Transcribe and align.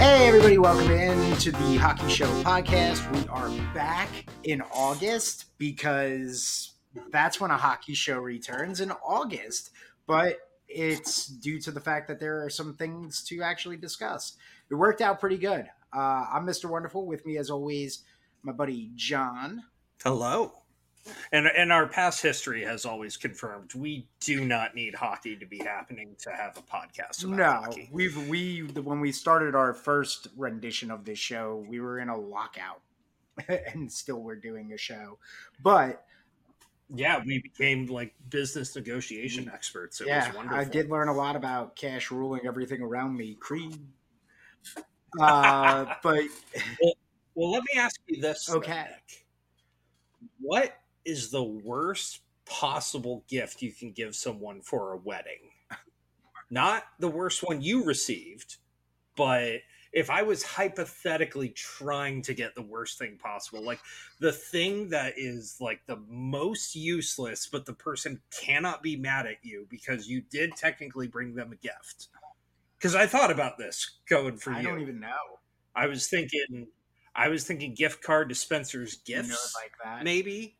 Hey, 0.00 0.28
everybody, 0.28 0.56
welcome 0.56 0.90
in 0.90 1.36
to 1.40 1.52
the 1.52 1.76
Hockey 1.76 2.08
Show 2.08 2.24
podcast. 2.42 3.06
We 3.12 3.28
are 3.28 3.50
back 3.74 4.08
in 4.44 4.62
August 4.72 5.44
because 5.58 6.72
that's 7.10 7.38
when 7.38 7.50
a 7.50 7.58
hockey 7.58 7.92
show 7.92 8.18
returns 8.18 8.80
in 8.80 8.92
August. 8.92 9.72
But 10.06 10.38
it's 10.68 11.26
due 11.26 11.60
to 11.60 11.70
the 11.70 11.82
fact 11.82 12.08
that 12.08 12.18
there 12.18 12.42
are 12.42 12.48
some 12.48 12.76
things 12.76 13.22
to 13.24 13.42
actually 13.42 13.76
discuss. 13.76 14.38
It 14.70 14.74
worked 14.74 15.02
out 15.02 15.20
pretty 15.20 15.36
good. 15.36 15.66
Uh, 15.94 16.24
I'm 16.32 16.46
Mr. 16.46 16.70
Wonderful. 16.70 17.04
With 17.06 17.26
me, 17.26 17.36
as 17.36 17.50
always, 17.50 18.02
my 18.42 18.52
buddy 18.52 18.92
John. 18.94 19.64
Hello. 20.02 20.59
And 21.32 21.46
and 21.46 21.72
our 21.72 21.86
past 21.86 22.22
history 22.22 22.64
has 22.64 22.84
always 22.84 23.16
confirmed 23.16 23.74
we 23.74 24.06
do 24.20 24.44
not 24.44 24.74
need 24.74 24.94
hockey 24.94 25.36
to 25.36 25.46
be 25.46 25.58
happening 25.58 26.16
to 26.20 26.30
have 26.30 26.56
a 26.58 26.62
podcast. 26.62 27.24
About 27.24 27.36
no, 27.36 27.44
hockey. 27.44 27.88
we've 27.92 28.28
we 28.28 28.60
when 28.60 29.00
we 29.00 29.12
started 29.12 29.54
our 29.54 29.72
first 29.72 30.28
rendition 30.36 30.90
of 30.90 31.04
this 31.04 31.18
show, 31.18 31.64
we 31.68 31.80
were 31.80 31.98
in 31.98 32.08
a 32.08 32.16
lockout, 32.16 32.80
and 33.48 33.90
still 33.90 34.20
we're 34.20 34.36
doing 34.36 34.72
a 34.72 34.78
show. 34.78 35.18
But 35.62 36.04
yeah, 36.94 37.22
we 37.24 37.40
became 37.40 37.86
like 37.86 38.12
business 38.28 38.74
negotiation 38.74 39.50
experts. 39.52 40.00
It 40.00 40.08
yeah, 40.08 40.26
was 40.26 40.36
wonderful. 40.36 40.58
I 40.58 40.64
did 40.64 40.90
learn 40.90 41.08
a 41.08 41.14
lot 41.14 41.36
about 41.36 41.76
cash 41.76 42.10
ruling 42.10 42.42
everything 42.46 42.82
around 42.82 43.16
me. 43.16 43.34
Creed. 43.34 43.78
Uh, 45.20 45.92
but 46.04 46.22
Well, 46.80 46.92
well, 47.34 47.50
let 47.50 47.64
me 47.64 47.80
ask 47.80 48.00
you 48.06 48.20
this. 48.20 48.48
Okay. 48.48 48.84
Nick. 48.88 49.26
What 50.40 50.79
is 51.04 51.30
the 51.30 51.42
worst 51.42 52.20
possible 52.44 53.24
gift 53.28 53.62
you 53.62 53.72
can 53.72 53.92
give 53.92 54.14
someone 54.14 54.60
for 54.60 54.92
a 54.92 54.96
wedding? 54.96 55.50
Not 56.50 56.84
the 56.98 57.08
worst 57.08 57.42
one 57.42 57.62
you 57.62 57.84
received, 57.84 58.56
but 59.16 59.60
if 59.92 60.08
I 60.10 60.22
was 60.22 60.42
hypothetically 60.42 61.50
trying 61.50 62.22
to 62.22 62.34
get 62.34 62.54
the 62.54 62.62
worst 62.62 62.98
thing 62.98 63.18
possible, 63.18 63.62
like 63.62 63.80
the 64.20 64.32
thing 64.32 64.88
that 64.90 65.14
is 65.16 65.56
like 65.60 65.80
the 65.86 65.98
most 66.08 66.76
useless, 66.76 67.48
but 67.50 67.66
the 67.66 67.72
person 67.72 68.20
cannot 68.30 68.82
be 68.82 68.96
mad 68.96 69.26
at 69.26 69.36
you 69.42 69.66
because 69.68 70.08
you 70.08 70.22
did 70.30 70.56
technically 70.56 71.08
bring 71.08 71.34
them 71.34 71.52
a 71.52 71.56
gift. 71.56 72.08
Because 72.78 72.94
I 72.94 73.06
thought 73.06 73.30
about 73.30 73.58
this 73.58 73.98
going 74.08 74.36
for 74.36 74.52
I 74.52 74.60
you. 74.60 74.68
I 74.68 74.70
don't 74.70 74.80
even 74.80 75.00
know. 75.00 75.38
I 75.74 75.86
was 75.86 76.08
thinking, 76.08 76.68
I 77.14 77.28
was 77.28 77.44
thinking 77.44 77.74
gift 77.74 78.02
card 78.02 78.28
to 78.28 78.34
Spencer's 78.34 78.98
You 79.06 79.16
know, 79.16 79.22
Gifts, 79.22 79.54
like 79.56 79.72
that. 79.84 80.04
maybe. 80.04 80.56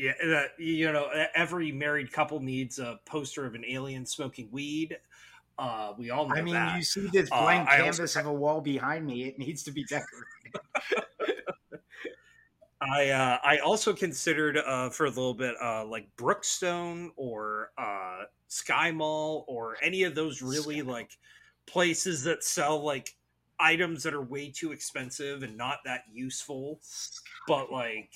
Yeah, 0.00 0.12
that 0.26 0.50
you 0.58 0.92
know, 0.92 1.08
every 1.34 1.72
married 1.72 2.12
couple 2.12 2.38
needs 2.38 2.78
a 2.78 3.00
poster 3.04 3.44
of 3.44 3.56
an 3.56 3.64
alien 3.66 4.06
smoking 4.06 4.48
weed. 4.52 4.96
Uh, 5.58 5.92
we 5.98 6.10
all 6.10 6.28
know 6.28 6.36
I 6.36 6.42
mean, 6.42 6.54
that. 6.54 6.76
you 6.76 6.84
see 6.84 7.08
this 7.12 7.28
Uh, 7.32 7.42
blank 7.42 7.68
also- 7.68 7.82
canvas 7.82 8.14
of 8.16 8.26
a 8.26 8.32
wall 8.32 8.60
behind 8.60 9.04
me. 9.04 9.24
It 9.24 9.38
needs 9.40 9.64
to 9.64 9.72
be 9.72 9.82
decorated. 9.84 10.22
I 12.80 13.08
uh, 13.08 13.38
I 13.42 13.58
also 13.58 13.92
considered 13.92 14.56
uh, 14.56 14.90
for 14.90 15.06
a 15.06 15.08
little 15.08 15.34
bit 15.34 15.56
uh, 15.60 15.84
like 15.84 16.08
Brookstone 16.16 17.10
or 17.16 17.72
uh, 17.76 18.22
Sky 18.46 18.92
Mall 18.92 19.44
or 19.48 19.76
any 19.82 20.04
of 20.04 20.14
those 20.14 20.42
really 20.42 20.82
like 20.82 21.10
places 21.66 22.22
that 22.22 22.44
sell 22.44 22.80
like 22.84 23.16
items 23.58 24.04
that 24.04 24.14
are 24.14 24.22
way 24.22 24.48
too 24.50 24.70
expensive 24.70 25.42
and 25.42 25.56
not 25.56 25.78
that 25.86 26.02
useful. 26.12 26.78
But 27.48 27.72
like 27.72 28.12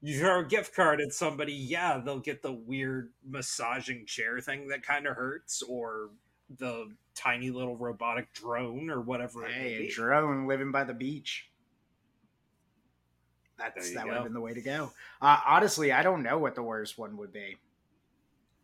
you 0.00 0.18
throw 0.18 0.40
a 0.40 0.44
gift 0.44 0.74
card 0.74 1.00
at 1.00 1.12
somebody, 1.12 1.52
yeah, 1.52 2.00
they'll 2.04 2.20
get 2.20 2.42
the 2.42 2.52
weird 2.52 3.10
massaging 3.28 4.06
chair 4.06 4.40
thing 4.40 4.68
that 4.68 4.82
kind 4.82 5.06
of 5.06 5.16
hurts, 5.16 5.62
or 5.62 6.10
the 6.58 6.90
tiny 7.14 7.50
little 7.50 7.76
robotic 7.76 8.32
drone 8.32 8.90
or 8.90 9.00
whatever. 9.00 9.44
Hey, 9.46 9.86
a 9.86 9.90
drone 9.90 10.46
living 10.46 10.70
by 10.70 10.84
the 10.84 10.94
beach. 10.94 11.50
That's 13.58 13.92
that 13.94 14.06
would 14.06 14.14
have 14.14 14.22
been 14.22 14.34
the 14.34 14.40
way 14.40 14.54
to 14.54 14.62
go. 14.62 14.92
Uh, 15.20 15.40
honestly, 15.44 15.90
I 15.90 16.04
don't 16.04 16.22
know 16.22 16.38
what 16.38 16.54
the 16.54 16.62
worst 16.62 16.96
one 16.96 17.16
would 17.16 17.32
be, 17.32 17.56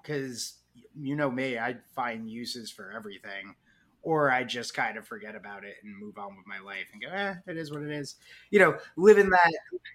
because 0.01 0.55
you 0.97 1.16
know 1.16 1.31
me, 1.31 1.59
I 1.59 1.78
find 1.97 2.31
uses 2.31 2.71
for 2.71 2.93
everything, 2.93 3.56
or 4.04 4.31
I 4.31 4.44
just 4.44 4.75
kind 4.75 4.97
of 4.97 5.06
forget 5.06 5.34
about 5.34 5.65
it 5.65 5.76
and 5.82 5.98
move 5.98 6.19
on 6.19 6.37
with 6.37 6.47
my 6.47 6.60
life 6.60 6.87
and 6.92 7.03
go, 7.03 7.09
eh, 7.09 7.34
it 7.47 7.56
is 7.56 7.72
what 7.72 7.82
it 7.82 7.91
is. 7.91 8.16
You 8.50 8.60
know, 8.60 8.78
living 8.97 9.31
that. 9.31 9.53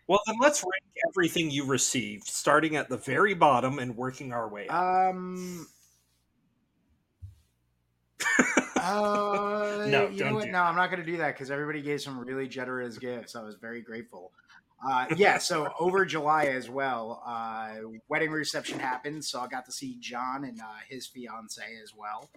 Well, 0.07 0.19
then 0.27 0.35
let's 0.41 0.63
rank 0.63 0.83
everything 1.09 1.51
you 1.51 1.65
received, 1.65 2.27
starting 2.27 2.75
at 2.75 2.89
the 2.89 2.97
very 2.97 3.33
bottom 3.33 3.79
and 3.79 3.95
working 3.95 4.33
our 4.33 4.49
way 4.49 4.67
up. 4.67 4.75
Um. 4.75 5.67
Uh, 8.81 9.85
No, 9.89 10.07
you 10.07 10.17
don't 10.17 10.29
know 10.29 10.35
what? 10.35 10.45
do 10.45 10.51
No, 10.51 10.61
I'm 10.61 10.75
not 10.75 10.89
going 10.89 11.01
to 11.01 11.05
do 11.05 11.17
that 11.17 11.33
because 11.33 11.51
everybody 11.51 11.81
gave 11.81 11.99
some 11.99 12.17
really 12.17 12.47
generous 12.47 12.97
gifts. 12.97 13.35
I 13.35 13.43
was 13.43 13.55
very 13.55 13.81
grateful. 13.81 14.31
Uh, 14.87 15.05
yeah, 15.15 15.37
so 15.37 15.69
over 15.79 16.05
July 16.05 16.45
as 16.45 16.69
well, 16.69 17.21
uh, 17.25 17.75
wedding 18.07 18.31
reception 18.31 18.79
happened, 18.79 19.23
so 19.25 19.41
I 19.41 19.47
got 19.47 19.65
to 19.65 19.71
see 19.71 19.97
John 19.99 20.45
and 20.45 20.59
uh, 20.61 20.79
his 20.87 21.07
fiance 21.07 21.61
as 21.83 21.93
well. 21.93 22.29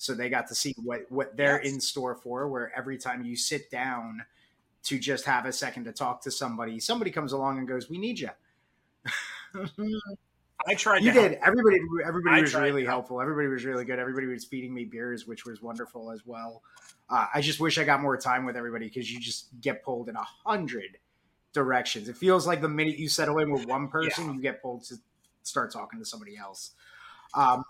So 0.00 0.14
they 0.14 0.30
got 0.30 0.46
to 0.48 0.54
see 0.54 0.74
what 0.82 1.02
what 1.10 1.36
they're 1.36 1.62
Yes. 1.62 1.74
in 1.74 1.80
store 1.80 2.14
for. 2.14 2.48
Where 2.48 2.72
every 2.74 2.96
time 2.96 3.22
you 3.22 3.36
sit 3.36 3.70
down 3.70 4.24
to 4.84 4.98
just 4.98 5.26
have 5.26 5.44
a 5.44 5.52
second 5.52 5.84
to 5.84 5.92
talk 5.92 6.22
to 6.22 6.30
somebody, 6.30 6.80
somebody 6.80 7.10
comes 7.10 7.32
along 7.32 7.58
and 7.58 7.68
goes, 7.68 7.90
"We 7.90 7.98
need 7.98 8.18
you." 8.18 8.30
I 10.66 10.74
tried. 10.74 11.02
You 11.04 11.12
to 11.12 11.20
did. 11.20 11.38
Everybody, 11.44 11.80
everybody 12.02 12.36
I 12.38 12.40
was 12.40 12.54
really 12.54 12.82
help. 12.84 12.92
helpful. 13.02 13.20
Everybody 13.20 13.48
was 13.48 13.66
really 13.66 13.84
good. 13.84 13.98
Everybody 13.98 14.26
was 14.26 14.46
feeding 14.46 14.72
me 14.72 14.86
beers, 14.86 15.26
which 15.26 15.44
was 15.44 15.60
wonderful 15.60 16.10
as 16.12 16.24
well. 16.24 16.62
Uh, 17.10 17.26
I 17.34 17.42
just 17.42 17.60
wish 17.60 17.76
I 17.76 17.84
got 17.84 18.00
more 18.00 18.16
time 18.16 18.46
with 18.46 18.56
everybody 18.56 18.86
because 18.86 19.12
you 19.12 19.20
just 19.20 19.48
get 19.60 19.82
pulled 19.84 20.08
in 20.08 20.16
a 20.16 20.22
hundred 20.46 20.96
directions. 21.52 22.08
It 22.08 22.16
feels 22.16 22.46
like 22.46 22.62
the 22.62 22.68
minute 22.70 22.98
you 22.98 23.10
settle 23.10 23.38
in 23.38 23.50
with 23.50 23.66
one 23.66 23.88
person, 23.88 24.32
you 24.32 24.40
get 24.40 24.62
pulled 24.62 24.84
to 24.84 24.96
start 25.42 25.72
talking 25.72 25.98
to 25.98 26.06
somebody 26.06 26.38
else. 26.38 26.70
Um, 27.34 27.64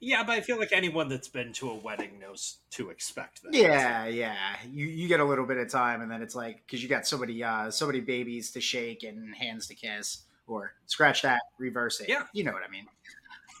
Yeah, 0.00 0.22
but 0.22 0.32
I 0.32 0.40
feel 0.40 0.58
like 0.58 0.72
anyone 0.72 1.08
that's 1.08 1.28
been 1.28 1.52
to 1.54 1.70
a 1.70 1.74
wedding 1.74 2.18
knows 2.18 2.58
to 2.70 2.90
expect 2.90 3.42
that. 3.42 3.54
yeah, 3.54 4.06
yeah. 4.06 4.36
You 4.70 4.86
you 4.86 5.08
get 5.08 5.20
a 5.20 5.24
little 5.24 5.46
bit 5.46 5.58
of 5.58 5.70
time, 5.70 6.00
and 6.02 6.10
then 6.10 6.22
it's 6.22 6.34
like 6.34 6.62
because 6.66 6.82
you 6.82 6.88
got 6.88 7.06
so 7.06 7.18
many 7.18 7.42
uh, 7.42 7.70
so 7.70 7.86
many 7.86 8.00
babies 8.00 8.50
to 8.52 8.60
shake 8.60 9.02
and 9.02 9.34
hands 9.34 9.66
to 9.68 9.74
kiss, 9.74 10.22
or 10.46 10.72
scratch 10.86 11.22
that, 11.22 11.40
reverse 11.58 12.00
it. 12.00 12.08
Yeah. 12.08 12.24
you 12.32 12.44
know 12.44 12.52
what 12.52 12.62
I 12.66 12.70
mean. 12.70 12.86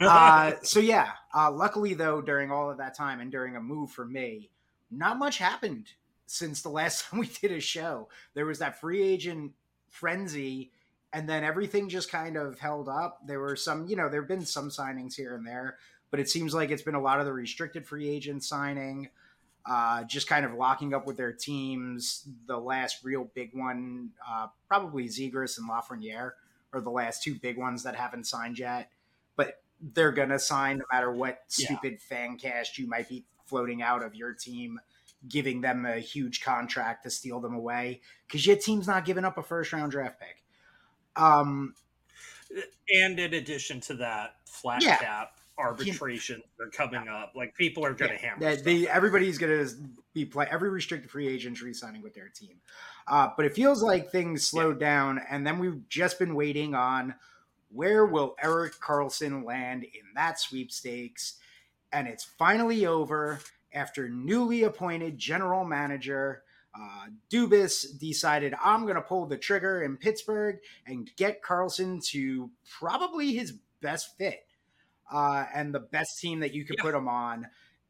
uh, 0.00 0.52
so 0.62 0.80
yeah, 0.80 1.10
uh, 1.34 1.50
luckily 1.50 1.94
though, 1.94 2.20
during 2.20 2.50
all 2.50 2.70
of 2.70 2.78
that 2.78 2.94
time 2.94 3.20
and 3.20 3.32
during 3.32 3.56
a 3.56 3.60
move 3.60 3.90
for 3.90 4.04
me, 4.04 4.50
not 4.90 5.18
much 5.18 5.38
happened 5.38 5.86
since 6.26 6.62
the 6.62 6.68
last 6.68 7.04
time 7.10 7.20
we 7.20 7.26
did 7.26 7.52
a 7.52 7.60
show. 7.60 8.08
There 8.34 8.46
was 8.46 8.60
that 8.60 8.80
free 8.80 9.02
agent 9.02 9.52
frenzy, 9.88 10.70
and 11.12 11.28
then 11.28 11.42
everything 11.42 11.88
just 11.88 12.10
kind 12.10 12.36
of 12.36 12.58
held 12.58 12.88
up. 12.88 13.20
There 13.26 13.40
were 13.40 13.56
some, 13.56 13.86
you 13.86 13.96
know, 13.96 14.08
there 14.08 14.20
have 14.20 14.28
been 14.28 14.44
some 14.44 14.68
signings 14.68 15.14
here 15.14 15.34
and 15.34 15.46
there, 15.46 15.78
but 16.10 16.20
it 16.20 16.28
seems 16.28 16.54
like 16.54 16.70
it's 16.70 16.82
been 16.82 16.94
a 16.94 17.00
lot 17.00 17.20
of 17.20 17.26
the 17.26 17.32
restricted 17.32 17.86
free 17.86 18.08
agent 18.08 18.44
signing. 18.44 19.08
Uh, 19.66 20.02
just 20.04 20.26
kind 20.26 20.46
of 20.46 20.54
locking 20.54 20.94
up 20.94 21.06
with 21.06 21.16
their 21.18 21.32
teams. 21.32 22.26
The 22.46 22.56
last 22.58 23.04
real 23.04 23.30
big 23.34 23.50
one, 23.54 24.10
uh, 24.26 24.46
probably 24.66 25.08
Zegras 25.08 25.58
and 25.58 25.68
Lafreniere, 25.68 26.32
are 26.72 26.80
the 26.80 26.90
last 26.90 27.22
two 27.22 27.34
big 27.34 27.58
ones 27.58 27.82
that 27.82 27.94
haven't 27.94 28.24
signed 28.26 28.58
yet. 28.58 28.90
But 29.36 29.60
they're 29.80 30.12
gonna 30.12 30.38
sign 30.38 30.78
no 30.78 30.84
matter 30.90 31.12
what 31.12 31.42
Yeah. 31.56 31.66
stupid 31.66 32.00
fan 32.00 32.38
cast 32.38 32.78
you 32.78 32.86
might 32.86 33.08
be 33.08 33.26
floating 33.46 33.82
out 33.82 34.02
of 34.02 34.14
your 34.14 34.32
team, 34.32 34.80
giving 35.28 35.60
them 35.60 35.84
a 35.84 35.98
huge 35.98 36.40
contract 36.42 37.02
to 37.04 37.10
steal 37.10 37.40
them 37.40 37.54
away 37.54 38.00
because 38.26 38.46
your 38.46 38.56
team's 38.56 38.86
not 38.86 39.04
giving 39.04 39.24
up 39.24 39.36
a 39.36 39.42
first 39.42 39.72
round 39.72 39.92
draft 39.92 40.18
pick. 40.20 40.42
Um, 41.16 41.74
and 42.94 43.18
in 43.18 43.34
addition 43.34 43.80
to 43.82 43.94
that, 43.94 44.36
flat 44.46 44.82
Yeah. 44.82 44.96
cap 44.96 45.37
arbitrations 45.58 46.44
are 46.60 46.68
coming 46.68 47.08
up. 47.08 47.32
Like 47.34 47.54
people 47.54 47.84
are 47.84 47.92
going 47.92 48.10
to 48.10 48.16
Yeah, 48.16 48.30
hammer. 48.30 48.40
that 48.40 48.54
stuff 48.60 48.64
they, 48.64 48.88
everybody's 48.88 49.38
going 49.38 49.66
to 49.66 49.74
be 50.14 50.24
play 50.24 50.46
every 50.50 50.70
restricted 50.70 51.10
free 51.10 51.28
agent 51.28 51.60
re-signing 51.60 52.02
with 52.02 52.14
their 52.14 52.28
team. 52.28 52.60
Uh, 53.06 53.30
but 53.36 53.46
it 53.46 53.54
feels 53.54 53.82
like 53.82 54.10
things 54.10 54.46
slowed 54.46 54.78
down, 54.78 55.20
and 55.30 55.46
then 55.46 55.58
we've 55.58 55.88
just 55.88 56.18
been 56.18 56.34
waiting 56.34 56.74
on 56.74 57.14
where 57.70 58.06
will 58.06 58.34
Erik 58.42 58.74
Karlsson 58.80 59.44
land 59.44 59.84
in 59.84 60.14
that 60.14 60.38
sweepstakes, 60.38 61.34
and 61.92 62.06
it's 62.06 62.24
finally 62.24 62.86
over 62.86 63.40
after 63.72 64.08
newly 64.08 64.62
appointed 64.64 65.18
general 65.18 65.64
manager. 65.64 66.42
Uh, 66.78 67.06
Dubas 67.30 67.98
decided 67.98 68.54
I'm 68.62 68.82
going 68.82 68.94
to 68.94 69.02
pull 69.02 69.26
the 69.26 69.36
trigger 69.38 69.82
in 69.82 69.96
Pittsburgh 69.96 70.58
and 70.86 71.10
get 71.16 71.42
Karlsson 71.42 72.04
to 72.08 72.50
probably 72.78 73.32
his 73.32 73.54
best 73.80 74.16
fit 74.18 74.44
uh, 75.10 75.44
and 75.54 75.74
the 75.74 75.80
best 75.80 76.20
team 76.20 76.40
that 76.40 76.52
you 76.54 76.64
could 76.64 76.76
Yeah. 76.78 76.84
put 76.84 76.94
him 76.94 77.08
on. 77.08 77.48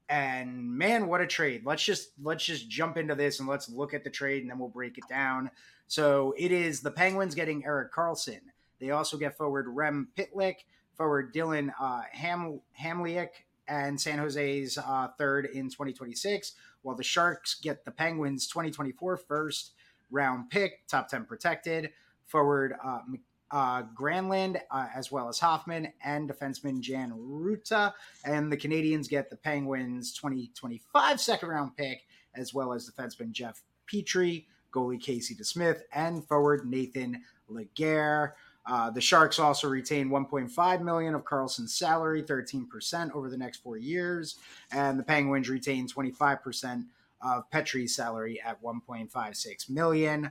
And 0.09 0.65
man, 0.73 1.07
what 1.07 1.21
a 1.21 1.27
trade! 1.27 1.67
Let's 1.67 1.85
just 1.85 2.13
let's 2.23 2.45
just 2.45 2.69
jump 2.69 2.97
into 2.97 3.15
this 3.15 3.41
and 3.41 3.49
let's 3.49 3.69
look 3.69 3.93
at 3.93 4.05
the 4.05 4.11
trade, 4.11 4.41
and 4.43 4.51
then 4.51 4.59
we'll 4.59 4.69
break 4.71 4.97
it 4.97 5.05
down. 5.09 5.51
So 5.87 6.35
it 6.39 6.51
is 6.51 6.81
the 6.81 6.91
Penguins 6.91 7.35
getting 7.35 7.65
Erik 7.67 7.93
Karlsson. 7.93 8.41
They 8.81 8.91
also 8.91 9.19
get 9.19 9.37
forward 9.37 9.67
Rem 9.69 10.09
Pitlick, 10.17 10.57
forward 10.95 11.33
Dillon 11.33 11.73
uh, 11.79 12.03
Ham 12.13 12.61
Hamaliuk, 12.81 13.29
and 13.67 14.01
San 14.01 14.19
Jose's 14.19 14.79
uh, 14.79 15.09
third 15.19 15.45
in 15.47 15.69
2026, 15.69 16.53
while 16.83 16.97
the 16.97 17.03
Sharks 17.03 17.57
get 17.61 17.85
the 17.85 17.91
Penguins 17.91 18.47
2024 18.47 19.17
first 19.19 19.73
round 20.11 20.49
pick, 20.49 20.87
top 20.87 21.09
10 21.09 21.27
protected, 21.27 21.91
forward 22.25 22.75
uh, 22.83 23.01
uh, 23.51 23.83
Granlund, 23.95 24.61
uh, 24.71 24.87
as 24.95 25.11
well 25.11 25.29
as 25.29 25.39
Hoffman 25.39 25.93
and 26.05 26.29
defenseman 26.29 26.81
Jan 26.81 27.13
Rutta. 27.13 27.93
And 28.25 28.53
the 28.53 28.57
Canadiens 28.57 29.09
get 29.09 29.31
the 29.31 29.37
Penguins 29.37 30.13
2025 30.13 31.21
second 31.21 31.49
round 31.49 31.77
pick, 31.77 32.07
as 32.35 32.53
well 32.53 32.73
as 32.73 32.89
defenseman 32.89 33.33
Jeff 33.33 33.63
Petry, 33.93 34.45
goalie 34.73 35.01
Casey 35.01 35.35
DeSmith, 35.35 35.81
and 35.93 36.25
forward 36.25 36.67
Nathan 36.67 37.23
Legare. 37.51 38.33
Uh, 38.67 38.91
the 38.91 39.01
Sharks 39.01 39.39
also 39.39 39.67
retain 39.67 40.11
1.5 40.11 40.83
million 40.83 41.15
of 41.15 41.25
Karlsson's 41.25 41.73
salary, 41.73 42.23
13% 42.23 43.13
over 43.13 43.31
the 43.31 43.39
next 43.39 43.63
four 43.63 43.79
years, 43.79 44.37
and 44.71 44.99
the 44.99 45.03
Penguins 45.03 45.49
retain 45.49 45.89
25% 45.89 46.85
of 47.23 47.51
Petry's 47.51 47.97
salary 47.97 48.41
at 48.43 48.63
1.56 48.63 49.71
million. 49.71 50.31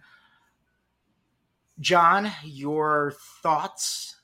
John, 1.80 2.32
your 2.44 3.14
thoughts? 3.44 4.16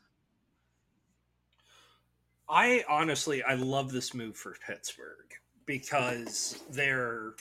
I 2.49 2.83
honestly, 2.89 3.43
I 3.43 3.53
love 3.55 3.91
this 3.91 4.13
move 4.13 4.35
for 4.35 4.55
Pittsburgh 4.65 5.33
because 5.65 6.63
they're 6.69 7.33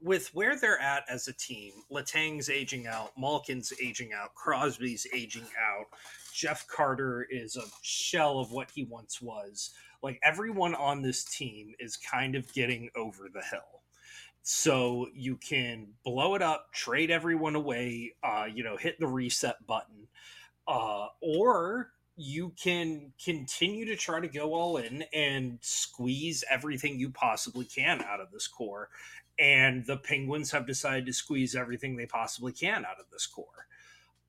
with 0.00 0.34
where 0.34 0.58
they're 0.58 0.80
at 0.80 1.04
as 1.08 1.28
a 1.28 1.32
team, 1.32 1.72
Letang's 1.90 2.48
aging 2.48 2.86
out, 2.86 3.12
Malkin's 3.18 3.72
aging 3.82 4.12
out, 4.12 4.34
Crosby's 4.34 5.06
aging 5.14 5.46
out, 5.58 5.86
Jeff 6.32 6.66
Carter 6.68 7.26
is 7.30 7.56
a 7.56 7.64
shell 7.82 8.38
of 8.38 8.52
what 8.52 8.70
he 8.70 8.84
once 8.84 9.20
was. 9.20 9.70
Like 10.02 10.20
everyone 10.22 10.74
on 10.74 11.02
this 11.02 11.24
team 11.24 11.74
is 11.78 11.96
kind 11.96 12.34
of 12.34 12.52
getting 12.52 12.88
over 12.96 13.28
the 13.32 13.42
hill. 13.42 13.77
So 14.50 15.08
you 15.14 15.36
can 15.36 15.88
blow 16.04 16.34
it 16.34 16.40
up, 16.40 16.72
trade 16.72 17.10
everyone 17.10 17.54
away, 17.54 18.14
uh, 18.22 18.46
you 18.50 18.64
know, 18.64 18.78
hit 18.78 18.98
the 18.98 19.06
reset 19.06 19.66
button, 19.66 20.08
uh, 20.66 21.08
or 21.20 21.90
you 22.16 22.54
can 22.60 23.12
continue 23.22 23.84
to 23.84 23.94
try 23.94 24.20
to 24.20 24.26
go 24.26 24.54
all 24.54 24.78
in 24.78 25.04
and 25.12 25.58
squeeze 25.60 26.44
everything 26.50 26.98
you 26.98 27.10
possibly 27.10 27.66
can 27.66 28.02
out 28.02 28.20
of 28.20 28.30
this 28.32 28.48
core 28.48 28.88
and 29.38 29.84
the 29.84 29.98
Penguins 29.98 30.50
have 30.50 30.66
decided 30.66 31.04
to 31.04 31.12
squeeze 31.12 31.54
everything 31.54 31.96
they 31.96 32.06
possibly 32.06 32.52
can 32.52 32.86
out 32.86 32.98
of 32.98 33.10
this 33.12 33.26
core. 33.26 33.66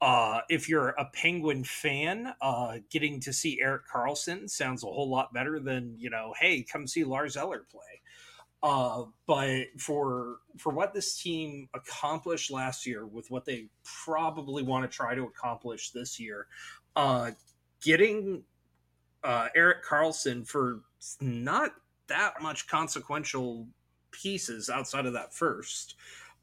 Uh, 0.02 0.42
if 0.50 0.68
you're 0.68 0.90
a 0.90 1.06
Penguin 1.14 1.64
fan, 1.64 2.34
uh, 2.42 2.80
getting 2.90 3.22
to 3.22 3.34
see 3.34 3.62
Erik 3.62 3.84
Karlsson 3.88 4.50
sounds 4.50 4.84
a 4.84 4.88
whole 4.88 5.10
lot 5.10 5.34
better 5.34 5.60
than 5.60 5.96
you 5.98 6.10
know. 6.10 6.34
Hey, 6.38 6.62
come 6.64 6.88
see 6.88 7.06
Lars 7.06 7.36
Eller 7.36 7.66
play. 7.72 7.99
Uh, 8.62 9.04
but 9.26 9.68
for 9.78 10.38
for 10.58 10.74
what 10.74 10.94
this 10.94 11.22
team 11.22 11.70
accomplished 11.74 12.52
last 12.52 12.86
year, 12.86 13.06
with 13.06 13.32
what 13.32 13.46
they 13.46 13.68
probably 13.84 14.64
want 14.64 14.90
to 14.90 14.96
try 14.96 15.16
to 15.16 15.24
accomplish 15.24 15.92
this 15.92 16.20
year, 16.20 16.48
uh, 16.96 17.32
getting 17.82 18.44
uh, 19.24 19.48
Erik 19.56 19.86
Karlsson 19.86 20.46
for 20.46 20.82
not 21.22 21.72
that 22.08 22.42
much 22.42 22.68
consequential 22.68 23.68
pieces 24.12 24.70
outside 24.70 25.06
of 25.06 25.14
that 25.14 25.34
first 25.34 25.96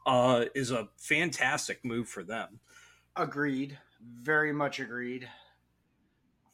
uh, 0.06 0.44
is 0.54 0.70
a 0.70 0.88
fantastic 0.96 1.84
move 1.84 2.08
for 2.08 2.22
them. 2.22 2.60
Agreed. 3.16 3.78
Very 4.22 4.52
much 4.52 4.78
agreed. 4.80 5.28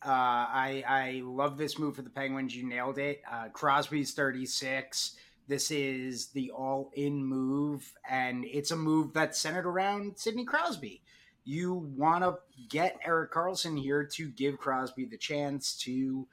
Uh, 0.04 0.08
I 0.08 0.84
I 0.88 1.22
love 1.24 1.58
this 1.58 1.78
move 1.78 1.94
for 1.94 2.02
the 2.02 2.10
Penguins. 2.10 2.56
You 2.56 2.66
nailed 2.68 2.98
it. 2.98 3.22
Uh, 3.30 3.48
Crosby's 3.48 4.14
36. 4.14 5.16
This 5.48 5.70
is 5.70 6.28
the 6.28 6.50
all 6.50 6.90
in 6.94 7.24
move, 7.24 7.92
and 8.08 8.44
it's 8.44 8.70
a 8.70 8.76
move 8.76 9.12
that's 9.12 9.38
centered 9.38 9.66
around 9.66 10.18
Sidney 10.18 10.44
Crosby. 10.44 11.02
You 11.44 11.74
want 11.96 12.22
to 12.22 12.36
get 12.68 12.98
Erik 13.04 13.32
Karlsson 13.32 13.80
here 13.80 14.04
to 14.04 14.28
give 14.28 14.58
Crosby 14.58 15.04
the 15.04 15.16
chance 15.16 15.76
to 15.78 16.26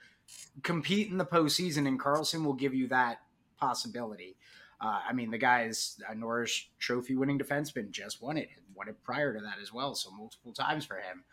compete 0.62 1.10
in 1.10 1.18
the 1.18 1.26
postseason, 1.26 1.88
and 1.88 2.00
Karlsson 2.00 2.46
will 2.46 2.54
give 2.54 2.74
you 2.74 2.88
that 2.90 3.22
possibility. 3.58 4.36
Uh, 4.82 5.00
I 5.10 5.14
mean, 5.14 5.32
the 5.32 5.38
guy 5.38 5.64
is 5.64 6.02
a 6.08 6.16
Norris 6.16 6.68
Trophy 6.80 7.16
winning 7.16 7.40
defenseman, 7.40 7.92
just 7.92 8.22
won 8.22 8.38
it, 8.38 8.50
won 8.76 8.88
it 8.88 9.04
prior 9.04 9.34
to 9.34 9.42
that 9.42 9.58
as 9.62 9.74
well, 9.74 9.96
so 9.96 10.12
multiple 10.12 10.54
times 10.54 10.86
for 10.86 10.98
him. 10.98 11.24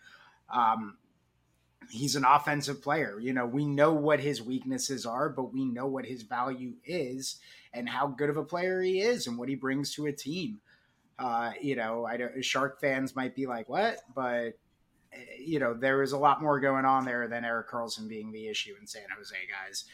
Um, 0.52 0.96
he's 1.90 2.16
an 2.16 2.24
offensive 2.24 2.82
player. 2.82 3.18
You 3.20 3.32
know, 3.32 3.46
we 3.46 3.64
know 3.64 3.92
what 3.92 4.20
his 4.20 4.42
weaknesses 4.42 5.06
are, 5.06 5.28
but 5.28 5.52
we 5.52 5.64
know 5.64 5.86
what 5.86 6.06
his 6.06 6.22
value 6.22 6.74
is 6.84 7.36
and 7.72 7.88
how 7.88 8.06
good 8.06 8.30
of 8.30 8.36
a 8.36 8.44
player 8.44 8.80
he 8.80 9.00
is 9.00 9.26
and 9.26 9.38
what 9.38 9.48
he 9.48 9.54
brings 9.54 9.94
to 9.94 10.06
a 10.06 10.12
team. 10.12 10.60
Uh, 11.18 11.52
you 11.60 11.76
know, 11.76 12.04
I 12.04 12.16
don't, 12.16 12.44
Shark 12.44 12.80
fans 12.80 13.16
might 13.16 13.34
be 13.34 13.46
like, 13.46 13.68
"What?" 13.68 13.98
But 14.14 14.58
eh, 15.12 15.18
you 15.38 15.58
know, 15.58 15.72
there 15.72 16.02
is 16.02 16.12
a 16.12 16.18
lot 16.18 16.42
more 16.42 16.60
going 16.60 16.84
on 16.84 17.06
there 17.06 17.26
than 17.26 17.44
Erik 17.44 17.70
Karlsson 17.70 18.06
being 18.06 18.32
the 18.32 18.48
issue 18.48 18.74
in 18.78 18.86
San 18.86 19.06
Jose, 19.16 19.34
guys. 19.50 19.84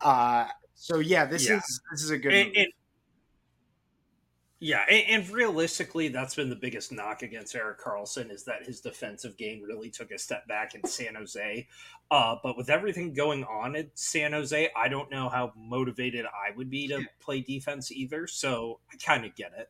Uh, 0.00 0.46
so 0.74 1.00
yeah, 1.00 1.26
this 1.26 1.48
yeah. 1.48 1.56
is 1.56 1.80
this 1.90 2.02
is 2.02 2.10
a 2.10 2.18
good. 2.18 2.32
And, 2.32 2.56
and, 2.56 2.68
yeah, 4.60 4.84
and, 4.90 5.22
and, 5.22 5.30
realistically, 5.30 6.08
that's 6.08 6.34
been 6.34 6.50
the 6.50 6.56
biggest 6.56 6.90
knock 6.90 7.22
against 7.22 7.54
Erik 7.54 7.80
Karlsson 7.80 8.32
is 8.32 8.44
that 8.44 8.64
his 8.64 8.80
defensive 8.80 9.36
game 9.36 9.62
really 9.62 9.88
took 9.88 10.10
a 10.10 10.18
step 10.18 10.48
back 10.48 10.74
in 10.74 10.84
San 10.84 11.14
Jose. 11.14 11.68
Uh, 12.10 12.36
but 12.42 12.56
with 12.56 12.68
everything 12.68 13.12
going 13.12 13.44
on 13.44 13.76
in 13.76 13.88
San 13.94 14.32
Jose, 14.32 14.68
I 14.76 14.88
don't 14.88 15.12
know 15.12 15.28
how 15.28 15.52
motivated 15.56 16.26
I 16.26 16.56
would 16.56 16.70
be 16.70 16.88
to 16.88 17.02
play 17.20 17.40
defense 17.40 17.92
either. 17.92 18.26
So 18.26 18.80
I 18.92 18.96
kind 18.96 19.24
of 19.24 19.36
get 19.36 19.52
it. 19.56 19.68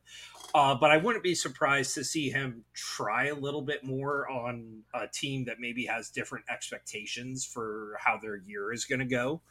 Uh, 0.55 0.75
but 0.75 0.91
I 0.91 0.97
wouldn't 0.97 1.25
be 1.25 1.35
surprised 1.35 1.95
to 1.95 2.05
see 2.05 2.31
him 2.31 2.65
try 2.73 3.27
a 3.27 3.35
little 3.35 3.63
bit 3.63 3.85
more 3.85 4.27
on 4.31 4.85
a 4.95 5.07
team 5.07 5.45
that 5.45 5.57
maybe 5.61 5.85
has 5.85 6.09
different 6.09 6.47
expectations 6.51 7.45
for 7.45 7.99
how 8.03 8.17
their 8.17 8.37
year 8.37 8.73
is 8.73 8.87
going 8.87 9.01
to 9.01 9.05
go 9.05 9.43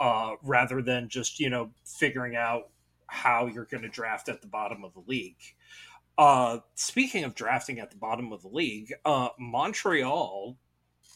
uh, 0.00 0.36
rather 0.42 0.80
than 0.80 1.08
just 1.08 1.38
you 1.38 1.50
know 1.50 1.70
figuring 1.84 2.34
out 2.34 2.70
how 3.10 3.46
you're 3.46 3.66
going 3.66 3.82
to 3.82 3.88
draft 3.88 4.28
at 4.28 4.40
the 4.40 4.46
bottom 4.46 4.84
of 4.84 4.94
the 4.94 5.02
league. 5.06 5.40
Uh, 6.16 6.58
speaking 6.74 7.24
of 7.24 7.34
drafting 7.34 7.80
at 7.80 7.90
the 7.90 7.96
bottom 7.96 8.32
of 8.32 8.42
the 8.42 8.48
league, 8.48 8.92
uh, 9.04 9.28
Montreal 9.38 10.56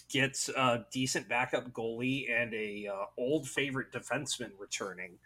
gets 0.08 0.48
a 0.48 0.86
decent 0.92 1.28
backup 1.28 1.70
goalie 1.72 2.30
and 2.30 2.54
a 2.54 2.88
uh, 2.88 3.04
old 3.18 3.48
favorite 3.48 3.92
defenseman 3.92 4.50
returning 4.58 5.18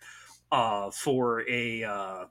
uh, 0.51 0.91
for 0.91 1.49
a 1.49 1.85
uh, 1.85 2.25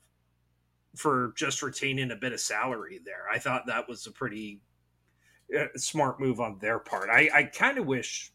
for 0.96 1.34
just 1.36 1.62
retaining 1.62 2.12
a 2.12 2.16
bit 2.16 2.34
of 2.34 2.40
salary 2.40 3.00
there. 3.06 3.26
I 3.32 3.40
thought 3.40 3.68
that 3.68 3.88
was 3.88 4.08
a 4.08 4.12
pretty 4.12 4.62
uh, 5.58 5.66
smart 5.76 6.20
move 6.20 6.40
on 6.40 6.58
their 6.60 6.80
part. 6.80 7.10
I, 7.10 7.30
I 7.34 7.44
kind 7.44 7.78
of 7.78 7.86
wish 7.86 8.34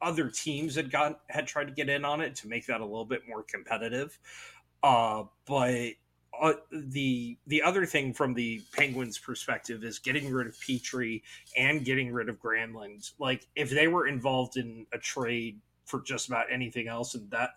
other 0.00 0.28
teams 0.28 0.74
had 0.74 0.90
got 0.90 1.20
had 1.28 1.46
tried 1.46 1.68
to 1.68 1.72
get 1.72 1.88
in 1.88 2.04
on 2.04 2.20
it 2.20 2.34
to 2.36 2.48
make 2.48 2.66
that 2.66 2.80
a 2.80 2.84
little 2.84 3.04
bit 3.04 3.22
more 3.28 3.42
competitive. 3.42 4.18
Uh, 4.82 5.24
but 5.46 5.92
uh, 6.40 6.54
the 6.72 7.36
the 7.46 7.62
other 7.62 7.86
thing 7.86 8.12
from 8.12 8.34
the 8.34 8.62
Penguins' 8.72 9.18
perspective 9.18 9.84
is 9.84 9.98
getting 9.98 10.32
rid 10.32 10.46
of 10.46 10.54
Petry 10.54 11.22
and 11.56 11.84
getting 11.84 12.12
rid 12.12 12.28
of 12.28 12.40
Granlund. 12.40 13.12
Like 13.18 13.46
if 13.54 13.70
they 13.70 13.88
were 13.88 14.06
involved 14.06 14.56
in 14.56 14.86
a 14.92 14.98
trade 14.98 15.60
for 15.84 16.00
just 16.00 16.28
about 16.28 16.46
anything 16.50 16.88
else, 16.88 17.14
and 17.14 17.30
that 17.30 17.50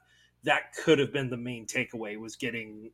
that 0.44 0.74
could 0.84 1.00
have 1.00 1.12
been 1.12 1.30
the 1.30 1.38
main 1.38 1.66
takeaway 1.66 2.20
was 2.20 2.36
getting 2.36 2.92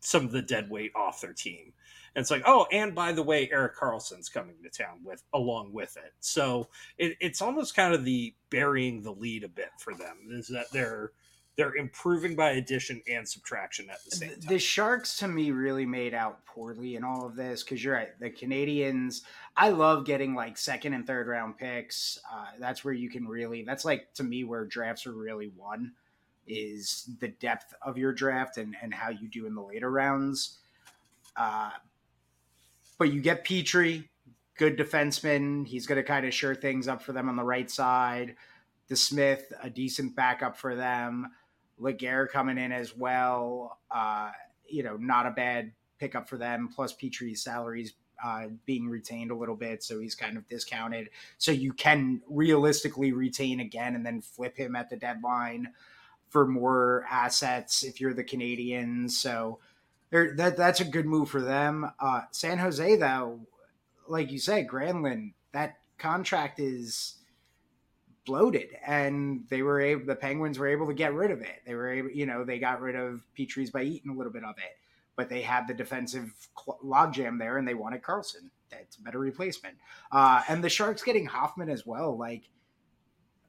some 0.00 0.24
of 0.24 0.32
the 0.32 0.42
dead 0.42 0.70
weight 0.70 0.92
off 0.94 1.20
their 1.20 1.32
team. 1.32 1.72
And 2.14 2.22
it's 2.22 2.30
like, 2.30 2.42
oh, 2.46 2.66
and 2.70 2.94
by 2.94 3.12
the 3.12 3.22
way, 3.22 3.50
Erik 3.50 3.76
Karlsson's 3.76 4.28
coming 4.28 4.54
to 4.62 4.70
town 4.70 5.00
with 5.02 5.22
along 5.32 5.72
with 5.72 5.96
it. 5.96 6.12
So 6.20 6.68
it, 6.96 7.16
it's 7.20 7.42
almost 7.42 7.74
kind 7.74 7.92
of 7.92 8.04
the 8.04 8.34
burying 8.50 9.02
the 9.02 9.12
lead 9.12 9.42
a 9.44 9.48
bit 9.48 9.70
for 9.78 9.94
them 9.94 10.28
is 10.30 10.46
that 10.48 10.66
they're 10.72 11.12
they're 11.56 11.76
improving 11.76 12.34
by 12.34 12.50
addition 12.52 13.00
and 13.08 13.28
subtraction 13.28 13.88
at 13.90 14.04
the 14.04 14.16
same 14.16 14.30
time. 14.30 14.40
The 14.48 14.58
Sharks, 14.58 15.18
to 15.18 15.28
me, 15.28 15.52
really 15.52 15.86
made 15.86 16.12
out 16.12 16.44
poorly 16.46 16.96
in 16.96 17.04
all 17.04 17.26
of 17.26 17.36
this 17.36 17.62
because 17.62 17.82
you're 17.82 17.94
right. 17.94 18.18
The 18.18 18.30
Canadiens, 18.30 19.22
I 19.56 19.68
love 19.68 20.04
getting 20.04 20.34
like 20.34 20.58
second 20.58 20.94
and 20.94 21.06
third 21.06 21.28
round 21.28 21.56
picks. 21.56 22.18
Uh, 22.32 22.46
that's 22.58 22.84
where 22.84 22.94
you 22.94 23.08
can 23.08 23.28
really. 23.28 23.62
That's 23.62 23.84
like 23.84 24.12
to 24.14 24.24
me 24.24 24.44
where 24.44 24.64
drafts 24.64 25.06
are 25.06 25.12
really 25.12 25.52
won 25.56 25.92
is 26.46 27.08
the 27.20 27.28
depth 27.28 27.72
of 27.82 27.96
your 27.96 28.12
draft 28.12 28.58
and, 28.58 28.76
and 28.82 28.92
how 28.92 29.10
you 29.10 29.28
do 29.28 29.46
in 29.46 29.54
the 29.54 29.62
later 29.62 29.90
rounds. 29.90 30.58
Uh, 31.36 31.70
but 32.98 33.12
you 33.12 33.20
get 33.20 33.44
Petry, 33.44 34.08
good 34.58 34.76
defenseman. 34.76 35.66
He's 35.66 35.86
going 35.86 35.96
to 35.96 36.02
kind 36.02 36.26
of 36.26 36.34
sure 36.34 36.54
things 36.54 36.88
up 36.88 37.02
for 37.02 37.12
them 37.12 37.28
on 37.28 37.36
the 37.36 37.44
right 37.44 37.70
side. 37.70 38.36
DeSmith, 38.90 39.44
a 39.62 39.70
decent 39.70 40.14
backup 40.14 40.56
for 40.56 40.74
them. 40.74 41.30
Legare 41.80 42.28
coming 42.28 42.58
in 42.58 42.72
as 42.72 42.96
well. 42.96 43.78
Uh, 43.90 44.30
you 44.68 44.82
know, 44.82 44.96
not 44.96 45.26
a 45.26 45.30
bad 45.30 45.72
pickup 45.98 46.28
for 46.28 46.36
them. 46.36 46.68
Plus 46.74 46.92
Petry's 46.92 47.42
salaries 47.42 47.94
uh, 48.24 48.46
being 48.64 48.88
retained 48.88 49.30
a 49.30 49.36
little 49.36 49.56
bit, 49.56 49.82
so 49.82 50.00
he's 50.00 50.14
kind 50.14 50.36
of 50.36 50.48
discounted. 50.48 51.10
So 51.38 51.52
you 51.52 51.72
can 51.72 52.22
realistically 52.28 53.12
retain 53.12 53.60
again 53.60 53.94
and 53.94 54.04
then 54.04 54.20
flip 54.20 54.56
him 54.56 54.76
at 54.76 54.90
the 54.90 54.96
deadline 54.96 55.68
for 56.30 56.46
more 56.46 57.04
assets 57.10 57.82
if 57.82 58.00
you're 58.00 58.14
the 58.14 58.24
Canadiens. 58.24 59.12
So 59.12 59.58
that 60.10 60.56
that's 60.56 60.80
a 60.80 60.84
good 60.84 61.06
move 61.06 61.28
for 61.28 61.40
them. 61.40 61.90
Uh, 62.00 62.22
San 62.30 62.58
Jose, 62.58 62.96
though, 62.96 63.40
like 64.08 64.30
you 64.30 64.38
said, 64.38 64.68
Granlund, 64.68 65.32
that 65.52 65.78
contract 65.98 66.60
is 66.60 67.16
bloated 68.24 68.70
and 68.86 69.44
they 69.48 69.62
were 69.62 69.80
able 69.80 70.06
the 70.06 70.16
penguins 70.16 70.58
were 70.58 70.68
able 70.68 70.86
to 70.86 70.94
get 70.94 71.14
rid 71.14 71.30
of 71.30 71.40
it. 71.42 71.62
They 71.66 71.74
were 71.74 71.88
able 71.88 72.10
you 72.10 72.26
know 72.26 72.44
they 72.44 72.58
got 72.58 72.80
rid 72.80 72.96
of 72.96 73.22
Petry's 73.34 73.70
by 73.70 73.82
eating 73.82 74.10
a 74.10 74.14
little 74.14 74.32
bit 74.32 74.44
of 74.44 74.56
it 74.58 74.78
but 75.16 75.28
they 75.28 75.42
had 75.42 75.68
the 75.68 75.74
defensive 75.74 76.32
logjam 76.84 77.38
there 77.38 77.58
and 77.58 77.66
they 77.66 77.74
wanted 77.74 78.02
Karlsson. 78.02 78.50
That's 78.70 78.96
a 78.96 79.02
better 79.02 79.18
replacement. 79.18 79.76
Uh, 80.10 80.42
and 80.48 80.62
the 80.62 80.68
sharks 80.68 81.02
getting 81.02 81.26
hoffman 81.26 81.68
as 81.68 81.86
well 81.86 82.16
like 82.16 82.48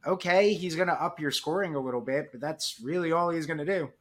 okay 0.05 0.53
he's 0.53 0.75
gonna 0.75 0.94
up 0.94 1.20
your 1.20 1.32
scoring 1.32 1.74
a 1.74 1.79
little 1.79 2.01
bit 2.01 2.32
but 2.32 2.39
that's 2.39 2.79
really 2.84 3.12
all 3.12 3.29
he's 3.29 3.46
gonna 3.46 3.65
do. 3.65 3.91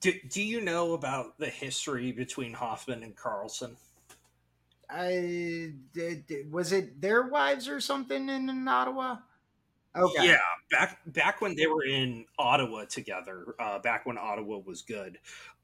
Do, 0.00 0.12
do 0.28 0.42
you 0.42 0.60
know 0.60 0.92
about 0.92 1.38
the 1.38 1.48
history 1.48 2.12
between 2.12 2.52
hoffman 2.52 3.02
and 3.02 3.16
Karlsson 3.16 3.76
I 4.90 5.72
did, 5.92 6.50
was 6.50 6.72
it 6.72 7.00
their 7.00 7.22
wives 7.22 7.68
or 7.68 7.80
something 7.80 8.28
in, 8.28 8.48
in 8.48 8.66
Ottawa? 8.66 9.18
Okay. 9.96 10.28
Yeah, 10.28 10.38
back 10.70 11.00
back 11.06 11.40
when 11.40 11.56
they 11.56 11.66
were 11.66 11.84
in 11.84 12.26
Ottawa 12.38 12.84
together, 12.84 13.54
uh, 13.58 13.78
back 13.80 14.06
when 14.06 14.16
Ottawa 14.18 14.58
was 14.58 14.82
good, 14.82 15.18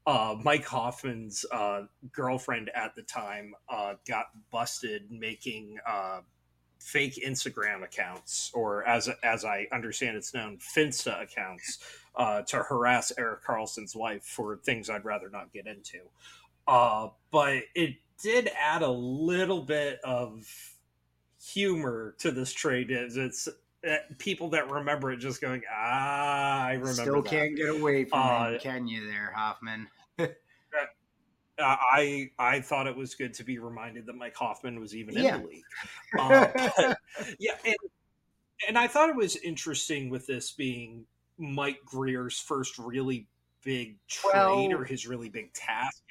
uh, 0.05 0.35
Mike 0.43 0.65
Hoffman's 0.65 1.45
uh, 1.51 1.83
girlfriend 2.11 2.69
at 2.75 2.95
the 2.95 3.03
time 3.03 3.53
uh, 3.69 3.93
got 4.07 4.25
busted 4.51 5.09
making 5.09 5.77
uh, 5.87 6.21
fake 6.79 7.19
Instagram 7.25 7.83
accounts, 7.83 8.51
or 8.53 8.85
as 8.87 9.09
as 9.23 9.45
I 9.45 9.67
understand 9.71 10.17
it's 10.17 10.33
known, 10.33 10.57
Finsta 10.57 11.21
accounts, 11.23 11.79
uh, 12.15 12.41
to 12.43 12.57
harass 12.57 13.13
Erik 13.17 13.43
Karlsson's 13.43 13.95
wife 13.95 14.23
for 14.23 14.57
things 14.57 14.89
I'd 14.89 15.05
rather 15.05 15.29
not 15.29 15.53
get 15.53 15.65
into. 15.67 15.99
but 16.67 17.63
it 17.73 17.95
did 18.21 18.49
add 18.59 18.81
a 18.81 18.91
little 18.91 19.61
bit 19.61 19.99
of 20.03 20.45
humor 21.43 22.15
to 22.19 22.31
this 22.31 22.51
trade. 22.51 22.91
Is 22.91 23.17
it's 23.17 23.47
uh, 23.47 23.95
people 24.17 24.49
that 24.49 24.69
remember 24.69 25.11
it 25.11 25.17
just 25.17 25.41
going, 25.41 25.61
ah, 25.71 26.65
I 26.65 26.73
remember. 26.73 26.93
Still 26.93 27.21
that. 27.21 27.29
can't 27.29 27.55
get 27.55 27.69
away 27.69 28.05
from 28.05 28.19
uh, 28.19 28.49
it, 28.51 28.61
can 28.61 28.87
you, 28.87 29.07
there, 29.07 29.31
Hoffman? 29.35 29.87
Uh, 31.57 31.77
I 31.79 32.31
I 32.37 32.59
thought 32.59 32.85
it 32.85 32.95
was 32.95 33.15
good 33.15 33.33
to 33.35 33.43
be 33.43 33.59
reminded 33.59 34.05
that 34.07 34.15
Mike 34.15 34.35
Hoffman 34.35 34.79
was 34.79 34.93
even 34.93 35.15
yeah. 35.15 35.35
in 35.35 35.41
the 35.41 35.47
league. 35.47 35.63
Uh, 36.19 36.47
but, 36.53 36.97
yeah, 37.39 37.53
and, 37.65 37.75
and 38.67 38.77
I 38.77 38.87
thought 38.87 39.09
it 39.09 39.15
was 39.15 39.35
interesting 39.37 40.09
with 40.09 40.27
this 40.27 40.51
being 40.51 41.05
Mike 41.37 41.79
Grier's 41.85 42.39
first 42.39 42.77
really 42.77 43.27
big 43.65 43.97
trade 44.07 44.31
well, 44.33 44.73
or 44.73 44.85
his 44.85 45.05
really 45.05 45.27
big 45.27 45.51
task 45.51 46.01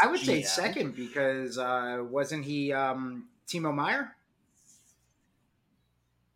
I 0.00 0.06
would 0.06 0.20
GM. 0.20 0.26
say 0.26 0.42
second 0.42 0.96
because 0.96 1.58
uh, 1.58 1.98
wasn't 2.08 2.44
he 2.44 2.72
um, 2.72 3.28
Timo 3.46 3.74
Meier? 3.74 4.16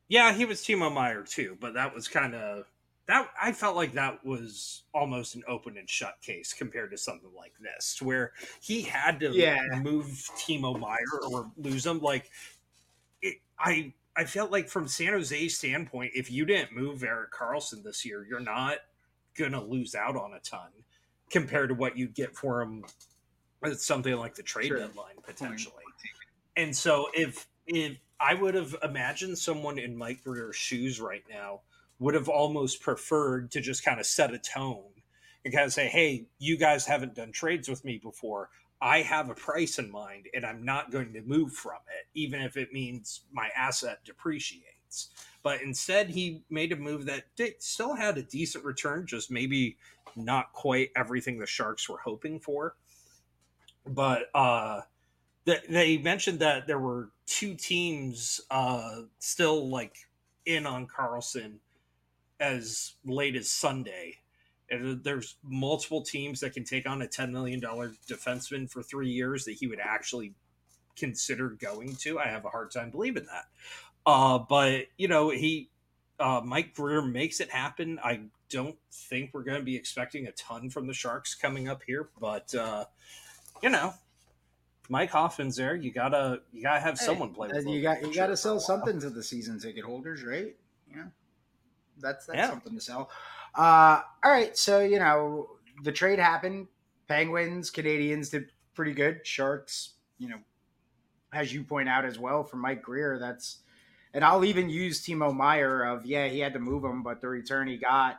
Yeah, 0.09 0.33
he 0.33 0.45
was 0.45 0.61
Timo 0.61 0.92
Meier 0.92 1.23
too, 1.23 1.56
but 1.61 1.75
that 1.75 1.95
was 1.95 2.09
kind 2.09 2.35
of 2.35 2.64
that. 3.06 3.28
I 3.40 3.52
felt 3.52 3.76
like 3.76 3.95
that 3.95 4.25
was 4.25 4.85
almost 4.95 5.35
an 5.35 5.42
open 5.49 5.76
and 5.76 5.88
shut 5.88 6.21
case 6.23 6.52
compared 6.52 6.90
to 6.92 6.99
something 6.99 7.30
like 7.37 7.54
this, 7.61 8.00
where 8.00 8.33
he 8.61 8.83
had 8.83 9.21
to 9.21 9.30
yeah. 9.33 9.61
move 9.83 10.06
Timo 10.37 10.78
Meier 10.78 11.30
or 11.30 11.50
lose 11.56 11.87
him. 11.87 12.00
Like 12.00 12.30
it, 13.23 13.38
I, 13.59 13.92
I 14.16 14.25
felt 14.25 14.52
like 14.52 14.68
from 14.68 14.87
San 14.87 15.12
Jose's 15.12 15.56
standpoint, 15.56 16.12
if 16.14 16.30
you 16.30 16.45
didn't 16.45 16.73
move 16.73 17.02
Erik 17.02 17.33
Karlsson 17.33 17.83
this 17.83 18.04
year, 18.04 18.25
you're 18.28 18.38
not 18.38 18.78
gonna 19.38 19.62
lose 19.62 19.94
out 19.94 20.16
on 20.16 20.32
a 20.34 20.40
ton 20.40 20.70
compared 21.30 21.68
to 21.68 21.74
what 21.74 21.96
you'd 21.96 22.14
get 22.14 22.34
for 22.36 22.62
him 22.62 22.84
it's 23.62 23.86
something 23.86 24.14
like 24.16 24.34
the 24.34 24.42
trade 24.42 24.68
sure. 24.68 24.78
deadline 24.78 25.16
potentially. 25.22 25.82
And 26.56 26.74
so 26.74 27.08
if 27.14 27.46
if 27.66 27.96
I 28.20 28.34
would 28.34 28.54
have 28.54 28.74
imagined 28.82 29.38
someone 29.38 29.78
in 29.78 29.96
Mike 29.96 30.24
Grier's 30.24 30.56
shoes 30.56 31.00
right 31.00 31.24
now 31.28 31.60
would 31.98 32.14
have 32.14 32.28
almost 32.28 32.80
preferred 32.80 33.50
to 33.52 33.60
just 33.60 33.84
kind 33.84 34.00
of 34.00 34.06
set 34.06 34.32
a 34.32 34.38
tone 34.38 34.84
and 35.44 35.52
kind 35.52 35.66
of 35.66 35.72
say, 35.72 35.88
"Hey, 35.88 36.26
you 36.38 36.56
guys 36.56 36.86
haven't 36.86 37.14
done 37.14 37.32
trades 37.32 37.68
with 37.68 37.84
me 37.84 37.98
before. 37.98 38.50
I 38.80 39.02
have 39.02 39.30
a 39.30 39.34
price 39.34 39.78
in 39.78 39.90
mind, 39.90 40.28
and 40.34 40.44
I'm 40.44 40.64
not 40.64 40.90
going 40.90 41.14
to 41.14 41.22
move 41.22 41.52
from 41.52 41.78
it, 41.98 42.06
even 42.14 42.42
if 42.42 42.56
it 42.56 42.72
means 42.72 43.22
my 43.32 43.48
asset 43.56 44.00
depreciates." 44.04 44.75
But 45.42 45.62
instead, 45.62 46.10
he 46.10 46.42
made 46.50 46.72
a 46.72 46.76
move 46.76 47.06
that 47.06 47.24
still 47.58 47.94
had 47.94 48.18
a 48.18 48.22
decent 48.22 48.64
return, 48.64 49.06
just 49.06 49.30
maybe 49.30 49.76
not 50.16 50.52
quite 50.52 50.90
everything 50.96 51.38
the 51.38 51.46
Sharks 51.46 51.88
were 51.88 51.98
hoping 51.98 52.40
for 52.40 52.74
but 53.86 54.24
uh, 54.34 54.82
th- 55.44 55.64
they 55.68 55.98
mentioned 55.98 56.40
that 56.40 56.66
there 56.66 56.78
were 56.78 57.10
two 57.26 57.54
teams 57.54 58.40
uh, 58.50 59.02
still 59.18 59.68
like 59.68 59.96
in 60.44 60.66
on 60.66 60.86
Karlsson 60.86 61.58
as 62.40 62.94
late 63.04 63.36
as 63.36 63.50
Sunday. 63.50 64.16
And 64.68 65.02
there's 65.04 65.36
multiple 65.44 66.02
teams 66.02 66.40
that 66.40 66.52
can 66.52 66.64
take 66.64 66.88
on 66.88 67.02
a 67.02 67.06
$10 67.06 67.30
million 67.30 67.60
defenseman 67.60 68.68
for 68.68 68.82
three 68.82 69.10
years 69.10 69.44
that 69.44 69.52
he 69.52 69.68
would 69.68 69.78
actually 69.80 70.34
consider 70.96 71.50
going 71.50 71.94
to. 71.96 72.18
I 72.18 72.26
have 72.26 72.44
a 72.44 72.48
hard 72.48 72.72
time 72.72 72.90
believing 72.90 73.26
that. 73.26 73.44
Uh, 74.06 74.38
but, 74.38 74.86
you 74.96 75.08
know, 75.08 75.30
he, 75.30 75.68
uh, 76.20 76.40
Mike 76.44 76.75
Grier 76.75 77.02
makes 77.02 77.40
it 77.40 77.50
happen. 77.50 77.98
I 78.02 78.20
don't 78.48 78.76
think 78.90 79.30
we're 79.34 79.42
going 79.42 79.58
to 79.58 79.64
be 79.64 79.76
expecting 79.76 80.28
a 80.28 80.32
ton 80.32 80.70
from 80.70 80.86
the 80.86 80.94
Sharks 80.94 81.34
coming 81.34 81.68
up 81.68 81.82
here, 81.84 82.08
but, 82.20 82.54
uh, 82.54 82.84
you 83.62 83.68
know, 83.68 83.92
Mike 84.88 85.10
Hoffman's 85.10 85.56
there. 85.56 85.75
You 85.75 85.90
gotta 85.90 86.40
you 86.52 86.62
gotta 86.62 86.80
have 86.80 86.98
someone 86.98 87.32
play 87.34 87.48
with. 87.52 87.66
You 87.66 87.82
got 87.82 88.02
you 88.02 88.14
got 88.14 88.28
to 88.28 88.36
sell 88.36 88.60
something 88.60 89.00
to 89.00 89.10
the 89.10 89.22
season 89.22 89.58
ticket 89.58 89.84
holders, 89.84 90.22
right? 90.22 90.54
Yeah, 90.90 91.04
that's 91.98 92.26
that's 92.26 92.38
yeah. 92.38 92.50
something 92.50 92.75
to 92.75 92.80
sell. 92.80 93.10
Uh, 93.54 94.02
all 94.22 94.30
right, 94.30 94.56
so 94.56 94.80
you 94.80 94.98
know 94.98 95.48
the 95.82 95.92
trade 95.92 96.18
happened. 96.18 96.68
Penguins, 97.08 97.70
Canadiens 97.70 98.30
did 98.30 98.50
pretty 98.75 98.92
good. 98.92 99.26
Sharks, 99.26 99.94
you 100.18 100.28
know, 100.28 100.38
as 101.32 101.52
you 101.52 101.62
point 101.62 101.88
out 101.88 102.04
as 102.04 102.18
well 102.18 102.42
for 102.42 102.56
Mike 102.56 102.82
Grier, 102.82 103.18
that's 103.18 103.58
and 104.16 104.25
I'll 104.25 104.44
even 104.44 104.68
use 104.68 105.04
Timo 105.04 105.32
Meier 105.32 105.85
of 105.85 106.04
yeah 106.04 106.26
he 106.26 106.40
had 106.40 106.54
to 106.54 106.58
move 106.58 106.82
him, 106.82 107.04
but 107.04 107.20
the 107.20 107.28
return 107.28 107.68
he 107.68 107.76
got 107.76 108.18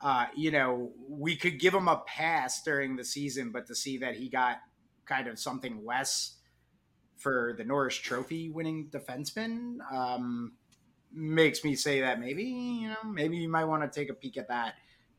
uh, 0.00 0.26
you 0.34 0.50
know, 0.50 0.92
we 1.08 1.36
could 1.36 1.58
give 1.58 1.74
him 1.74 1.88
a 1.88 2.02
pass 2.06 2.62
during 2.62 2.96
the 2.96 3.04
season, 3.04 3.50
but 3.50 3.66
to 3.66 3.74
see 3.74 3.98
that 3.98 4.14
he 4.14 4.28
got 4.28 4.58
kind 5.06 5.26
of 5.26 5.38
something 5.38 5.84
less 5.84 6.36
for 7.16 7.54
the 7.58 7.64
Norris 7.64 7.96
Trophy 7.96 8.48
winning 8.48 8.88
defenseman 8.90 9.78
um, 9.92 10.52
makes 11.12 11.64
me 11.64 11.74
say 11.74 12.00
that 12.00 12.20
maybe 12.20 12.44
you 12.44 12.88
know 12.88 13.02
maybe 13.04 13.38
you 13.38 13.48
might 13.48 13.64
want 13.64 13.82
to 13.82 14.00
take 14.00 14.08
a 14.10 14.14
peek 14.14 14.36
at 14.36 14.48
that. 14.48 14.74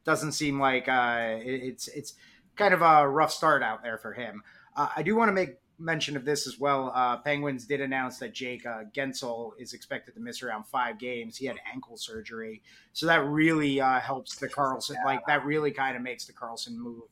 Doesn't 0.05 0.31
seem 0.31 0.59
like 0.59 0.87
uh, 0.87 1.39
it, 1.43 1.61
it's 1.61 1.87
it's 1.89 2.13
kind 2.55 2.73
of 2.73 2.81
a 2.81 3.07
rough 3.07 3.31
start 3.31 3.61
out 3.61 3.83
there 3.83 3.97
for 3.97 4.13
him. 4.13 4.43
Uh, 4.77 4.87
I 4.95 5.03
do 5.03 5.15
want 5.15 5.27
to 5.27 5.33
make 5.33 5.57
mention 5.79 6.17
of 6.17 6.25
this 6.25 6.45
as 6.45 6.59
well. 6.59 6.91
Uh, 6.93 7.17
Penguins 7.17 7.65
did 7.65 7.81
announce 7.81 8.19
that 8.19 8.33
Jake 8.33 8.65
uh, 8.65 8.83
Guentzel 8.93 9.51
is 9.57 9.73
expected 9.73 10.13
to 10.13 10.19
miss 10.19 10.43
around 10.43 10.65
five 10.65 10.99
games. 10.99 11.37
He 11.37 11.45
had 11.45 11.57
ankle 11.71 11.97
surgery, 11.97 12.61
so 12.93 13.05
that 13.07 13.25
really 13.25 13.79
uh, 13.79 13.99
helps 13.99 14.35
the 14.35 14.49
Karlsson. 14.49 14.95
Like 15.05 15.25
that 15.27 15.45
really 15.45 15.71
kind 15.71 15.95
of 15.95 16.03
makes 16.03 16.25
the 16.25 16.33
Karlsson 16.33 16.75
move 16.75 17.03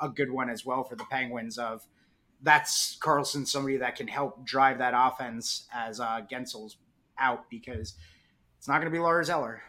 a 0.00 0.08
good 0.08 0.30
one 0.30 0.50
as 0.50 0.66
well 0.66 0.84
for 0.84 0.96
the 0.96 1.04
Penguins. 1.04 1.56
Of 1.56 1.86
that's 2.42 2.98
Karlsson, 2.98 3.46
somebody 3.46 3.76
that 3.78 3.96
can 3.96 4.08
help 4.08 4.44
drive 4.44 4.78
that 4.78 4.94
offense 4.96 5.66
as 5.72 6.00
uh, 6.00 6.22
Guentzel's 6.30 6.76
out 7.18 7.48
because 7.48 7.94
it's 8.58 8.68
not 8.68 8.80
going 8.80 8.90
to 8.90 8.96
be 8.96 8.98
Lars 8.98 9.30
Eller. 9.30 9.62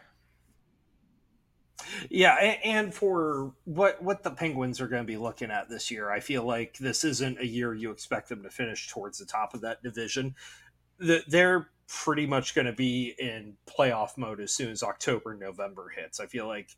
Yeah, 2.09 2.33
and 2.35 2.93
for 2.93 3.53
what 3.65 4.01
what 4.01 4.23
the 4.23 4.31
Penguins 4.31 4.81
are 4.81 4.87
going 4.87 5.03
to 5.03 5.07
be 5.07 5.17
looking 5.17 5.51
at 5.51 5.69
this 5.69 5.91
year, 5.91 6.09
I 6.09 6.19
feel 6.19 6.43
like 6.43 6.77
this 6.77 7.03
isn't 7.03 7.39
a 7.39 7.45
year 7.45 7.73
you 7.73 7.91
expect 7.91 8.29
them 8.29 8.43
to 8.43 8.49
finish 8.49 8.89
towards 8.89 9.19
the 9.19 9.25
top 9.25 9.53
of 9.53 9.61
that 9.61 9.83
division. 9.83 10.35
They're 10.99 11.69
pretty 11.87 12.25
much 12.25 12.55
going 12.55 12.67
to 12.67 12.73
be 12.73 13.15
in 13.17 13.55
playoff 13.67 14.17
mode 14.17 14.39
as 14.39 14.51
soon 14.51 14.71
as 14.71 14.83
October, 14.83 15.35
November 15.35 15.89
hits. 15.95 16.19
I 16.19 16.25
feel 16.25 16.47
like 16.47 16.75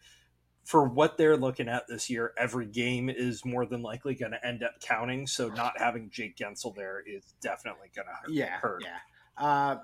for 0.65 0.87
what 0.87 1.17
they're 1.17 1.37
looking 1.37 1.67
at 1.67 1.87
this 1.87 2.09
year, 2.09 2.33
every 2.37 2.67
game 2.67 3.09
is 3.09 3.43
more 3.43 3.65
than 3.65 3.81
likely 3.81 4.13
going 4.13 4.33
to 4.33 4.45
end 4.45 4.61
up 4.61 4.79
counting. 4.81 5.25
So 5.25 5.49
not 5.49 5.79
having 5.79 6.09
Jake 6.11 6.37
Guentzel 6.37 6.75
there 6.75 7.01
is 7.07 7.33
definitely 7.41 7.89
going 7.95 8.07
to 8.07 8.57
hurt. 8.59 8.83
Yeah, 8.83 8.97
yeah. 9.37 9.43
Uh, 9.43 9.77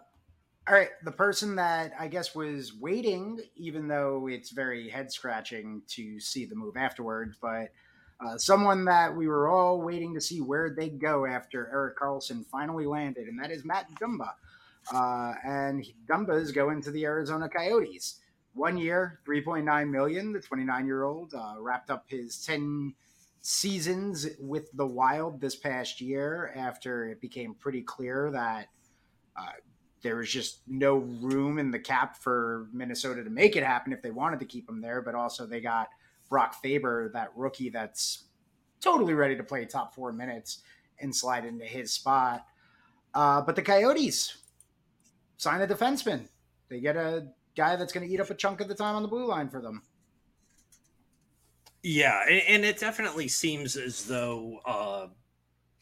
all 0.67 0.73
right, 0.73 0.89
the 1.03 1.11
person 1.11 1.55
that 1.57 1.93
I 1.99 2.07
guess 2.07 2.33
was 2.33 2.73
waiting, 2.73 3.39
even 3.55 3.87
though 3.87 4.27
it's 4.27 4.49
very 4.51 4.89
head 4.89 5.11
scratching 5.11 5.83
to 5.89 6.19
see 6.19 6.45
the 6.45 6.55
move 6.55 6.77
afterwards, 6.77 7.37
but 7.41 7.69
Uh, 8.19 8.37
someone 8.37 8.85
that 8.85 9.13
we 9.13 9.27
were 9.27 9.49
all 9.49 9.81
waiting 9.81 10.13
to 10.13 10.21
see 10.21 10.39
where 10.39 10.69
they'd 10.69 10.99
go 11.01 11.25
after 11.25 11.67
Eric 11.71 11.97
Carlson 11.97 12.45
finally 12.49 12.85
landed, 12.85 13.27
and 13.27 13.37
that 13.37 13.51
is 13.51 13.65
Matt 13.65 13.87
Dumba. 13.99 14.31
Uh, 14.93 15.33
and 15.43 15.85
is 16.29 16.51
going 16.51 16.81
to 16.81 16.91
the 16.91 17.03
Arizona 17.05 17.49
Coyotes. 17.49 18.21
One 18.53 18.77
year, 18.77 19.19
3.9 19.27 19.89
million. 19.89 20.31
The 20.31 20.39
29 20.39 20.85
year 20.85 21.03
old 21.03 21.33
uh, 21.33 21.55
wrapped 21.59 21.89
up 21.89 22.05
his 22.07 22.37
10 22.45 22.93
seasons 23.41 24.27
with 24.39 24.71
the 24.73 24.87
Wild 24.87 25.41
this 25.41 25.55
past 25.55 25.99
year 25.99 26.53
after 26.55 27.09
it 27.09 27.19
became 27.19 27.53
pretty 27.55 27.81
clear 27.81 28.31
that 28.31 28.67
uh, 29.35 29.51
there 30.01 30.17
was 30.17 30.29
just 30.29 30.59
no 30.67 30.97
room 30.97 31.57
in 31.57 31.71
the 31.71 31.79
cap 31.79 32.17
for 32.17 32.67
Minnesota 32.71 33.23
to 33.23 33.29
make 33.29 33.55
it 33.55 33.63
happen 33.63 33.91
if 33.91 34.01
they 34.01 34.11
wanted 34.11 34.39
to 34.39 34.45
keep 34.45 34.69
him 34.69 34.81
there. 34.81 35.01
But 35.01 35.15
also, 35.15 35.45
they 35.45 35.61
got 35.61 35.87
Brock 36.29 36.61
Faber, 36.61 37.09
that 37.13 37.31
rookie 37.35 37.69
that's 37.69 38.25
totally 38.81 39.13
ready 39.13 39.35
to 39.35 39.43
play 39.43 39.65
top 39.65 39.95
four 39.95 40.11
minutes 40.11 40.61
and 40.99 41.15
slide 41.15 41.45
into 41.45 41.65
his 41.65 41.91
spot. 41.91 42.45
Uh, 43.13 43.41
but 43.41 43.55
the 43.55 43.61
Coyotes 43.61 44.37
sign 45.37 45.61
a 45.61 45.67
defenseman. 45.67 46.27
They 46.69 46.79
get 46.79 46.97
a 46.97 47.27
guy 47.55 47.75
that's 47.75 47.93
going 47.93 48.07
to 48.07 48.13
eat 48.13 48.19
up 48.19 48.29
a 48.29 48.35
chunk 48.35 48.61
of 48.61 48.67
the 48.67 48.75
time 48.75 48.95
on 48.95 49.01
the 49.01 49.07
blue 49.07 49.25
line 49.25 49.49
for 49.49 49.61
them. 49.61 49.81
Yeah, 51.83 52.23
and 52.27 52.65
it 52.65 52.79
definitely 52.79 53.27
seems 53.27 53.77
as 53.77 54.05
though 54.05 54.59
uh, 54.65 55.07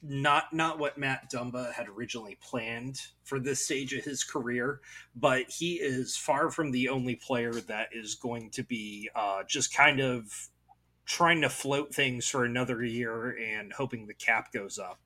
not 0.04 0.54
not 0.54 0.80
what 0.80 0.98
Matt 0.98 1.32
Dumba 1.32 1.72
had 1.74 1.88
originally 1.88 2.38
planned 2.42 3.00
for 3.24 3.40
this 3.40 3.64
stage 3.64 3.94
of 3.94 4.04
his 4.04 4.24
career, 4.24 4.82
but 5.16 5.50
he 5.50 5.76
is 5.76 6.18
far 6.18 6.52
from 6.52 6.72
the 6.72 6.90
only 6.90 7.16
player 7.16 7.54
that 7.54 7.90
is 7.94 8.16
going 8.16 8.50
to 8.52 8.64
be 8.64 9.10
uh, 9.16 9.44
just 9.48 9.74
kind 9.74 10.02
of 10.02 10.50
trying 11.06 11.42
to 11.42 11.50
float 11.50 11.94
things 11.94 12.28
for 12.28 12.44
another 12.46 12.84
year 12.84 13.38
and 13.38 13.74
hoping 13.74 14.08
the 14.08 14.14
cap 14.14 14.52
goes 14.52 14.78
up 14.78 15.00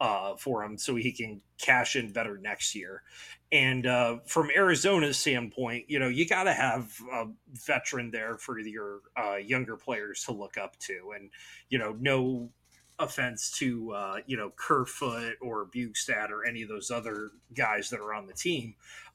uh, 0.00 0.34
for 0.36 0.64
him 0.64 0.76
so 0.76 0.96
he 0.96 1.12
can 1.12 1.40
cash 1.60 1.94
in 1.94 2.12
better 2.12 2.36
next 2.38 2.74
year. 2.74 3.02
And 3.52 3.86
uh, 3.86 4.18
from 4.26 4.50
Arizona's 4.50 5.18
standpoint, 5.18 5.84
you 5.88 5.98
know, 5.98 6.08
you 6.08 6.26
got 6.26 6.44
to 6.44 6.52
have 6.52 6.92
a 7.12 7.26
veteran 7.52 8.10
there 8.10 8.36
for 8.36 8.58
your 8.58 9.00
uh, 9.16 9.36
younger 9.36 9.76
players 9.76 10.24
to 10.24 10.32
look 10.32 10.56
up 10.56 10.76
to. 10.80 11.12
And, 11.14 11.30
you 11.68 11.78
know, 11.78 11.96
no 12.00 12.50
offense 12.98 13.50
to, 13.58 13.92
uh, 13.92 14.16
you 14.26 14.36
know, 14.36 14.52
Kerfoot 14.56 15.36
or 15.40 15.66
Bjugstad 15.66 16.30
or 16.30 16.44
any 16.44 16.62
of 16.62 16.68
those 16.68 16.90
other 16.90 17.30
guys 17.54 17.90
that 17.90 18.00
are 18.00 18.14
on 18.14 18.26
the 18.26 18.32
team. 18.32 18.74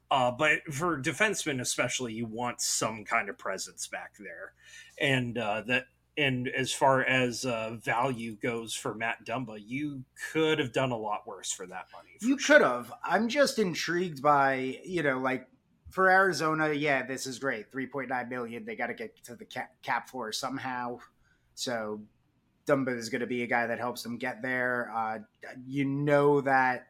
Uh, 0.10 0.31
but 0.31 0.62
for 0.72 1.01
defensemen, 1.01 1.60
especially, 1.60 2.13
you 2.13 2.25
want 2.25 2.62
some 2.62 3.03
kind 3.03 3.29
of 3.29 3.38
presence 3.38 3.88
back 3.88 4.13
there. 4.19 4.53
And 5.00 5.38
uh, 5.38 5.62
that 5.67 5.86
and 6.17 6.48
as 6.48 6.72
far 6.72 7.03
as 7.03 7.46
uh, 7.46 7.75
value 7.79 8.36
goes 8.36 8.74
for 8.74 8.96
Matt 8.96 9.24
Dumba, 9.24 9.62
you 9.63 10.03
could 10.31 10.57
have 10.57 10.74
done 10.74 10.91
a 10.91 10.98
lot 10.98 11.27
worse 11.27 11.51
for 11.51 11.67
that 11.67 11.86
money. 11.93 12.17
For 12.19 12.25
you 12.25 12.39
sure. 12.39 12.57
could 12.57 12.65
have. 12.65 12.91
I'm 13.03 13.27
just 13.27 13.60
intrigued 13.60 14.22
by 14.22 14.79
you 14.84 15.03
know 15.03 15.19
like 15.19 15.48
for 15.89 16.10
Arizona, 16.10 16.72
yeah, 16.74 17.05
this 17.05 17.25
is 17.25 17.39
great. 17.39 17.72
3.9 17.72 18.29
million. 18.29 18.65
They 18.65 18.75
got 18.75 18.88
to 18.88 18.93
get 18.93 19.24
to 19.24 19.36
the 19.36 19.46
cap, 19.46 19.72
cap 19.81 20.10
floor 20.10 20.31
somehow. 20.31 21.00
So 21.55 22.01
Dumba 22.67 22.97
is 22.97 23.09
going 23.09 23.21
to 23.21 23.27
be 23.27 23.43
a 23.43 23.47
guy 23.47 23.67
that 23.67 23.79
helps 23.79 24.03
them 24.03 24.17
get 24.17 24.41
there. 24.41 24.91
Uh, 24.95 25.19
you 25.65 25.86
know 25.86 26.41
that 26.41 26.88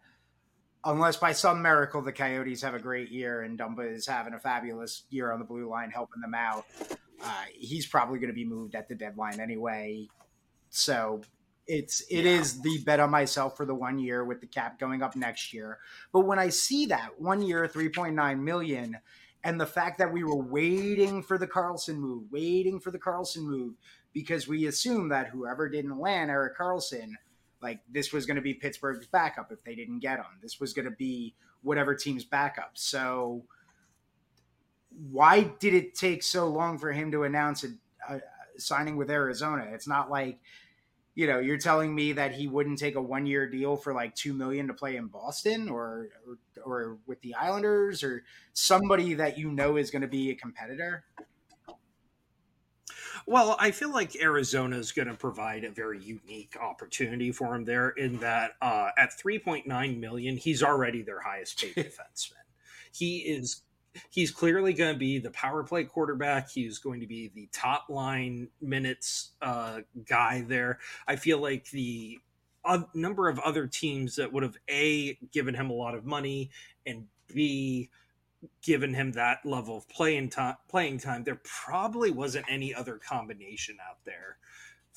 unless 0.83 1.17
by 1.17 1.31
some 1.31 1.61
miracle 1.61 2.01
the 2.01 2.11
Coyotes 2.11 2.61
have 2.61 2.73
a 2.73 2.79
great 2.79 3.11
year 3.11 3.41
and 3.41 3.59
Dumba 3.59 3.93
is 3.93 4.07
having 4.07 4.33
a 4.33 4.39
fabulous 4.39 5.03
year 5.09 5.31
on 5.31 5.39
the 5.39 5.45
blue 5.45 5.69
line 5.69 5.91
helping 5.91 6.21
them 6.21 6.33
out, 6.33 6.65
uh, 7.23 7.43
he's 7.53 7.85
probably 7.85 8.19
going 8.19 8.29
to 8.29 8.35
be 8.35 8.45
moved 8.45 8.75
at 8.75 8.87
the 8.87 8.95
deadline 8.95 9.39
anyway. 9.39 10.07
So 10.69 11.21
it's 11.67 12.01
it 12.09 12.23
yeah. 12.23 12.39
is 12.39 12.61
the 12.61 12.79
bet 12.85 12.99
on 12.99 13.09
myself 13.11 13.57
for 13.57 13.65
the 13.65 13.75
one 13.75 13.99
year 13.99 14.23
with 14.23 14.41
the 14.41 14.47
cap 14.47 14.79
going 14.79 15.01
up 15.01 15.15
next 15.15 15.53
year. 15.53 15.79
But 16.11 16.21
when 16.21 16.39
I 16.39 16.49
see 16.49 16.87
that 16.87 17.19
one 17.19 17.41
year, 17.41 17.67
three 17.67 17.89
point 17.89 18.15
nine 18.15 18.43
million, 18.43 18.97
and 19.43 19.59
the 19.59 19.65
fact 19.65 19.97
that 19.99 20.11
we 20.11 20.23
were 20.23 20.41
waiting 20.41 21.21
for 21.21 21.37
the 21.37 21.47
Karlsson 21.47 21.97
move, 21.97 22.23
waiting 22.31 22.79
for 22.79 22.91
the 22.91 22.99
Karlsson 22.99 23.43
move, 23.43 23.73
because 24.17 24.47
we 24.47 24.65
assumed 24.65 25.11
that 25.11 25.27
whoever 25.27 25.69
didn't 25.69 25.99
land 25.99 26.31
Erik 26.31 26.57
Karlsson, 26.57 27.11
like 27.61 27.81
this 27.87 28.11
was 28.11 28.25
going 28.25 28.37
to 28.37 28.41
be 28.41 28.51
Pittsburgh's 28.51 29.05
backup 29.05 29.51
if 29.51 29.63
they 29.63 29.75
didn't 29.75 29.99
get 29.99 30.17
him. 30.17 30.25
This 30.41 30.59
was 30.59 30.73
going 30.73 30.85
to 30.85 30.95
be 30.95 31.35
whatever 31.61 31.93
team's 31.93 32.23
backup. 32.23 32.71
So 32.73 33.43
why 35.11 35.43
did 35.59 35.75
it 35.75 35.93
take 35.93 36.23
so 36.23 36.47
long 36.47 36.79
for 36.79 36.91
him 36.91 37.11
to 37.11 37.25
announce 37.25 37.63
a, 37.63 37.67
a, 38.09 38.21
signing 38.57 38.97
with 38.97 39.11
Arizona? 39.11 39.67
It's 39.71 39.87
not 39.87 40.09
like 40.09 40.39
you 41.13 41.27
know 41.27 41.37
you're 41.37 41.59
telling 41.59 41.93
me 41.93 42.13
that 42.13 42.31
he 42.31 42.47
wouldn't 42.47 42.79
take 42.79 42.95
a 42.95 43.01
one 43.01 43.27
year 43.27 43.47
deal 43.47 43.77
for 43.77 43.93
like 43.93 44.15
two 44.15 44.33
million 44.33 44.65
to 44.65 44.73
play 44.73 44.95
in 44.95 45.05
Boston 45.05 45.69
or, 45.69 46.09
or 46.25 46.37
or, 46.65 46.97
with 47.05 47.21
the 47.21 47.35
Islanders 47.35 48.03
or 48.03 48.23
somebody 48.53 49.13
that 49.13 49.37
you 49.37 49.51
know 49.51 49.77
is 49.77 49.91
going 49.91 50.01
to 50.01 50.07
be 50.07 50.31
a 50.31 50.35
competitor. 50.35 51.03
Well, 53.29 53.57
I 53.59 53.71
feel 53.71 53.91
like 53.91 54.15
Arizona 54.15 54.77
is 54.77 54.93
going 54.93 55.09
to 55.09 55.13
provide 55.13 55.65
a 55.65 55.69
very 55.69 55.99
unique 55.99 56.55
opportunity 56.59 57.33
for 57.33 57.53
him 57.53 57.65
there. 57.65 57.89
In 57.89 58.19
that, 58.19 58.51
uh, 58.61 58.91
at 58.97 59.19
three 59.19 59.37
point 59.37 59.67
nine 59.67 59.99
million, 59.99 60.37
he's 60.37 60.63
already 60.63 61.01
their 61.01 61.19
highest 61.19 61.61
paid 61.61 61.75
defenseman. 61.75 62.45
He 62.93 63.17
is 63.17 63.63
he's 64.11 64.31
clearly 64.31 64.71
going 64.71 64.93
to 64.93 64.97
be 64.97 65.19
the 65.19 65.31
power 65.31 65.61
play 65.61 65.83
quarterback. 65.83 66.49
He's 66.49 66.79
going 66.79 67.01
to 67.01 67.07
be 67.07 67.29
the 67.35 67.49
top 67.51 67.89
line 67.89 68.47
minutes 68.61 69.31
uh, 69.41 69.81
guy 70.07 70.45
there. 70.47 70.79
I 71.05 71.17
feel 71.17 71.39
like 71.39 71.69
the 71.71 72.19
a 72.63 72.85
number 72.93 73.27
of 73.27 73.39
other 73.39 73.67
teams 73.67 74.15
that 74.15 74.31
would 74.31 74.43
have 74.43 74.57
a 74.69 75.17
given 75.33 75.53
him 75.53 75.69
a 75.69 75.73
lot 75.73 75.95
of 75.95 76.05
money 76.05 76.49
and 76.85 77.07
b 77.33 77.89
given 78.61 78.93
him 78.93 79.11
that 79.11 79.39
level 79.45 79.77
of 79.77 79.87
playing 79.89 80.29
time 80.29 80.55
playing 80.69 80.99
time 80.99 81.23
there 81.23 81.41
probably 81.43 82.11
wasn't 82.11 82.45
any 82.49 82.73
other 82.73 82.97
combination 82.97 83.77
out 83.89 83.97
there 84.05 84.37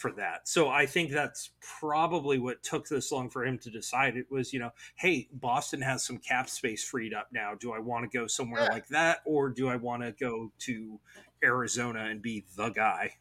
for 0.00 0.12
that. 0.12 0.48
So 0.48 0.68
I 0.68 0.86
think 0.86 1.10
that's 1.10 1.50
probably 1.60 2.38
what 2.38 2.62
took 2.62 2.88
this 2.88 3.12
long 3.12 3.28
for 3.28 3.44
him 3.44 3.58
to 3.58 3.70
decide. 3.70 4.16
It 4.16 4.26
was, 4.30 4.52
you 4.52 4.58
know, 4.58 4.70
hey, 4.96 5.28
Boston 5.30 5.82
has 5.82 6.02
some 6.02 6.16
cap 6.16 6.48
space 6.48 6.82
freed 6.82 7.12
up 7.12 7.28
now. 7.32 7.54
Do 7.54 7.72
I 7.72 7.78
want 7.78 8.10
to 8.10 8.18
go 8.18 8.26
somewhere 8.26 8.62
yeah. 8.62 8.70
like 8.70 8.88
that 8.88 9.18
or 9.26 9.50
do 9.50 9.68
I 9.68 9.76
want 9.76 10.02
to 10.02 10.12
go 10.12 10.52
to 10.60 10.98
Arizona 11.44 12.06
and 12.06 12.22
be 12.22 12.44
the 12.56 12.70
guy? 12.70 13.12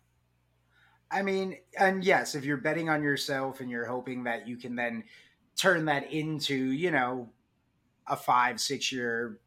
I 1.11 1.21
mean, 1.21 1.57
and 1.77 2.03
yes, 2.03 2.33
if 2.33 2.45
you're 2.45 2.57
betting 2.57 2.87
on 2.87 3.03
yourself 3.03 3.59
and 3.59 3.69
you're 3.69 3.85
hoping 3.85 4.23
that 4.23 4.47
you 4.47 4.55
can 4.55 4.75
then 4.75 5.03
turn 5.57 5.85
that 5.85 6.13
into, 6.13 6.55
you 6.55 6.91
know, 6.91 7.29
a 8.07 8.15
five, 8.15 8.61
six 8.61 8.91
year, 8.91 9.39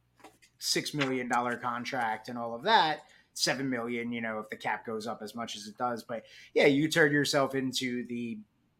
six 0.64 0.94
million 0.94 1.28
dollar 1.28 1.56
contract 1.56 2.28
and 2.28 2.38
all 2.38 2.54
of 2.54 2.62
that, 2.62 3.02
seven 3.34 3.68
million, 3.68 4.12
you 4.12 4.20
know, 4.20 4.38
if 4.38 4.48
the 4.48 4.54
cap 4.54 4.86
goes 4.86 5.08
up 5.08 5.20
as 5.20 5.34
much 5.34 5.56
as 5.56 5.66
it 5.66 5.76
does. 5.76 6.04
But 6.04 6.24
yeah, 6.54 6.66
you 6.66 6.88
turn 6.88 7.10
yourself 7.10 7.56
into 7.56 8.06
the 8.06 8.38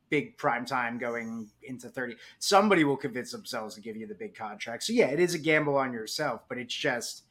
big 0.09 0.37
prime 0.37 0.65
time 0.65 0.97
going 0.97 1.49
into 1.65 1.89
30. 1.89 2.15
Somebody 2.39 2.85
will 2.85 2.97
convince 2.97 3.33
themselves 3.33 3.75
to 3.75 3.81
give 3.81 3.97
you 3.97 4.07
the 4.07 4.15
big 4.15 4.33
contract. 4.37 4.85
So 4.85 4.93
yeah, 4.93 5.07
it 5.07 5.19
is 5.19 5.35
a 5.35 5.41
gamble 5.41 5.77
on 5.77 5.93
yourself, 5.93 6.43
but 6.49 6.57
it's 6.57 6.75
just 6.75 7.25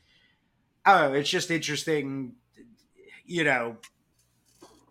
oh, 0.85 1.13
it's 1.13 1.29
just 1.29 1.49
interesting, 1.49 2.33
you 3.25 3.45
know, 3.45 3.77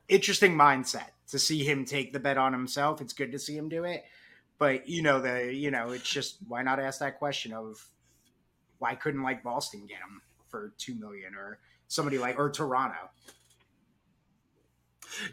interesting 0.09 0.55
mindset 0.55 1.11
to 1.29 1.39
see 1.39 1.65
him 1.65 1.85
take 1.85 2.15
the 2.15 2.21
bet 2.21 2.39
on 2.39 2.55
himself. 2.55 3.03
It's 3.03 3.13
good 3.13 3.33
to 3.33 3.39
see 3.39 3.59
him 3.59 3.69
do 3.69 3.85
it. 3.85 4.05
But 4.59 4.89
you 4.89 5.03
know, 5.03 5.21
the 5.21 5.53
you 5.53 5.71
know, 5.71 5.91
it's 5.91 6.09
just 6.09 6.39
why 6.49 6.63
not 6.63 6.81
ask 6.81 7.01
that 7.01 7.19
question 7.19 7.53
of 7.53 7.87
why 8.81 8.97
couldn't 8.97 9.23
like 9.23 9.45
Boston 9.45 9.87
get 9.87 9.99
him 9.99 10.21
for 10.49 10.73
two 10.77 10.95
million 10.97 11.35
or 11.35 11.61
somebody 11.89 12.19
like 12.19 12.39
or 12.39 12.51
Toronto. 12.51 13.11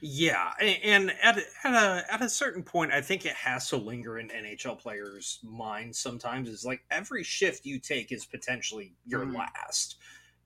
Yeah, 0.01 0.51
and 0.59 1.13
at 1.21 1.37
at 1.63 1.73
a 1.73 2.03
at 2.11 2.21
a 2.21 2.29
certain 2.29 2.63
point, 2.63 2.91
I 2.91 3.01
think 3.01 3.25
it 3.25 3.33
has 3.33 3.69
to 3.69 3.77
linger 3.77 4.17
in 4.17 4.29
NHL 4.29 4.79
players' 4.79 5.39
minds. 5.43 5.99
Sometimes 5.99 6.49
is 6.49 6.65
like 6.65 6.81
every 6.89 7.23
shift 7.23 7.65
you 7.65 7.79
take 7.79 8.11
is 8.11 8.25
potentially 8.25 8.95
your 9.05 9.25
mm. 9.25 9.35
last. 9.35 9.97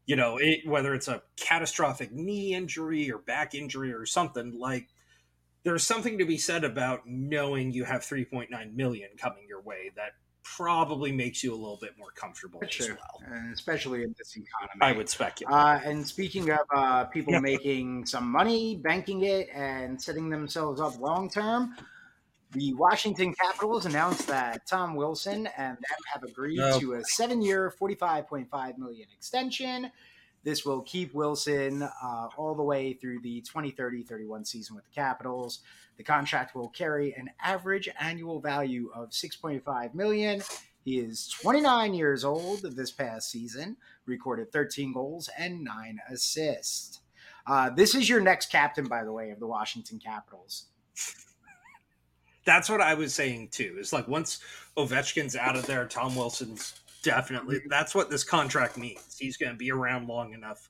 You 0.05 0.17
know, 0.17 0.37
it, 0.37 0.67
whether 0.67 0.93
it's 0.93 1.07
a 1.07 1.21
catastrophic 1.37 2.11
knee 2.11 2.53
injury 2.53 3.09
or 3.11 3.19
back 3.19 3.55
injury 3.55 3.93
or 3.93 4.05
something 4.05 4.57
like. 4.59 4.87
There's 5.63 5.85
something 5.85 6.17
to 6.17 6.25
be 6.25 6.39
said 6.39 6.63
about 6.63 7.01
knowing 7.05 7.71
you 7.71 7.83
have 7.83 8.01
3.9 8.01 8.73
million 8.73 9.09
coming 9.15 9.45
your 9.47 9.61
way 9.61 9.91
that 9.95 10.13
probably 10.43 11.11
makes 11.11 11.43
you 11.43 11.53
a 11.53 11.55
little 11.55 11.77
bit 11.81 11.97
more 11.97 12.11
comfortable 12.11 12.61
as 12.63 12.89
well. 12.89 13.21
And 13.25 13.53
especially 13.53 14.03
in 14.03 14.15
this 14.17 14.35
economy. 14.35 14.79
I 14.81 14.91
would 14.91 15.09
speculate. 15.09 15.53
Uh, 15.53 15.79
and 15.83 16.05
speaking 16.07 16.49
of 16.49 16.59
uh, 16.75 17.05
people 17.05 17.39
making 17.39 18.05
some 18.05 18.29
money, 18.29 18.75
banking 18.75 19.23
it, 19.23 19.49
and 19.53 20.01
setting 20.01 20.29
themselves 20.29 20.81
up 20.81 20.99
long 20.99 21.29
term, 21.29 21.75
the 22.51 22.73
Washington 22.73 23.33
Capitals 23.33 23.85
announced 23.85 24.27
that 24.27 24.67
Tom 24.67 24.95
Wilson 24.95 25.47
and 25.57 25.77
them 25.77 25.99
have 26.13 26.23
agreed 26.23 26.61
to 26.79 26.93
a 26.95 27.03
seven-year, 27.03 27.71
forty-five 27.71 28.27
point 28.27 28.49
five 28.49 28.77
million 28.77 29.07
extension. 29.15 29.91
This 30.43 30.65
will 30.65 30.81
keep 30.81 31.13
Wilson 31.13 31.83
uh, 31.83 32.27
all 32.35 32.55
the 32.55 32.63
way 32.63 32.93
through 32.93 33.21
the 33.21 33.43
2030-31 33.43 34.47
season 34.47 34.75
with 34.75 34.85
the 34.85 34.91
Capitals. 34.91 35.59
The 35.97 36.03
contract 36.03 36.55
will 36.55 36.69
carry 36.69 37.13
an 37.13 37.29
average 37.41 37.87
annual 37.99 38.39
value 38.39 38.89
of 38.95 39.09
6.5 39.09 39.93
million. 39.93 40.41
He 40.83 40.99
is 40.99 41.27
29 41.41 41.93
years 41.93 42.23
old 42.23 42.61
this 42.61 42.91
past 42.91 43.29
season, 43.29 43.77
recorded 44.05 44.51
13 44.51 44.93
goals 44.93 45.29
and 45.37 45.63
9 45.63 45.99
assists. 46.09 47.01
Uh, 47.45 47.69
this 47.69 47.93
is 47.93 48.09
your 48.09 48.19
next 48.19 48.51
captain, 48.51 48.87
by 48.87 49.03
the 49.03 49.11
way, 49.11 49.29
of 49.29 49.39
the 49.39 49.47
Washington 49.47 49.99
Capitals. 49.99 50.65
That's 52.43 52.69
what 52.69 52.81
I 52.81 52.95
was 52.95 53.13
saying 53.13 53.49
too. 53.49 53.75
It's 53.77 53.93
like 53.93 54.07
once 54.07 54.39
Ovechkin's 54.75 55.35
out 55.35 55.55
of 55.55 55.67
there, 55.67 55.85
Tom 55.85 56.15
Wilson's 56.15 56.80
definitely. 57.03 57.57
Mm-hmm. 57.57 57.69
That's 57.69 57.93
what 57.95 58.09
this 58.09 58.23
contract 58.23 58.77
means. 58.77 59.17
He's 59.19 59.37
going 59.37 59.51
to 59.51 59.57
be 59.57 59.71
around 59.71 60.07
long 60.07 60.33
enough 60.33 60.69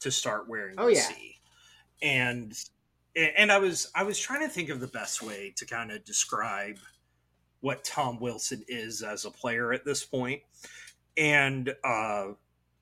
to 0.00 0.10
start 0.10 0.48
wearing 0.48 0.74
oh, 0.78 0.88
yeah. 0.88 1.00
C. 1.00 1.38
And 2.02 2.52
and 3.14 3.52
I 3.52 3.58
was 3.58 3.90
I 3.94 4.02
was 4.02 4.18
trying 4.18 4.40
to 4.40 4.48
think 4.48 4.68
of 4.68 4.80
the 4.80 4.86
best 4.86 5.22
way 5.22 5.52
to 5.56 5.66
kind 5.66 5.92
of 5.92 6.04
describe 6.04 6.78
what 7.60 7.84
Tom 7.84 8.18
Wilson 8.18 8.64
is 8.68 9.02
as 9.02 9.24
a 9.24 9.30
player 9.30 9.72
at 9.72 9.84
this 9.84 10.04
point. 10.04 10.42
And 11.16 11.74
uh, 11.84 12.28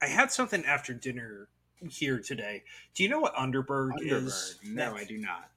I 0.00 0.06
had 0.06 0.30
something 0.32 0.64
after 0.64 0.94
dinner 0.94 1.48
here 1.88 2.18
today. 2.18 2.62
Do 2.94 3.02
you 3.02 3.08
know 3.08 3.20
what 3.20 3.34
Underberg, 3.34 3.90
Underberg. 3.92 4.26
is? 4.26 4.58
No, 4.64 4.94
I 4.94 5.04
do 5.04 5.18
not. 5.18 5.50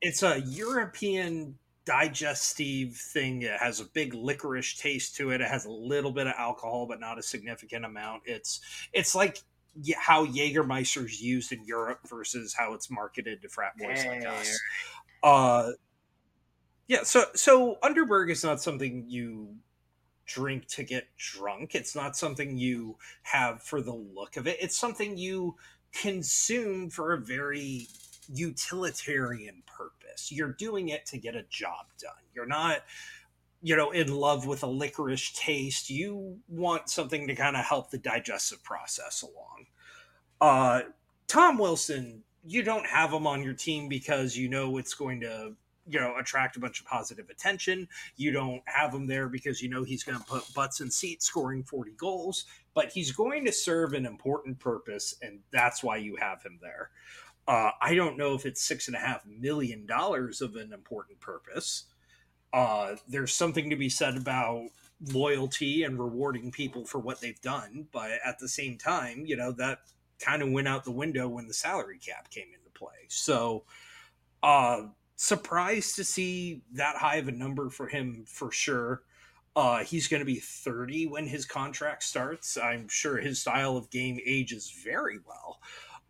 It's 0.00 0.22
a 0.22 0.40
European 0.40 1.58
digestive 1.84 2.94
thing. 2.94 3.42
It 3.42 3.58
has 3.58 3.80
a 3.80 3.84
big 3.84 4.14
licorice 4.14 4.74
taste 4.74 5.16
to 5.16 5.30
it. 5.30 5.40
It 5.40 5.48
has 5.48 5.64
a 5.64 5.70
little 5.70 6.12
bit 6.12 6.26
of 6.26 6.34
alcohol, 6.36 6.86
but 6.86 7.00
not 7.00 7.18
a 7.18 7.22
significant 7.22 7.84
amount. 7.84 8.22
It's 8.26 8.60
it's 8.92 9.14
like 9.14 9.38
how 9.96 10.26
Jägermeister's 10.26 11.20
used 11.20 11.52
in 11.52 11.64
Europe 11.64 12.00
versus 12.08 12.54
how 12.54 12.74
it's 12.74 12.90
marketed 12.90 13.42
to 13.42 13.48
frat 13.48 13.72
boys 13.78 14.04
like 14.04 14.26
us. 14.26 14.60
Uh, 15.22 15.70
yeah, 16.88 17.02
so 17.04 17.24
so 17.34 17.78
Underberg 17.82 18.30
is 18.30 18.44
not 18.44 18.60
something 18.60 19.04
you 19.08 19.56
drink 20.26 20.66
to 20.66 20.82
get 20.82 21.08
drunk. 21.16 21.74
It's 21.74 21.94
not 21.94 22.16
something 22.16 22.56
you 22.56 22.96
have 23.22 23.62
for 23.62 23.80
the 23.80 23.94
look 23.94 24.36
of 24.36 24.46
it. 24.46 24.58
It's 24.60 24.78
something 24.78 25.16
you 25.16 25.56
consume 25.92 26.90
for 26.90 27.12
a 27.12 27.18
very 27.18 27.88
utilitarian 28.28 29.62
purpose. 29.66 30.01
You're 30.28 30.52
doing 30.52 30.88
it 30.88 31.06
to 31.06 31.18
get 31.18 31.34
a 31.34 31.44
job 31.44 31.86
done. 31.98 32.12
You're 32.34 32.46
not 32.46 32.82
you 33.62 33.76
know 33.76 33.90
in 33.92 34.12
love 34.12 34.46
with 34.46 34.62
a 34.62 34.66
licorice 34.66 35.32
taste. 35.32 35.90
You 35.90 36.38
want 36.48 36.88
something 36.88 37.26
to 37.28 37.34
kind 37.34 37.56
of 37.56 37.64
help 37.64 37.90
the 37.90 37.98
digestive 37.98 38.62
process 38.62 39.22
along. 39.22 39.66
Uh 40.40 40.88
tom 41.28 41.56
wilson 41.56 42.22
you 42.44 42.62
don't 42.62 42.86
have 42.86 43.12
him 43.12 43.26
on 43.26 43.42
your 43.42 43.54
team 43.54 43.88
because 43.88 44.36
you 44.36 44.48
know 44.48 44.76
it's 44.76 44.94
going 44.94 45.20
to 45.20 45.54
you 45.86 46.00
know 46.00 46.16
attract 46.18 46.56
a 46.56 46.60
bunch 46.60 46.80
of 46.80 46.86
positive 46.86 47.28
attention. 47.30 47.88
You 48.16 48.32
don't 48.32 48.62
have 48.66 48.92
him 48.92 49.06
there 49.06 49.28
because 49.28 49.62
you 49.62 49.68
know 49.68 49.84
he's 49.84 50.02
going 50.02 50.18
to 50.18 50.24
put 50.24 50.52
butts 50.54 50.80
in 50.80 50.90
seats 50.90 51.26
scoring 51.26 51.62
40 51.62 51.92
goals 51.92 52.44
but 52.74 52.90
he's 52.90 53.12
going 53.12 53.44
to 53.44 53.52
serve 53.52 53.92
an 53.92 54.06
important 54.06 54.58
purpose 54.58 55.14
and 55.22 55.40
that's 55.50 55.82
why 55.82 55.96
you 55.96 56.16
have 56.16 56.42
him 56.42 56.58
there 56.60 56.90
uh, 57.48 57.70
i 57.80 57.94
don't 57.94 58.16
know 58.18 58.34
if 58.34 58.46
it's 58.46 58.62
six 58.62 58.86
and 58.86 58.96
a 58.96 59.00
half 59.00 59.24
million 59.26 59.86
dollars 59.86 60.40
of 60.40 60.56
an 60.56 60.72
important 60.72 61.18
purpose 61.20 61.84
uh, 62.52 62.96
there's 63.08 63.32
something 63.32 63.70
to 63.70 63.76
be 63.76 63.88
said 63.88 64.16
about 64.16 64.68
loyalty 65.08 65.82
and 65.84 65.98
rewarding 65.98 66.52
people 66.52 66.84
for 66.84 66.98
what 66.98 67.20
they've 67.20 67.40
done, 67.40 67.88
but 67.92 68.10
at 68.24 68.38
the 68.38 68.48
same 68.48 68.78
time, 68.78 69.24
you 69.26 69.36
know 69.36 69.52
that 69.52 69.78
kind 70.20 70.42
of 70.42 70.50
went 70.50 70.68
out 70.68 70.84
the 70.84 70.90
window 70.90 71.28
when 71.28 71.48
the 71.48 71.54
salary 71.54 71.98
cap 71.98 72.30
came 72.30 72.46
into 72.46 72.70
play. 72.78 73.06
So, 73.08 73.64
uh, 74.42 74.82
surprised 75.16 75.96
to 75.96 76.04
see 76.04 76.62
that 76.74 76.96
high 76.96 77.16
of 77.16 77.28
a 77.28 77.32
number 77.32 77.70
for 77.70 77.88
him 77.88 78.24
for 78.26 78.52
sure. 78.52 79.02
Uh, 79.54 79.78
he's 79.84 80.08
going 80.08 80.20
to 80.20 80.26
be 80.26 80.38
30 80.38 81.08
when 81.08 81.26
his 81.26 81.44
contract 81.44 82.04
starts. 82.04 82.56
I'm 82.56 82.88
sure 82.88 83.18
his 83.18 83.40
style 83.40 83.76
of 83.76 83.90
game 83.90 84.18
ages 84.24 84.72
very 84.84 85.18
well. 85.26 85.60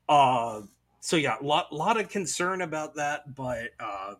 Uh, 0.08 0.66
so 1.02 1.16
yeah, 1.16 1.34
a 1.40 1.44
lot, 1.44 1.72
lot 1.72 1.98
of 1.98 2.08
concern 2.08 2.62
about 2.62 2.94
that, 2.94 3.34
but 3.34 3.70
uh, 3.80 4.14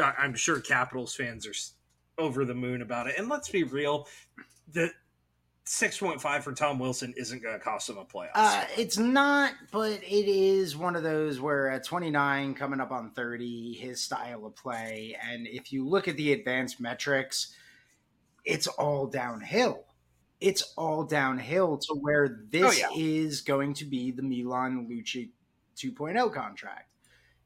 I'm 0.00 0.32
sure 0.34 0.60
Capitals 0.60 1.12
fans 1.12 1.44
are 1.44 2.22
over 2.22 2.44
the 2.44 2.54
moon 2.54 2.82
about 2.82 3.08
it. 3.08 3.16
And 3.18 3.28
let's 3.28 3.48
be 3.48 3.64
real, 3.64 4.06
the 4.72 4.92
6.5 5.66 6.42
for 6.44 6.52
Tom 6.52 6.78
Wilson 6.78 7.12
isn't 7.16 7.42
going 7.42 7.58
to 7.58 7.58
cost 7.58 7.90
him 7.90 7.98
a 7.98 8.04
playoff. 8.04 8.30
Uh, 8.36 8.64
it's 8.76 8.96
not, 8.96 9.54
but 9.72 10.00
it 10.04 10.30
is 10.30 10.76
one 10.76 10.94
of 10.94 11.02
those 11.02 11.40
where 11.40 11.68
at 11.68 11.84
29, 11.84 12.54
coming 12.54 12.80
up 12.80 12.92
on 12.92 13.10
30, 13.10 13.74
his 13.74 14.00
style 14.00 14.46
of 14.46 14.54
play, 14.54 15.16
and 15.28 15.48
if 15.48 15.72
you 15.72 15.84
look 15.84 16.06
at 16.06 16.16
the 16.16 16.32
advanced 16.32 16.80
metrics, 16.80 17.56
it's 18.44 18.68
all 18.68 19.08
downhill. 19.08 19.84
It's 20.40 20.74
all 20.76 21.02
downhill 21.02 21.76
to 21.78 21.94
where 21.94 22.38
this 22.50 22.84
oh, 22.84 22.88
yeah. 22.94 23.02
is 23.02 23.40
going 23.40 23.74
to 23.74 23.84
be 23.84 24.12
the 24.12 24.22
Milan 24.22 24.86
Lucic 24.88 25.30
2.0 25.78 26.32
contract 26.32 26.90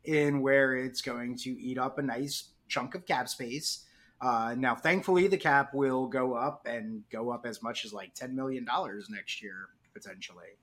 in 0.05 0.41
where 0.41 0.75
it's 0.75 1.01
going 1.01 1.37
to 1.39 1.51
eat 1.61 1.79
up 1.79 1.99
a 1.99 2.03
nice 2.03 2.51
chunk 2.69 2.95
of 2.95 3.07
cap 3.07 3.29
space. 3.29 3.85
Uh, 4.21 4.55
now, 4.57 4.75
thankfully, 4.75 5.27
the 5.27 5.37
cap 5.37 5.75
will 5.75 6.07
go 6.07 6.35
up 6.35 6.67
and 6.67 7.03
go 7.11 7.31
up 7.31 7.45
as 7.45 7.63
much 7.63 7.85
as 7.85 7.93
like 7.93 8.15
$10 8.15 8.33
million 8.33 8.67
next 9.11 9.43
year, 9.43 9.69
potentially. 9.93 10.59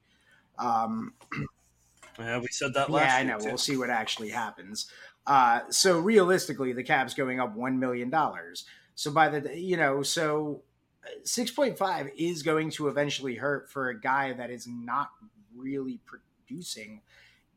Um, 0.57 1.13
yeah, 2.19 2.39
we 2.39 2.47
said 2.47 2.73
that 2.73 2.89
last 2.89 3.01
year. 3.01 3.09
Yeah, 3.09 3.15
I 3.15 3.23
know. 3.23 3.39
Too. 3.39 3.49
We'll 3.49 3.57
see 3.57 3.77
what 3.77 3.89
actually 3.89 4.29
happens. 4.29 4.89
Uh, 5.27 5.61
so 5.69 5.99
realistically, 5.99 6.73
the 6.73 6.83
cap's 6.83 7.13
going 7.13 7.39
up 7.39 7.55
$1 7.55 7.77
million. 7.77 8.13
So 8.95 9.11
by 9.11 9.29
the, 9.29 9.57
you 9.57 9.77
know, 9.77 10.03
so 10.03 10.63
6.5 11.23 12.11
is 12.17 12.43
going 12.43 12.71
to 12.71 12.87
eventually 12.87 13.35
hurt 13.35 13.69
for 13.69 13.89
a 13.89 13.99
guy 13.99 14.33
that 14.33 14.49
is 14.49 14.67
not 14.67 15.09
really 15.55 15.99
producing 16.05 17.01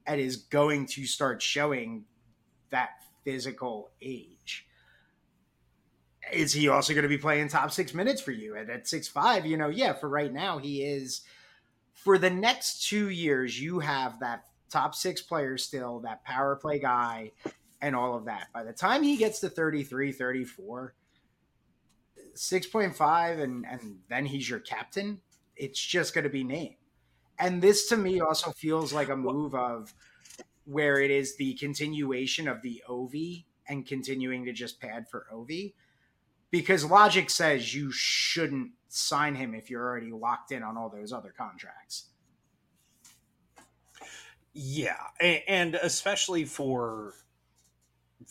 and 0.07 0.21
is 0.21 0.37
going 0.37 0.87
to 0.87 1.07
start 1.07 1.43
showing 1.43 2.05
that 2.71 2.91
physical 3.25 3.91
age. 4.01 4.67
Is 6.33 6.53
he 6.53 6.69
also 6.69 6.93
going 6.93 7.03
to 7.03 7.09
be 7.09 7.19
playing 7.19 7.49
top 7.49 7.71
six 7.73 7.95
minutes 7.95 8.21
for 8.21 8.31
you? 8.31 8.57
And 8.57 8.71
at 8.71 8.89
six 8.89 9.09
five, 9.09 9.45
you 9.45 9.57
know, 9.57 9.69
yeah, 9.69 9.93
for 9.93 10.09
right 10.09 10.33
now, 10.33 10.59
he 10.59 10.83
is. 10.83 11.23
For 11.95 12.19
the 12.19 12.31
next 12.31 12.89
two 12.89 13.11
years, 13.11 13.61
you 13.61 13.79
have 13.79 14.19
that 14.21 14.45
top 14.71 14.95
six 14.95 15.21
player 15.21 15.59
still, 15.59 16.01
that 16.01 16.25
power 16.25 16.57
play 16.57 16.79
guy, 16.79 17.33
and 17.81 17.95
all 17.95 18.17
of 18.17 18.25
that. 18.25 18.47
By 18.53 18.65
the 18.65 18.73
time 18.73 19.03
he 19.03 19.17
gets 19.17 19.41
to 19.41 19.51
33, 19.51 20.13
34, 20.13 20.95
6.5, 22.35 23.43
and, 23.43 23.67
and 23.69 23.99
then 24.09 24.25
he's 24.25 24.49
your 24.49 24.61
captain, 24.61 25.21
it's 25.57 25.79
just 25.79 26.15
going 26.15 26.25
to 26.25 26.31
be 26.31 26.45
name. 26.45 26.77
And 27.43 27.61
this 27.61 27.89
to 27.89 27.97
me 27.97 28.21
also 28.21 28.53
feels 28.53 28.93
like 28.93 29.09
a 29.09 29.17
move 29.17 29.53
of 29.53 29.93
where 30.65 31.01
it 31.01 31.11
is 31.11 31.35
the 31.35 31.55
continuation 31.55 32.47
of 32.47 32.63
the 32.63 32.85
Ovi 32.89 33.47
and 33.67 33.85
continuing 33.85 34.45
to 34.45 34.53
just 34.53 34.81
pad 34.81 35.09
for 35.09 35.27
Ovi. 35.35 35.75
Because 36.53 36.85
logic 36.85 37.31
says 37.31 37.75
you 37.75 37.91
shouldn't 37.91 38.71
sign 38.87 39.35
him 39.35 39.57
if 39.57 39.71
you're 39.71 39.83
already 39.83 40.13
locked 40.13 40.53
in 40.53 40.63
on 40.63 40.77
all 40.77 40.89
those 40.89 41.13
other 41.13 41.35
contracts. 41.37 42.11
Yeah, 44.55 45.03
and 45.21 45.75
especially 45.75 46.45
for 46.45 47.15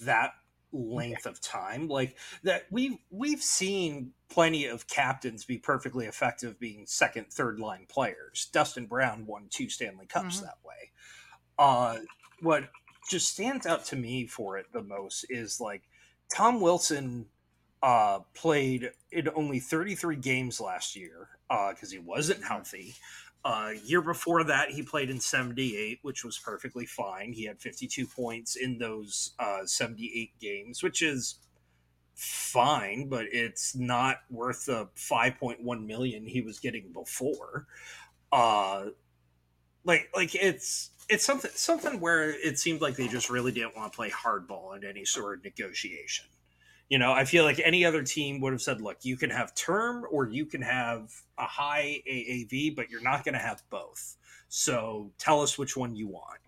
that 0.05 0.35
length 0.73 1.25
of 1.25 1.41
time 1.41 1.87
like 1.87 2.15
that 2.43 2.65
we've 2.71 2.97
we've 3.09 3.41
seen 3.41 4.11
plenty 4.29 4.65
of 4.65 4.87
captains 4.87 5.43
be 5.43 5.57
perfectly 5.57 6.05
effective 6.05 6.59
being 6.59 6.85
second 6.85 7.25
third 7.31 7.59
line 7.59 7.85
players 7.89 8.49
dustin 8.53 8.85
brown 8.85 9.25
won 9.25 9.47
two 9.49 9.69
stanley 9.69 10.05
cups 10.05 10.37
mm-hmm. 10.37 10.45
that 10.45 10.57
way 10.63 10.91
uh 11.59 11.97
what 12.41 12.69
just 13.09 13.29
stands 13.29 13.65
out 13.65 13.83
to 13.83 13.95
me 13.95 14.25
for 14.25 14.57
it 14.57 14.65
the 14.71 14.83
most 14.83 15.25
is 15.29 15.59
like 15.59 15.83
tom 16.33 16.61
wilson 16.61 17.25
uh 17.83 18.19
played 18.33 18.91
in 19.11 19.27
only 19.35 19.59
33 19.59 20.15
games 20.15 20.61
last 20.61 20.95
year 20.95 21.27
uh 21.49 21.71
because 21.71 21.91
he 21.91 21.99
wasn't 21.99 22.39
mm-hmm. 22.39 22.47
healthy 22.47 22.95
uh, 23.43 23.71
year 23.83 24.01
before 24.01 24.43
that, 24.43 24.71
he 24.71 24.83
played 24.83 25.09
in 25.09 25.19
78, 25.19 25.99
which 26.03 26.23
was 26.23 26.37
perfectly 26.37 26.85
fine. 26.85 27.33
He 27.33 27.45
had 27.45 27.59
52 27.59 28.05
points 28.05 28.55
in 28.55 28.77
those 28.77 29.33
uh, 29.39 29.65
78 29.65 30.31
games, 30.39 30.83
which 30.83 31.01
is 31.01 31.35
fine, 32.13 33.09
but 33.09 33.25
it's 33.31 33.75
not 33.75 34.17
worth 34.29 34.65
the 34.65 34.89
5.1 34.95 35.85
million 35.85 36.27
he 36.27 36.41
was 36.41 36.59
getting 36.59 36.91
before. 36.93 37.65
Uh, 38.31 38.87
like, 39.83 40.09
like 40.15 40.35
it's 40.35 40.91
it's 41.09 41.25
something 41.25 41.51
something 41.55 41.99
where 41.99 42.29
it 42.29 42.59
seemed 42.59 42.79
like 42.79 42.95
they 42.95 43.07
just 43.07 43.29
really 43.29 43.51
didn't 43.51 43.75
want 43.75 43.91
to 43.91 43.95
play 43.95 44.11
hardball 44.11 44.77
in 44.77 44.85
any 44.85 45.03
sort 45.03 45.39
of 45.39 45.43
negotiation. 45.43 46.25
You 46.91 46.99
know, 46.99 47.13
I 47.13 47.23
feel 47.23 47.45
like 47.45 47.61
any 47.63 47.85
other 47.85 48.03
team 48.03 48.41
would 48.41 48.51
have 48.51 48.61
said, 48.61 48.81
look, 48.81 49.05
you 49.05 49.15
can 49.15 49.29
have 49.29 49.55
term 49.55 50.05
or 50.11 50.27
you 50.27 50.45
can 50.45 50.61
have 50.61 51.09
a 51.37 51.45
high 51.45 52.03
AAV, 52.05 52.75
but 52.75 52.89
you're 52.89 53.01
not 53.01 53.23
going 53.23 53.33
to 53.33 53.39
have 53.39 53.63
both. 53.69 54.17
So 54.49 55.09
tell 55.17 55.41
us 55.41 55.57
which 55.57 55.77
one 55.77 55.95
you 55.95 56.09
want, 56.09 56.41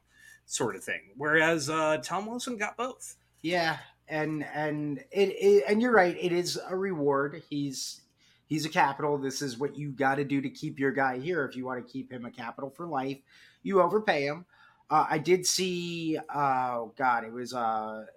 sort 0.45 0.75
of 0.75 0.83
thing. 0.83 0.99
Whereas 1.15 1.69
uh, 1.69 1.99
Tom 2.03 2.25
Wilson 2.25 2.57
got 2.57 2.75
both. 2.75 3.15
Yeah, 3.41 3.77
and 4.09 4.45
and 4.53 4.97
it, 5.11 5.29
it 5.29 5.63
and 5.69 5.81
you're 5.81 5.93
right. 5.93 6.17
It 6.19 6.33
is 6.33 6.59
a 6.67 6.75
reward. 6.75 7.41
He's 7.49 8.01
he's 8.47 8.65
a 8.65 8.69
capital. 8.69 9.17
This 9.17 9.41
is 9.41 9.57
what 9.57 9.77
you 9.77 9.91
got 9.91 10.15
to 10.15 10.25
do 10.25 10.41
to 10.41 10.49
keep 10.49 10.77
your 10.77 10.91
guy 10.91 11.19
here. 11.19 11.45
If 11.45 11.55
you 11.55 11.65
want 11.65 11.87
to 11.87 11.89
keep 11.89 12.11
him 12.11 12.25
a 12.25 12.31
capital 12.31 12.69
for 12.69 12.85
life, 12.85 13.19
you 13.61 13.81
overpay 13.81 14.25
him. 14.25 14.45
Uh, 14.89 15.05
I 15.09 15.19
did 15.19 15.45
see. 15.45 16.19
Uh, 16.27 16.87
God, 16.97 17.23
it 17.23 17.31
was 17.31 17.53
uh, 17.53 18.07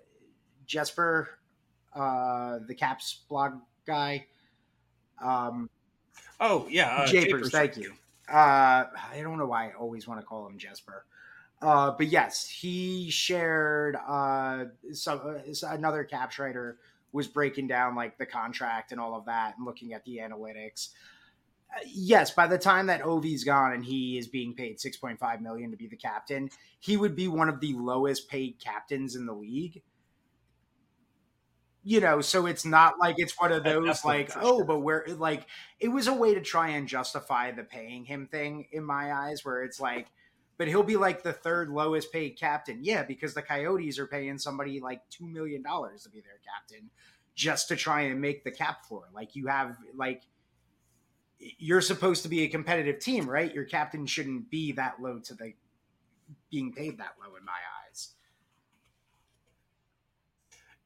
Jesper 0.66 1.35
uh, 1.96 2.58
the 2.66 2.74
Caps 2.74 3.22
blog 3.28 3.54
guy. 3.86 4.26
Um, 5.22 5.70
oh 6.40 6.66
yeah, 6.68 6.88
uh, 6.88 7.06
Japers, 7.06 7.50
Japers. 7.50 7.50
Thank 7.50 7.76
you. 7.76 7.92
Uh, 8.28 8.84
I 9.12 9.20
don't 9.22 9.38
know 9.38 9.46
why 9.46 9.68
I 9.68 9.72
always 9.72 10.06
want 10.06 10.20
to 10.20 10.26
call 10.26 10.46
him 10.46 10.58
Jesper. 10.58 11.04
Uh, 11.62 11.92
but 11.96 12.08
yes, 12.08 12.46
he 12.46 13.08
shared 13.10 13.96
uh, 13.96 14.66
some 14.92 15.20
uh, 15.24 15.66
another 15.68 16.04
caps 16.04 16.38
writer 16.38 16.78
was 17.12 17.26
breaking 17.26 17.66
down 17.66 17.94
like 17.94 18.18
the 18.18 18.26
contract 18.26 18.92
and 18.92 19.00
all 19.00 19.14
of 19.14 19.24
that 19.24 19.56
and 19.56 19.64
looking 19.64 19.94
at 19.94 20.04
the 20.04 20.18
analytics. 20.18 20.90
Uh, 21.74 21.80
yes, 21.86 22.30
by 22.30 22.46
the 22.46 22.58
time 22.58 22.86
that 22.86 23.00
Ovi's 23.00 23.42
gone 23.42 23.72
and 23.72 23.84
he 23.84 24.18
is 24.18 24.28
being 24.28 24.54
paid 24.54 24.78
6.5 24.78 25.40
million 25.40 25.70
to 25.70 25.76
be 25.76 25.86
the 25.86 25.96
captain, 25.96 26.50
he 26.78 26.96
would 26.96 27.16
be 27.16 27.26
one 27.26 27.48
of 27.48 27.60
the 27.60 27.72
lowest 27.74 28.28
paid 28.28 28.58
captains 28.62 29.16
in 29.16 29.24
the 29.24 29.32
league 29.32 29.82
you 31.86 32.00
know 32.00 32.20
so 32.20 32.46
it's 32.46 32.64
not 32.64 32.94
like 32.98 33.14
it's 33.18 33.38
one 33.38 33.52
of 33.52 33.62
those 33.62 34.04
like 34.04 34.32
oh 34.40 34.64
but 34.64 34.80
where 34.80 35.06
like 35.18 35.46
it 35.78 35.86
was 35.86 36.08
a 36.08 36.12
way 36.12 36.34
to 36.34 36.40
try 36.40 36.70
and 36.70 36.88
justify 36.88 37.52
the 37.52 37.62
paying 37.62 38.04
him 38.04 38.26
thing 38.26 38.66
in 38.72 38.82
my 38.82 39.12
eyes 39.12 39.44
where 39.44 39.62
it's 39.62 39.78
like 39.78 40.08
but 40.58 40.66
he'll 40.68 40.82
be 40.82 40.96
like 40.96 41.22
the 41.22 41.32
third 41.32 41.68
lowest 41.68 42.12
paid 42.12 42.30
captain. 42.30 42.80
Yeah 42.82 43.04
because 43.04 43.34
the 43.34 43.42
coyotes 43.42 43.98
are 43.98 44.06
paying 44.06 44.38
somebody 44.38 44.80
like 44.80 45.08
two 45.10 45.26
million 45.26 45.62
dollars 45.62 46.02
to 46.02 46.10
be 46.10 46.20
their 46.20 46.40
captain 46.44 46.90
just 47.34 47.68
to 47.68 47.76
try 47.76 48.02
and 48.02 48.20
make 48.20 48.42
the 48.42 48.50
cap 48.50 48.86
floor. 48.86 49.04
Like 49.14 49.36
you 49.36 49.46
have 49.46 49.76
like 49.94 50.22
you're 51.38 51.82
supposed 51.82 52.22
to 52.22 52.28
be 52.28 52.42
a 52.42 52.48
competitive 52.48 52.98
team 52.98 53.28
right? 53.28 53.54
Your 53.54 53.64
captain 53.64 54.06
shouldn't 54.06 54.50
be 54.50 54.72
that 54.72 55.00
low 55.00 55.20
to 55.20 55.34
the 55.34 55.52
being 56.50 56.72
paid 56.72 56.98
that 56.98 57.14
low 57.20 57.36
in 57.36 57.44
my 57.44 57.52
eyes 57.52 57.75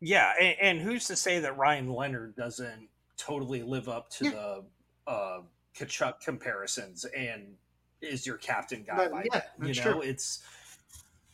yeah, 0.01 0.33
and, 0.41 0.57
and, 0.61 0.81
who's 0.81 1.07
to 1.07 1.17
say 1.17 1.41
that 1.41 1.57
Ryan 1.57 1.91
Leonard 1.91 2.37
doesn't 2.37 2.89
totally 3.17 3.63
live 3.63 3.89
up 3.89 4.09
to 4.11 4.25
yeah. 4.25 4.31
the 4.31 4.65
uh, 5.07 5.41
Tkachuk 5.77 6.21
comparisons 6.21 7.05
and 7.17 7.55
is 8.01 8.27
your 8.27 8.37
captain 8.37 8.83
guy? 8.83 9.09
But, 9.09 9.27
yeah, 9.33 9.43
you 9.61 9.75
know, 9.75 9.93
true. 9.93 10.01
it's 10.01 10.43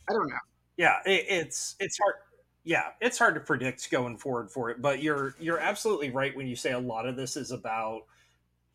I 0.09 0.13
don't 0.13 0.29
know. 0.29 0.35
Yeah, 0.75 0.97
it, 1.05 1.25
it's 1.29 1.75
it's 1.79 1.97
hard. 1.97 2.15
Yeah, 2.63 2.89
it's 2.99 3.17
hard 3.17 3.35
to 3.35 3.41
predict 3.41 3.89
going 3.89 4.17
forward 4.17 4.51
for 4.51 4.69
it, 4.69 4.81
but 4.81 5.01
you're 5.01 5.35
you're 5.39 5.59
absolutely 5.59 6.11
right 6.11 6.35
when 6.35 6.47
you 6.47 6.55
say 6.55 6.73
a 6.73 6.79
lot 6.79 7.07
of 7.07 7.15
this 7.15 7.37
is 7.37 7.51
about 7.51 8.03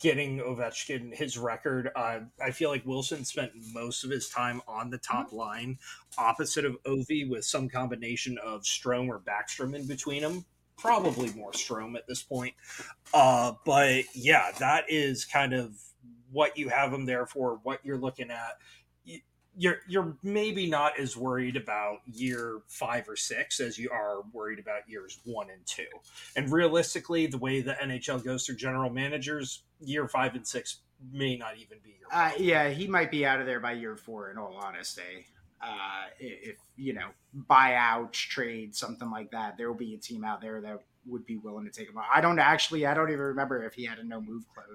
getting 0.02 0.40
Ovechkin 0.40 1.14
his 1.14 1.38
record. 1.38 1.90
Uh, 1.94 2.20
I 2.44 2.50
feel 2.50 2.70
like 2.70 2.84
Wilson 2.84 3.24
spent 3.24 3.52
most 3.72 4.04
of 4.04 4.10
his 4.10 4.28
time 4.28 4.60
on 4.66 4.90
the 4.90 4.98
top 4.98 5.28
mm-hmm. 5.28 5.36
line, 5.36 5.78
opposite 6.18 6.64
of 6.64 6.76
Ovi, 6.82 7.28
with 7.28 7.44
some 7.44 7.68
combination 7.68 8.36
of 8.38 8.62
Strome 8.62 9.08
or 9.08 9.20
Backstrom 9.20 9.74
in 9.74 9.86
between 9.86 10.22
them. 10.22 10.44
Probably 10.76 11.32
more 11.34 11.52
Strome 11.52 11.96
at 11.96 12.06
this 12.08 12.22
point. 12.22 12.54
Uh, 13.14 13.52
but 13.64 14.04
yeah, 14.14 14.50
that 14.58 14.84
is 14.88 15.24
kind 15.24 15.52
of 15.54 15.76
what 16.32 16.58
you 16.58 16.68
have 16.68 16.92
him 16.92 17.06
there 17.06 17.26
for, 17.26 17.60
what 17.62 17.78
you're 17.84 17.98
looking 17.98 18.30
at 18.30 18.56
you're 19.56 19.78
you're 19.86 20.16
maybe 20.22 20.66
not 20.66 20.98
as 20.98 21.16
worried 21.16 21.56
about 21.56 21.98
year 22.06 22.60
five 22.68 23.08
or 23.08 23.16
six 23.16 23.60
as 23.60 23.78
you 23.78 23.90
are 23.90 24.22
worried 24.32 24.58
about 24.58 24.88
years 24.88 25.20
one 25.24 25.50
and 25.50 25.64
two. 25.66 25.86
And 26.36 26.50
realistically, 26.50 27.26
the 27.26 27.38
way 27.38 27.60
the 27.60 27.74
NHL 27.74 28.24
goes 28.24 28.46
through 28.46 28.56
general 28.56 28.90
managers, 28.90 29.62
year 29.80 30.08
five 30.08 30.34
and 30.34 30.46
six 30.46 30.78
may 31.12 31.36
not 31.36 31.56
even 31.58 31.78
be 31.84 31.96
your. 32.00 32.08
Uh, 32.12 32.32
yeah, 32.38 32.70
he 32.70 32.86
might 32.86 33.10
be 33.10 33.26
out 33.26 33.40
of 33.40 33.46
there 33.46 33.60
by 33.60 33.72
year 33.72 33.96
four. 33.96 34.30
In 34.30 34.38
all 34.38 34.56
honesty, 34.56 35.26
uh, 35.60 36.06
if 36.18 36.56
you 36.76 36.94
know 36.94 37.08
buyout, 37.50 38.12
trade, 38.12 38.74
something 38.74 39.10
like 39.10 39.30
that, 39.32 39.58
there 39.58 39.68
will 39.68 39.78
be 39.78 39.94
a 39.94 39.98
team 39.98 40.24
out 40.24 40.40
there 40.40 40.60
that 40.62 40.82
would 41.06 41.26
be 41.26 41.36
willing 41.36 41.64
to 41.64 41.70
take 41.70 41.88
him. 41.88 41.96
I 42.12 42.20
don't 42.22 42.38
actually. 42.38 42.86
I 42.86 42.94
don't 42.94 43.10
even 43.10 43.20
remember 43.20 43.64
if 43.64 43.74
he 43.74 43.84
had 43.84 43.98
a 43.98 44.04
no 44.04 44.20
move 44.20 44.44
clause. 44.54 44.66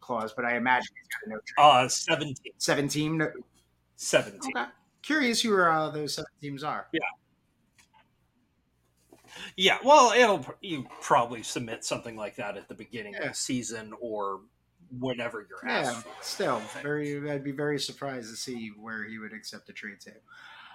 Clause, 0.00 0.34
but 0.34 0.44
I 0.44 0.56
imagine 0.56 0.88
he's 0.94 1.08
got 1.08 1.26
a 1.26 1.30
no 1.30 1.36
trade. 1.46 1.84
Uh, 1.84 1.88
17. 1.88 2.52
17 2.58 3.32
seven 3.96 4.32
teams. 4.32 4.54
Okay. 4.56 4.70
Curious 5.02 5.42
who 5.42 5.56
uh, 5.60 5.90
those 5.90 6.14
seven 6.14 6.30
teams 6.40 6.64
are. 6.64 6.86
Yeah. 6.92 7.00
Yeah, 9.56 9.78
well, 9.84 10.12
it'll 10.12 10.46
you 10.60 10.86
probably 11.00 11.42
submit 11.42 11.84
something 11.84 12.16
like 12.16 12.36
that 12.36 12.56
at 12.56 12.68
the 12.68 12.74
beginning 12.74 13.14
yeah. 13.14 13.22
of 13.22 13.28
the 13.30 13.34
season 13.34 13.92
or 14.00 14.40
whenever 14.98 15.46
you're 15.48 15.58
yeah. 15.68 16.02
Still, 16.20 16.60
very 16.82 17.28
I'd 17.30 17.42
be 17.44 17.50
very 17.50 17.80
surprised 17.80 18.30
to 18.30 18.36
see 18.36 18.72
where 18.80 19.04
he 19.04 19.18
would 19.18 19.32
accept 19.32 19.68
a 19.68 19.72
trade 19.72 20.00
to. 20.02 20.12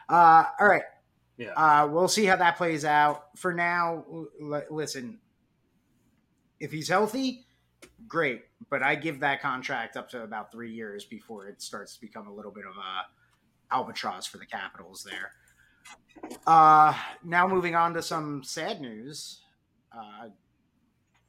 Uh, 0.09 0.45
all 0.59 0.67
right. 0.67 0.83
Yeah. 1.37 1.53
Uh, 1.53 1.87
we'll 1.87 2.09
see 2.09 2.25
how 2.25 2.35
that 2.35 2.57
plays 2.57 2.83
out. 2.83 3.37
For 3.37 3.53
now, 3.53 4.05
l- 4.41 4.63
listen. 4.69 5.19
If 6.59 6.73
he's 6.73 6.89
healthy, 6.89 7.45
great. 8.07 8.45
But 8.69 8.83
I 8.83 8.95
give 8.95 9.19
that 9.21 9.41
contract 9.41 9.97
up 9.97 10.09
to 10.09 10.23
about 10.23 10.51
three 10.51 10.71
years 10.71 11.05
before 11.05 11.47
it 11.47 11.61
starts 11.61 11.95
to 11.95 12.01
become 12.01 12.27
a 12.27 12.33
little 12.33 12.51
bit 12.51 12.65
of 12.65 12.75
a 12.75 13.73
albatross 13.73 14.25
for 14.25 14.37
the 14.37 14.45
Capitals 14.45 15.03
there. 15.03 15.31
Uh, 16.45 16.93
now 17.23 17.47
moving 17.47 17.75
on 17.75 17.93
to 17.93 18.01
some 18.01 18.43
sad 18.43 18.81
news. 18.81 19.41
Uh, 19.95 20.29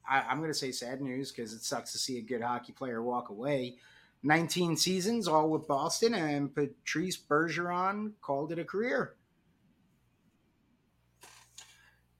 I, 0.08 0.32
am 0.32 0.38
going 0.38 0.50
to 0.50 0.58
say 0.58 0.72
sad 0.72 1.00
news 1.00 1.30
because 1.30 1.52
it 1.52 1.62
sucks 1.62 1.92
to 1.92 1.98
see 1.98 2.18
a 2.18 2.22
good 2.22 2.42
hockey 2.42 2.72
player 2.72 3.02
walk 3.02 3.28
away. 3.28 3.76
19 4.22 4.76
seasons, 4.76 5.28
all 5.28 5.48
with 5.48 5.66
Boston, 5.66 6.14
and 6.14 6.54
Patrice 6.54 7.16
Bergeron 7.16 8.12
called 8.20 8.52
it 8.52 8.58
a 8.58 8.64
career. 8.64 9.14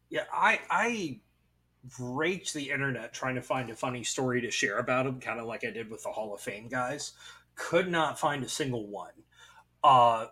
Yeah, 0.09 0.25
I 0.33 0.61
I 0.71 1.21
raked 1.99 2.55
the 2.55 2.71
internet 2.71 3.13
trying 3.13 3.35
to 3.37 3.43
find 3.43 3.71
a 3.71 3.75
funny 3.75 4.05
story 4.05 4.41
to 4.43 4.51
share 4.51 4.79
about 4.79 5.07
him, 5.07 5.21
kind 5.21 5.41
of 5.41 5.47
like 5.47 5.65
I 5.65 5.71
did 5.71 5.91
with 5.91 6.03
the 6.03 6.11
Hall 6.11 6.35
of 6.35 6.41
Fame 6.41 6.69
guys. 6.69 7.13
Could 7.55 7.91
not 7.91 8.19
find 8.19 8.45
a 8.45 8.49
single 8.49 8.87
one. 8.87 9.13
Uh, 9.83 10.27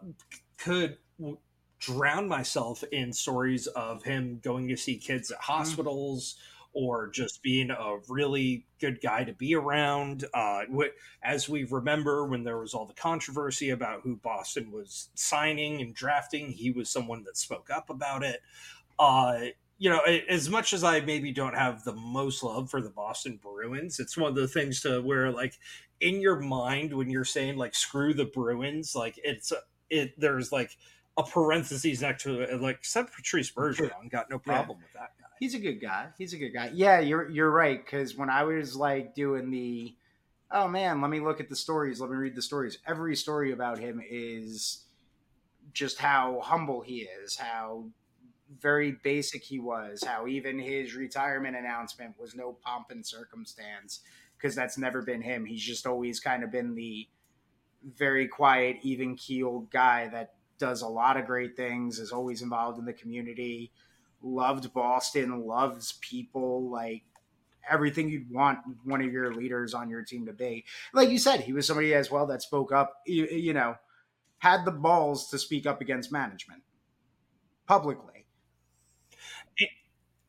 could 0.59 0.99
w- 1.19 1.39
drown 1.79 2.29
myself 2.29 2.83
in 2.93 3.13
stories 3.13 3.67
of 3.69 4.03
him 4.03 4.41
going 4.43 4.69
to 4.69 4.77
see 4.77 4.97
kids 4.97 5.31
at 5.31 5.39
mm-hmm. 5.39 5.53
hospitals 5.53 6.37
or 6.73 7.09
just 7.09 7.43
being 7.43 7.71
a 7.71 7.97
really 8.09 8.67
good 8.79 9.01
guy 9.01 9.25
to 9.25 9.33
be 9.33 9.55
around. 9.55 10.25
Uh, 10.35 10.63
as 11.23 11.49
we 11.49 11.65
remember, 11.65 12.27
when 12.27 12.45
there 12.45 12.59
was 12.59 12.75
all 12.75 12.87
the 12.87 12.95
controversy 12.95 13.71
about 13.71 14.03
who 14.03 14.17
Boston 14.17 14.71
was 14.71 15.09
signing 15.15 15.81
and 15.81 15.95
drafting, 15.95 16.53
he 16.53 16.71
was 16.71 16.91
someone 16.91 17.25
that 17.25 17.37
spoke 17.37 17.71
up 17.71 17.91
about 17.91 18.23
it. 18.23 18.43
Uh, 18.99 19.47
you 19.79 19.89
know, 19.89 20.01
as 20.29 20.51
much 20.51 20.73
as 20.73 20.83
I 20.83 21.01
maybe 21.01 21.33
don't 21.33 21.55
have 21.55 21.85
the 21.85 21.95
most 21.95 22.43
love 22.43 22.69
for 22.69 22.83
the 22.83 22.91
Boston 22.91 23.39
Bruins, 23.41 24.01
it's 24.01 24.17
one 24.17 24.29
of 24.29 24.35
the 24.35 24.49
things 24.49 24.81
to 24.83 25.01
where 25.01 25.31
like 25.31 25.55
in 26.01 26.21
your 26.21 26.41
mind 26.41 26.93
when 26.93 27.09
you're 27.09 27.25
saying 27.25 27.57
like 27.57 27.75
screw 27.75 28.13
the 28.13 28.25
Bruins, 28.25 28.95
like 28.97 29.19
it's 29.23 29.53
it 29.89 30.19
there's 30.19 30.51
like 30.51 30.77
a 31.17 31.23
parentheses 31.23 32.03
next 32.03 32.25
to 32.25 32.41
it, 32.41 32.61
like 32.61 32.77
except 32.77 33.15
Patrice 33.15 33.53
Bergeron, 33.53 34.11
got 34.11 34.29
no 34.31 34.39
problem 34.39 34.79
yeah. 34.79 34.85
with 34.85 34.93
that 34.95 35.13
guy. 35.21 35.29
He's 35.39 35.55
a 35.55 35.61
good 35.61 35.81
guy. 35.81 36.09
He's 36.19 36.33
a 36.33 36.39
good 36.39 36.51
guy. 36.51 36.71
Yeah, 36.75 36.99
you're 36.99 37.29
you're 37.31 37.51
right 37.51 37.85
because 37.85 38.17
when 38.17 38.31
I 38.31 38.43
was 38.45 38.75
like 38.75 39.15
doing 39.15 39.51
the, 39.51 39.95
oh 40.51 40.67
man, 40.67 41.01
let 41.01 41.11
me 41.11 41.21
look 41.21 41.39
at 41.39 41.49
the 41.49 41.57
stories, 41.57 42.01
let 42.01 42.11
me 42.11 42.17
read 42.17 42.35
the 42.35 42.43
stories. 42.43 42.79
Every 42.85 43.15
story 43.15 43.53
about 43.53 43.79
him 43.79 44.03
is 44.09 44.85
just 45.73 45.99
how 45.99 46.41
humble 46.43 46.81
he 46.81 47.07
is, 47.23 47.37
how 47.37 47.85
very 48.61 48.93
basic 49.03 49.43
he 49.43 49.59
was, 49.59 50.03
how 50.05 50.27
even 50.27 50.59
his 50.59 50.95
retirement 50.95 51.57
announcement 51.57 52.15
was 52.19 52.35
no 52.35 52.57
pomp 52.65 52.91
and 52.91 53.07
circumstance, 53.07 54.01
because 54.37 54.55
that's 54.55 54.79
never 54.79 55.03
been 55.03 55.23
him. 55.23 55.45
He's 55.45 55.63
just 55.63 55.87
always 55.87 56.21
kind 56.21 56.43
of 56.43 56.51
been 56.51 56.75
the 56.75 57.09
very 57.97 58.27
quiet, 58.27 58.79
even 58.83 59.17
keeled 59.17 59.71
guy 59.71 60.09
that 60.09 60.35
does 60.59 60.83
a 60.83 60.89
lot 60.89 61.17
of 61.17 61.27
great 61.27 61.57
things, 61.57 61.99
is 61.99 62.13
always 62.13 62.43
involved 62.43 62.79
in 62.79 62.85
the 62.85 62.93
community, 62.93 63.71
loved 64.23 64.73
Boston, 64.73 65.47
loves 65.47 65.93
people, 66.01 66.69
like 66.71 67.03
everything 67.71 68.09
you'd 68.09 68.31
want 68.31 68.59
one 68.85 69.03
of 69.03 69.13
your 69.13 69.35
leaders 69.35 69.75
on 69.75 69.91
your 69.91 70.03
team 70.03 70.27
to 70.27 70.33
be. 70.33 70.65
Like 70.93 71.11
you 71.11 71.19
said, 71.19 71.41
he 71.41 71.53
was 71.53 71.67
somebody 71.67 71.95
as 71.95 72.11
well 72.11 72.27
that 72.29 72.43
spoke 72.43 72.73
up, 72.73 73.03
you, 73.07 73.27
you 73.27 73.53
know, 73.53 73.77
had 74.39 74.65
the 74.65 74.73
balls 74.73 75.29
to 75.31 75.39
speak 75.39 75.67
up 75.67 75.81
against 75.81 76.11
management 76.11 76.63
publicly 77.67 78.18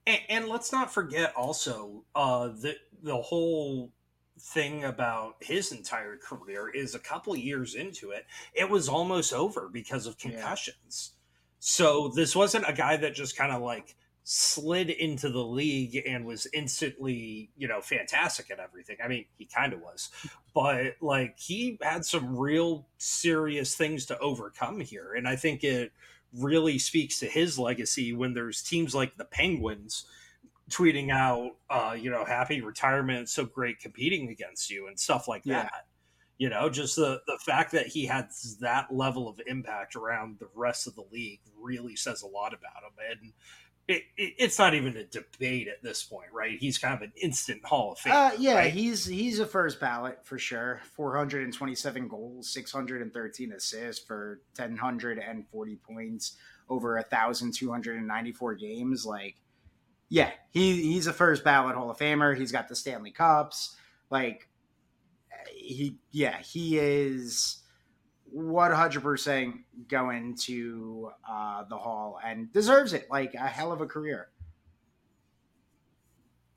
And, 0.06 0.20
and 0.30 0.48
let's 0.48 0.72
not 0.72 0.94
forget 0.94 1.34
also 1.36 2.04
uh, 2.16 2.48
the 2.48 2.76
the 3.02 3.18
whole 3.18 3.92
thing 4.40 4.84
about 4.86 5.36
his 5.42 5.72
entire 5.72 6.18
career 6.18 6.70
is 6.70 6.96
a 6.96 7.00
couple 7.00 7.36
years 7.36 7.76
into 7.76 8.12
it, 8.12 8.26
it 8.54 8.70
was 8.70 8.88
almost 8.88 9.34
over 9.34 9.70
because 9.70 10.06
of 10.06 10.18
concussions. 10.18 11.12
Yeah. 11.14 11.16
So 11.60 12.08
this 12.16 12.36
wasn't 12.36 12.70
a 12.70 12.74
guy 12.74 12.98
that 12.98 13.14
just 13.14 13.38
kind 13.38 13.52
of 13.52 13.62
like 13.62 13.96
slid 14.24 14.90
into 14.90 15.30
the 15.30 15.44
league 15.44 16.02
and 16.08 16.26
was 16.26 16.48
instantly, 16.54 17.50
you 17.58 17.68
know, 17.68 17.82
fantastic 17.82 18.52
at 18.52 18.60
everything. 18.60 18.98
I 19.04 19.08
mean, 19.08 19.26
he 19.38 19.46
kind 19.46 19.74
of 19.74 19.82
was, 19.82 20.10
but 20.54 20.96
like 21.02 21.38
he 21.38 21.78
had 21.82 22.06
some 22.06 22.38
real 22.38 22.88
serious 22.98 23.76
things 23.76 24.06
to 24.06 24.20
overcome 24.20 24.80
here. 24.80 25.14
And 25.16 25.28
I 25.28 25.36
think 25.36 25.64
it 25.64 25.92
really 26.38 26.78
speaks 26.78 27.20
to 27.20 27.26
his 27.26 27.58
legacy 27.58 28.14
when 28.14 28.34
there's 28.34 28.62
teams 28.62 28.94
like 28.94 29.18
the 29.18 29.26
Penguins 29.26 30.06
tweeting 30.70 31.12
out, 31.12 31.52
uh, 31.70 31.96
you 32.00 32.12
know, 32.12 32.24
happy 32.24 32.62
retirement, 32.62 33.30
so 33.30 33.46
great 33.46 33.80
competing 33.80 34.30
against 34.30 34.70
you 34.70 34.88
and 34.88 35.00
stuff 35.00 35.28
like 35.28 35.42
yeah. 35.46 35.64
that. 35.64 35.86
You 36.38 36.50
know, 36.50 36.70
just 36.70 36.96
the 36.96 37.22
the 37.28 37.38
fact 37.46 37.74
that 37.74 37.88
he 37.88 38.06
had 38.06 38.30
that 38.62 38.94
level 38.94 39.28
of 39.28 39.42
impact 39.46 39.96
around 39.96 40.40
the 40.40 40.48
rest 40.56 40.88
of 40.88 40.96
the 40.96 41.04
league 41.12 41.42
really 41.60 41.98
says 41.98 42.22
a 42.22 42.28
lot 42.28 42.54
about 42.54 42.84
him. 42.84 43.22
And 43.22 43.34
it, 43.90 44.04
it, 44.18 44.34
it's 44.38 44.60
not 44.60 44.76
even 44.76 44.96
a 44.96 45.04
debate 45.04 45.68
at 45.68 45.82
this 45.82 46.04
point, 46.04 46.30
right? 46.32 46.58
He's 46.60 46.78
kind 46.78 46.94
of 46.94 47.02
an 47.02 47.12
instant 47.20 47.66
Hall 47.66 47.94
of 47.94 47.98
Fame. 47.98 48.14
Uh, 48.14 48.32
yeah, 48.38 48.56
right? 48.56 48.72
he's 48.72 49.04
he's 49.06 49.40
a 49.40 49.48
first 49.48 49.80
ballot 49.80 50.20
for 50.24 50.38
sure. 50.38 50.82
Four 50.94 51.18
hundred 51.18 51.44
and 51.44 51.54
twenty-seven 51.54 52.08
goals, 52.08 52.48
six 52.48 52.72
hundred 52.72 53.02
and 53.02 53.12
thirteen 53.12 53.52
assists 53.52 54.06
for 54.06 54.42
ten 54.54 54.78
hundred 54.78 55.18
and 55.18 55.48
forty 55.48 55.76
points 55.76 56.38
over 56.70 56.98
a 56.98 57.04
thousand 57.04 57.56
two 57.56 57.72
hundred 57.72 57.98
and 57.98 58.08
ninety-four 58.08 58.54
games. 58.54 59.08
Like 59.08 59.38
yeah, 60.08 60.32
he 60.52 60.84
he's 60.84 61.08
a 61.08 61.14
first 61.14 61.44
ballot 61.44 61.76
Hall 61.76 61.90
of 61.90 61.98
Famer. 61.98 62.38
He's 62.38 62.52
got 62.52 62.68
the 62.68 62.76
Stanley 62.76 63.12
Cups. 63.12 63.76
Like 64.12 64.48
he 65.52 65.98
yeah, 66.12 66.38
he 66.38 66.78
is 66.78 67.58
100% 68.36 69.54
going 69.88 70.36
to 70.36 71.12
uh, 71.30 71.64
the 71.70 71.78
Hall 71.78 72.20
and 72.24 72.52
deserves 72.54 72.94
it. 72.94 73.08
Like 73.10 73.34
a 73.34 73.48
hell 73.48 73.72
of 73.72 73.82
a 73.82 73.86
career. 73.86 74.30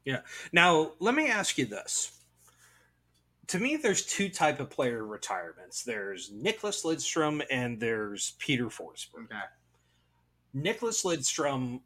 Yeah. 0.05 0.21
Now, 0.53 0.93
let 0.99 1.15
me 1.15 1.29
ask 1.29 1.59
you 1.59 1.67
this. 1.67 2.13
To 3.49 3.59
me, 3.59 3.77
there's 3.77 4.05
two 4.05 4.29
type 4.29 4.61
of 4.61 4.71
player 4.71 5.05
retirements. 5.05 5.83
There's 5.83 6.31
Nicholas 6.33 6.85
Lidstrom 6.85 7.43
and 7.51 7.79
there's 7.79 8.35
Peter 8.39 8.67
Forsberg. 8.67 9.25
Okay. 9.25 9.37
Nicklas 10.55 11.05
Lidstrom 11.05 11.81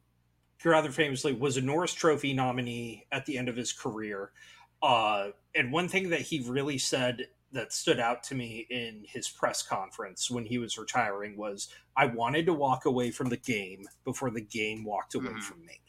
rather 0.64 0.90
famously 0.90 1.32
was 1.32 1.56
a 1.56 1.60
Norris 1.60 1.94
Trophy 1.94 2.32
nominee 2.34 3.06
at 3.12 3.24
the 3.26 3.38
end 3.38 3.48
of 3.48 3.56
his 3.56 3.72
career. 3.72 4.32
Uh, 4.82 5.28
and 5.54 5.72
one 5.72 5.88
thing 5.88 6.10
that 6.10 6.20
he 6.20 6.40
really 6.40 6.78
said 6.78 7.28
that 7.56 7.72
stood 7.72 7.98
out 7.98 8.22
to 8.22 8.34
me 8.34 8.66
in 8.70 9.04
his 9.08 9.28
press 9.28 9.62
conference 9.62 10.30
when 10.30 10.44
he 10.44 10.58
was 10.58 10.78
retiring 10.78 11.36
was 11.36 11.68
I 11.96 12.06
wanted 12.06 12.46
to 12.46 12.52
walk 12.52 12.84
away 12.84 13.10
from 13.10 13.30
the 13.30 13.36
game 13.36 13.86
before 14.04 14.30
the 14.30 14.42
game 14.42 14.84
walked 14.84 15.14
away 15.14 15.28
mm-hmm. 15.28 15.40
from 15.40 15.64
me. 15.64 15.80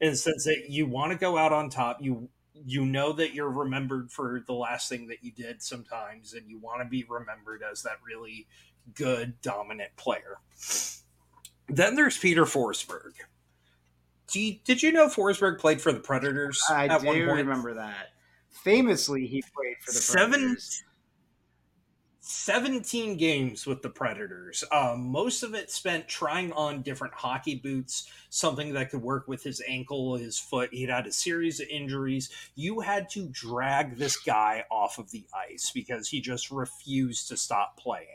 In 0.00 0.10
the 0.10 0.16
sense 0.16 0.44
that 0.44 0.66
you 0.68 0.86
want 0.86 1.12
to 1.12 1.18
go 1.18 1.38
out 1.38 1.52
on 1.52 1.70
top, 1.70 1.98
you 2.00 2.28
you 2.52 2.84
know 2.84 3.12
that 3.12 3.32
you're 3.32 3.48
remembered 3.48 4.10
for 4.10 4.42
the 4.46 4.52
last 4.52 4.88
thing 4.88 5.06
that 5.06 5.22
you 5.22 5.30
did 5.30 5.62
sometimes, 5.62 6.34
and 6.34 6.50
you 6.50 6.58
want 6.58 6.82
to 6.82 6.88
be 6.88 7.04
remembered 7.08 7.62
as 7.62 7.82
that 7.82 7.98
really 8.04 8.46
good 8.94 9.40
dominant 9.40 9.94
player. 9.96 10.38
Then 11.68 11.94
there's 11.94 12.18
Peter 12.18 12.44
Forsberg, 12.44 13.12
you, 14.34 14.56
did 14.64 14.82
you 14.82 14.92
know 14.92 15.06
Forsberg 15.08 15.58
played 15.58 15.80
for 15.80 15.92
the 15.92 16.00
Predators? 16.00 16.62
I 16.68 16.98
do 16.98 17.10
remember 17.10 17.74
that. 17.74 18.09
Famously, 18.50 19.26
he 19.26 19.42
played 19.54 19.76
for 19.80 19.92
the 19.92 19.98
Seven, 19.98 20.40
Predators. 20.40 20.84
17 22.20 23.16
games 23.16 23.66
with 23.66 23.82
the 23.82 23.88
Predators. 23.88 24.62
Um, 24.70 25.10
most 25.10 25.42
of 25.42 25.54
it 25.54 25.70
spent 25.70 26.06
trying 26.06 26.52
on 26.52 26.82
different 26.82 27.14
hockey 27.14 27.56
boots, 27.56 28.08
something 28.28 28.72
that 28.74 28.90
could 28.90 29.02
work 29.02 29.26
with 29.26 29.42
his 29.42 29.60
ankle, 29.66 30.16
his 30.16 30.38
foot. 30.38 30.72
He'd 30.72 30.90
had 30.90 31.06
a 31.06 31.12
series 31.12 31.60
of 31.60 31.68
injuries. 31.68 32.30
You 32.54 32.80
had 32.80 33.08
to 33.10 33.28
drag 33.30 33.96
this 33.96 34.16
guy 34.16 34.64
off 34.70 34.98
of 34.98 35.10
the 35.10 35.26
ice 35.50 35.72
because 35.74 36.08
he 36.08 36.20
just 36.20 36.50
refused 36.50 37.28
to 37.28 37.36
stop 37.36 37.76
playing. 37.76 38.06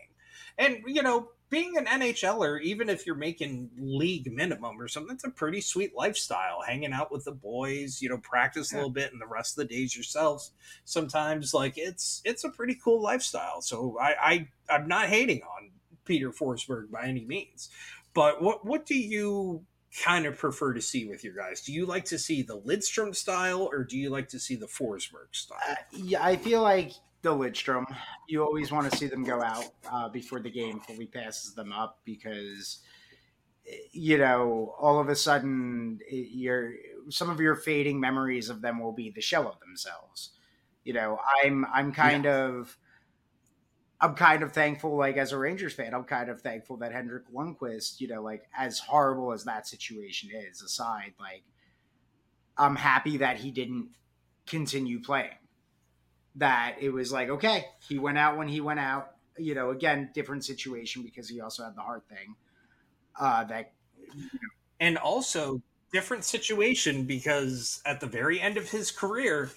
And, 0.58 0.78
you 0.86 1.04
know, 1.04 1.32
being 1.55 1.77
an 1.77 1.85
NHLer, 1.85 2.61
even 2.63 2.89
if 2.89 3.05
you're 3.05 3.15
making 3.15 3.69
league 3.77 4.29
minimum 4.29 4.75
or 4.77 4.89
something, 4.89 5.15
it's 5.15 5.23
a 5.23 5.29
pretty 5.29 5.61
sweet 5.61 5.95
lifestyle. 5.95 6.61
Hanging 6.67 6.91
out 6.91 7.13
with 7.13 7.23
the 7.23 7.31
boys, 7.31 8.01
you 8.01 8.09
know, 8.09 8.17
practice 8.17 8.73
a 8.73 8.75
little 8.75 8.89
bit, 8.89 9.13
and 9.13 9.21
the 9.21 9.25
rest 9.25 9.57
of 9.57 9.65
the 9.65 9.73
days 9.73 9.95
yourselves. 9.95 10.51
Sometimes, 10.83 11.53
like 11.53 11.77
it's 11.77 12.21
it's 12.25 12.43
a 12.43 12.49
pretty 12.49 12.75
cool 12.83 13.01
lifestyle. 13.01 13.61
So 13.61 13.97
I, 14.01 14.15
I 14.21 14.47
I'm 14.69 14.89
not 14.89 15.07
hating 15.07 15.43
on 15.43 15.71
Peter 16.03 16.29
Forsberg 16.29 16.91
by 16.91 17.05
any 17.05 17.23
means, 17.23 17.69
but 18.13 18.41
what 18.41 18.65
what 18.65 18.85
do 18.85 18.95
you 18.95 19.63
kind 20.03 20.25
of 20.25 20.37
prefer 20.37 20.73
to 20.73 20.81
see 20.81 21.05
with 21.05 21.23
your 21.23 21.35
guys? 21.35 21.61
Do 21.61 21.71
you 21.71 21.85
like 21.85 22.03
to 22.05 22.19
see 22.19 22.41
the 22.41 22.59
Lidstrom 22.59 23.15
style, 23.15 23.69
or 23.71 23.85
do 23.85 23.97
you 23.97 24.09
like 24.09 24.27
to 24.29 24.39
see 24.39 24.57
the 24.57 24.67
Forsberg 24.67 25.31
style? 25.31 25.59
Uh, 25.69 25.75
yeah, 25.93 26.21
I 26.21 26.35
feel 26.35 26.61
like 26.61 26.91
the 27.25 27.31
Lidstrom. 27.31 27.85
You 28.27 28.43
always 28.43 28.71
want 28.71 28.89
to 28.89 28.97
see 28.97 29.07
them 29.07 29.23
go 29.23 29.41
out 29.41 29.65
uh, 29.91 30.09
before 30.09 30.39
the 30.39 30.49
game 30.49 30.79
fully 30.79 31.07
passes 31.07 31.55
them 31.55 31.73
up 31.73 31.99
because 32.05 32.79
you 33.91 34.19
know 34.19 34.75
all 34.79 34.99
of 34.99 35.09
a 35.09 35.15
sudden 35.15 35.99
your 36.09 36.73
some 37.09 37.31
of 37.31 37.39
your 37.39 37.55
fading 37.55 37.99
memories 37.99 38.49
of 38.49 38.61
them 38.61 38.79
will 38.79 38.91
be 38.93 39.09
the 39.09 39.21
shell 39.21 39.47
of 39.47 39.59
themselves. 39.59 40.31
You 40.83 40.93
know, 40.93 41.17
I'm 41.43 41.65
I'm 41.73 41.91
kind 41.91 42.25
yeah. 42.25 42.45
of 42.45 42.77
I'm 43.99 44.13
kind 44.13 44.43
of 44.43 44.53
thankful, 44.53 44.95
like 44.95 45.17
as 45.17 45.31
a 45.31 45.38
Rangers 45.38 45.73
fan, 45.73 45.95
I'm 45.95 46.03
kind 46.03 46.29
of 46.29 46.41
thankful 46.41 46.77
that 46.77 46.91
Henrik 46.91 47.23
Lundqvist, 47.33 47.99
you 48.01 48.07
know, 48.07 48.21
like 48.21 48.43
as 48.55 48.77
horrible 48.77 49.31
as 49.31 49.45
that 49.45 49.67
situation 49.67 50.29
is, 50.31 50.61
aside, 50.61 51.13
like 51.19 51.43
I'm 52.55 52.75
happy 52.75 53.17
that 53.17 53.38
he 53.38 53.49
didn't 53.49 53.89
continue 54.45 55.01
playing 55.01 55.31
that 56.36 56.76
it 56.80 56.89
was 56.89 57.12
like, 57.12 57.30
okay, 57.30 57.65
he 57.88 58.00
went 58.00 58.17
out 58.17 58.38
when 58.38 58.48
he 58.48 58.62
went 58.62 58.80
out. 58.80 59.12
You 59.38 59.54
know, 59.54 59.71
again, 59.71 60.12
different 60.13 60.45
situation 60.45 61.04
because 61.04 61.28
he 61.28 61.41
also 61.41 61.63
had 61.63 61.76
the 61.76 61.82
heart 61.82 62.04
thing. 62.10 62.36
Uh, 63.19 63.43
that, 63.45 63.71
you 64.13 64.24
know. 64.24 64.50
and 64.80 64.98
also 64.98 65.62
different 65.91 66.24
situation 66.24 67.04
because 67.04 67.82
at 67.86 68.00
the 68.00 68.08
very 68.08 68.39
end 68.39 68.58
of 68.58 68.69
his 68.69 68.91
career, 68.91 69.50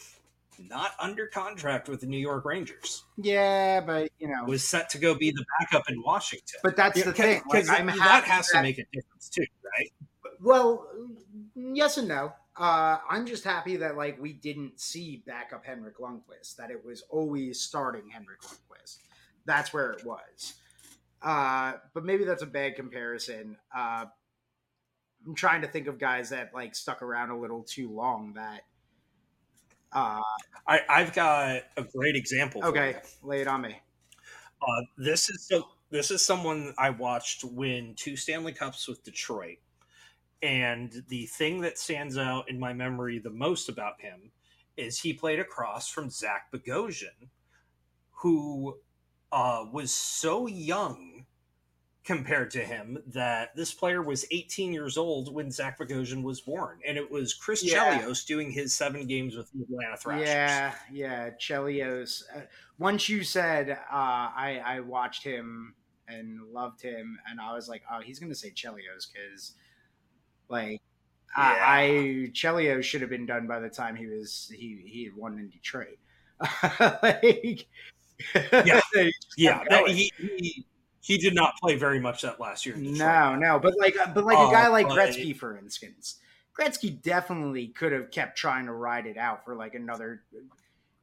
not 0.71 0.93
under 1.01 1.27
contract 1.27 1.89
with 1.89 2.01
the 2.01 2.07
New 2.07 2.19
York 2.19 2.45
Rangers. 2.45 3.05
Yeah, 3.17 3.81
but 3.81 4.11
you 4.19 4.29
know, 4.29 4.45
was 4.45 4.65
set 4.65 4.91
to 4.91 4.99
go 4.99 5.15
be 5.15 5.31
the 5.31 5.45
backup 5.59 5.89
in 5.89 6.03
Washington. 6.03 6.61
But 6.63 6.77
that's 6.77 6.99
yeah, 6.99 7.05
the 7.05 7.13
thing. 7.13 7.43
Like, 7.49 7.67
that 7.67 8.25
has 8.25 8.49
that, 8.49 8.59
to 8.59 8.63
make 8.63 8.79
a 8.79 8.85
difference 8.93 9.29
too, 9.29 9.45
right? 9.77 9.93
Well, 10.41 10.87
yes 11.55 11.99
and 11.99 12.09
no. 12.09 12.33
Uh, 12.59 12.99
I'm 13.09 13.25
just 13.25 13.45
happy 13.45 13.77
that 13.77 13.97
like 13.97 14.21
we 14.21 14.33
didn't 14.33 14.81
see 14.81 15.23
backup 15.27 15.65
Henrik 15.65 15.99
Lundqvist. 15.99 16.57
That 16.57 16.71
it 16.71 16.85
was 16.85 17.03
always 17.09 17.61
starting 17.61 18.11
Henrik 18.11 18.41
Lundqvist. 18.41 18.99
That's 19.47 19.73
where 19.73 19.93
it 19.93 20.05
was. 20.05 20.55
Uh, 21.23 21.75
but 21.95 22.05
maybe 22.05 22.25
that's 22.25 22.43
a 22.43 22.47
bad 22.47 22.75
comparison. 22.75 23.57
Uh, 23.75 24.07
I'm 25.27 25.35
trying 25.35 25.63
to 25.63 25.69
think 25.69 25.87
of 25.87 25.99
guys 25.99 26.31
that 26.31 26.53
like 26.53 26.75
stuck 26.75 27.01
around 27.01 27.31
a 27.31 27.39
little 27.39 27.63
too 27.63 27.91
long. 27.93 28.33
That 28.35 28.63
uh, 29.93 30.21
I, 30.67 30.81
I've 30.89 31.13
got 31.13 31.63
a 31.77 31.83
great 31.83 32.17
example. 32.17 32.65
Okay, 32.65 32.97
lay 33.23 33.41
it 33.41 33.47
on 33.47 33.61
me. 33.61 33.81
Uh, 34.61 34.83
this 34.97 35.31
is 35.31 35.47
so. 35.47 35.69
This 35.91 36.11
is 36.11 36.23
someone 36.23 36.75
I 36.77 36.91
watched 36.91 37.45
win 37.45 37.95
two 37.97 38.17
Stanley 38.17 38.53
Cups 38.53 38.89
with 38.89 39.03
Detroit 39.05 39.59
and 40.43 41.03
the 41.09 41.27
thing 41.27 41.61
that 41.63 41.79
stands 41.79 42.17
out 42.17 42.49
in 42.49 42.59
my 42.59 42.73
memory 42.73 43.19
the 43.19 43.31
most 43.31 43.69
about 43.69 44.01
him 44.01 44.31
is 44.77 45.01
he 45.01 45.13
played 45.13 45.41
across 45.41 45.89
from 45.89 46.11
Zach 46.11 46.53
Bogosian, 46.53 47.31
who 48.11 48.79
uh, 49.33 49.65
was 49.73 49.93
so 49.93 50.47
young 50.47 51.27
compared 52.05 52.51
to 52.53 52.61
him 52.61 52.97
that 53.07 53.55
this 53.55 53.75
player 53.75 54.01
was 54.01 54.25
18 54.31 54.73
years 54.73 54.97
old 54.97 55.35
when 55.35 55.51
Zach 55.51 55.79
Bogosian 55.79 56.23
was 56.23 56.41
born. 56.41 56.79
And 56.87 56.97
it 56.97 57.11
was 57.11 57.35
Chris 57.35 57.63
yeah. 57.63 58.01
Chelios 58.01 58.25
doing 58.25 58.51
his 58.51 58.73
seven 58.73 59.07
games 59.07 59.37
with 59.37 59.51
the 59.53 59.65
Atlanta 59.65 59.97
Thrashers. 59.97 60.29
Yeah, 60.29 60.75
yeah, 60.91 61.31
Chelios. 61.31 62.23
Uh, 62.35 62.43
once 62.79 63.09
you 63.09 63.25
said, 63.25 63.71
uh, 63.71 63.75
I, 63.93 64.63
I 64.65 64.81
watched 64.81 65.25
him 65.25 65.75
and 66.07 66.41
loved 66.53 66.81
him, 66.81 67.19
and 67.29 67.41
I 67.41 67.53
was 67.53 67.69
like, 67.69 67.83
oh, 67.93 68.01
he's 68.01 68.21
going 68.21 68.31
to 68.31 68.39
say 68.39 68.51
Chelios 68.51 69.09
because– 69.13 69.55
like 70.49 70.81
yeah. 71.37 71.57
I, 71.61 71.81
I 71.81 71.89
Chelio 72.33 72.83
should 72.83 73.01
have 73.01 73.11
been 73.11 73.27
done 73.27 73.47
by 73.47 73.61
the 73.61 73.69
time 73.69 73.97
he 73.97 74.07
was 74.07 74.51
he 74.55 74.83
he 74.85 75.05
had 75.05 75.17
won 75.17 75.39
in 75.39 75.49
Detroit. 75.49 75.99
like, 77.03 77.67
yeah, 78.35 78.81
yeah, 79.37 79.65
that, 79.69 79.89
he, 79.89 80.13
he 80.19 80.67
he 81.01 81.19
did 81.19 81.35
not 81.35 81.57
play 81.59 81.77
very 81.77 82.01
much 82.01 82.23
that 82.23 82.41
last 82.41 82.67
year. 82.67 82.77
no, 82.77 83.35
no, 83.35 83.59
but 83.59 83.75
like 83.79 83.97
but 84.15 84.25
like 84.25 84.39
a 84.39 84.53
guy 84.53 84.67
uh, 84.67 84.71
like 84.71 84.87
Gretzky, 84.87 85.37
for 85.37 85.57
instance. 85.57 86.17
Gretzky 86.59 87.01
definitely 87.01 87.69
could 87.69 87.93
have 87.93 88.11
kept 88.11 88.37
trying 88.37 88.67
to 88.67 88.73
ride 88.73 89.07
it 89.07 89.17
out 89.17 89.45
for 89.45 89.55
like 89.55 89.75
another. 89.75 90.23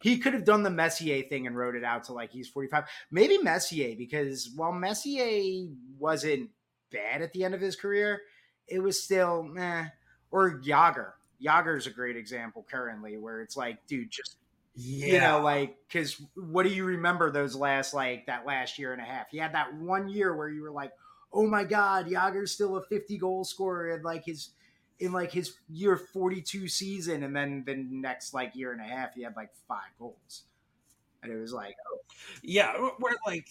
He 0.02 0.18
could 0.20 0.34
have 0.34 0.44
done 0.44 0.64
the 0.64 0.70
Messier 0.70 1.24
thing 1.24 1.48
and 1.48 1.58
rode 1.58 1.76
it 1.76 1.84
out 1.84 2.04
to 2.06 2.14
like 2.14 2.32
he's 2.32 2.50
45. 2.50 2.84
Maybe 3.10 3.38
Messier, 3.38 3.96
because 3.96 4.52
while 4.56 4.74
Messier 4.74 5.68
wasn't 5.98 6.50
bad 6.92 7.22
at 7.22 7.32
the 7.32 7.46
end 7.46 7.56
of 7.56 7.62
his 7.62 7.76
career, 7.76 8.22
it 8.68 8.80
was 8.80 9.02
still 9.02 9.44
meh. 9.44 9.86
Or 10.32 10.60
Jagr. 10.60 11.14
Jagr's 11.44 11.88
a 11.88 11.92
great 11.92 12.18
example 12.18 12.66
currently 12.70 13.18
where 13.18 13.42
it's 13.42 13.58
like, 13.58 13.86
dude, 13.88 14.12
just 14.12 14.38
yeah. 14.76 15.06
you 15.08 15.20
know, 15.20 15.42
like 15.42 15.78
because 15.88 16.22
what 16.36 16.64
do 16.64 16.70
you 16.70 16.86
remember 16.86 17.32
those 17.32 17.56
last 17.56 17.94
like 17.94 18.26
that 18.28 18.46
last 18.46 18.80
year 18.80 18.94
and 18.94 19.02
a 19.02 19.06
half? 19.06 19.30
He 19.30 19.38
had 19.38 19.54
that 19.54 19.74
one 19.76 20.10
year 20.10 20.36
where 20.36 20.50
you 20.50 20.62
were 20.62 20.72
like, 20.72 20.92
oh 21.32 21.48
my 21.48 21.64
god, 21.64 22.08
Jagr's 22.08 22.52
still 22.52 22.78
a 22.78 22.84
50 22.84 23.18
goal 23.18 23.44
scorer 23.44 23.92
and 23.92 24.04
like 24.04 24.26
his 24.26 24.52
in 25.00 25.12
like 25.12 25.32
his 25.32 25.56
year 25.70 25.98
42 25.98 26.68
season 26.68 27.24
and 27.24 27.36
then 27.36 27.64
the 27.66 27.76
next 27.76 28.34
like 28.34 28.56
year 28.56 28.72
and 28.72 28.80
a 28.80 28.86
half 28.86 29.14
he 29.14 29.24
had 29.24 29.36
like 29.36 29.50
five 29.68 29.92
goals 30.00 30.44
and 31.22 31.32
it 31.32 31.38
was 31.38 31.52
like 31.52 31.76
oh. 31.92 31.98
yeah 32.42 32.74
where 33.00 33.16
like 33.28 33.48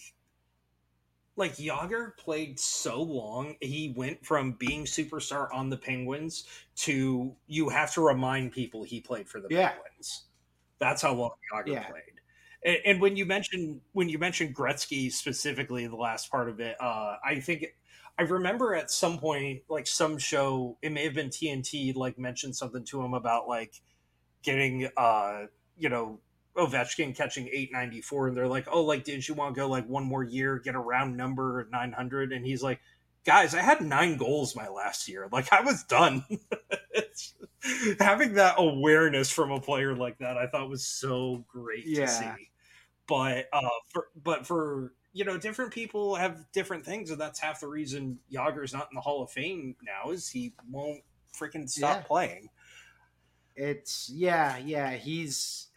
like 1.37 1.55
Jagr 1.57 2.15
played 2.17 2.59
so 2.59 3.01
long 3.01 3.55
he 3.61 3.93
went 3.95 4.25
from 4.25 4.53
being 4.53 4.85
superstar 4.85 5.53
on 5.53 5.69
the 5.69 5.77
penguins 5.77 6.45
to 6.77 7.33
you 7.47 7.69
have 7.69 7.93
to 7.93 8.01
remind 8.01 8.51
people 8.51 8.83
he 8.83 9.01
played 9.01 9.27
for 9.27 9.39
the 9.39 9.47
yeah. 9.49 9.69
penguins 9.69 10.25
that's 10.79 11.01
how 11.01 11.13
long 11.13 11.31
Jagr 11.53 11.67
yeah. 11.67 11.89
played 11.89 12.03
and, 12.63 12.77
and, 12.85 13.01
when 13.01 13.15
you 13.15 13.25
mentioned 13.25 13.81
when 13.93 14.09
you 14.09 14.17
mentioned 14.17 14.55
gretzky 14.55 15.11
specifically 15.11 15.87
the 15.87 15.95
last 15.95 16.31
part 16.31 16.49
of 16.49 16.59
it 16.59 16.75
uh, 16.79 17.17
i 17.23 17.39
think 17.39 17.65
I 18.17 18.23
remember 18.23 18.75
at 18.75 18.91
some 18.91 19.17
point, 19.17 19.63
like 19.67 19.87
some 19.87 20.17
show, 20.17 20.77
it 20.81 20.91
may 20.91 21.03
have 21.03 21.13
been 21.13 21.29
TNT, 21.29 21.95
like 21.95 22.17
mentioned 22.17 22.55
something 22.55 22.83
to 22.85 23.01
him 23.01 23.13
about 23.13 23.47
like 23.47 23.81
getting, 24.41 24.87
uh, 24.95 25.43
you 25.77 25.89
know, 25.89 26.19
Ovechkin 26.55 27.15
catching 27.15 27.47
894. 27.47 28.27
And 28.27 28.37
they're 28.37 28.47
like, 28.47 28.67
oh, 28.71 28.83
like, 28.83 29.03
didn't 29.03 29.27
you 29.27 29.33
want 29.33 29.55
to 29.55 29.59
go 29.59 29.67
like 29.67 29.87
one 29.87 30.03
more 30.03 30.23
year, 30.23 30.59
get 30.59 30.75
a 30.75 30.79
round 30.79 31.17
number 31.17 31.67
900? 31.71 32.31
And 32.31 32.45
he's 32.45 32.63
like, 32.63 32.79
guys, 33.25 33.53
I 33.53 33.61
had 33.61 33.81
nine 33.81 34.17
goals 34.17 34.55
my 34.55 34.67
last 34.67 35.07
year. 35.07 35.27
Like, 35.31 35.51
I 35.51 35.61
was 35.61 35.83
done. 35.83 36.25
having 37.99 38.33
that 38.35 38.55
awareness 38.57 39.31
from 39.31 39.51
a 39.51 39.59
player 39.59 39.95
like 39.95 40.19
that, 40.19 40.37
I 40.37 40.47
thought 40.47 40.69
was 40.69 40.85
so 40.85 41.45
great 41.47 41.85
yeah. 41.85 42.05
to 42.05 42.07
see. 42.07 42.49
But, 43.07 43.47
uh, 43.51 43.69
for, 43.89 44.07
but 44.21 44.47
for, 44.47 44.93
you 45.13 45.25
know, 45.25 45.37
different 45.37 45.71
people 45.71 46.15
have 46.15 46.45
different 46.51 46.85
things, 46.85 47.11
and 47.11 47.19
that's 47.19 47.39
half 47.39 47.61
the 47.61 47.67
reason 47.67 48.19
Jagr's 48.29 48.73
not 48.73 48.87
in 48.91 48.95
the 48.95 49.01
Hall 49.01 49.23
of 49.23 49.31
Fame 49.31 49.75
now 49.83 50.11
is 50.11 50.29
he 50.29 50.53
won't 50.69 51.01
freaking 51.37 51.69
stop 51.69 51.97
yeah. 51.97 52.03
playing. 52.03 52.49
It's 53.55 54.09
yeah, 54.13 54.57
yeah. 54.57 54.91
He's 54.91 55.67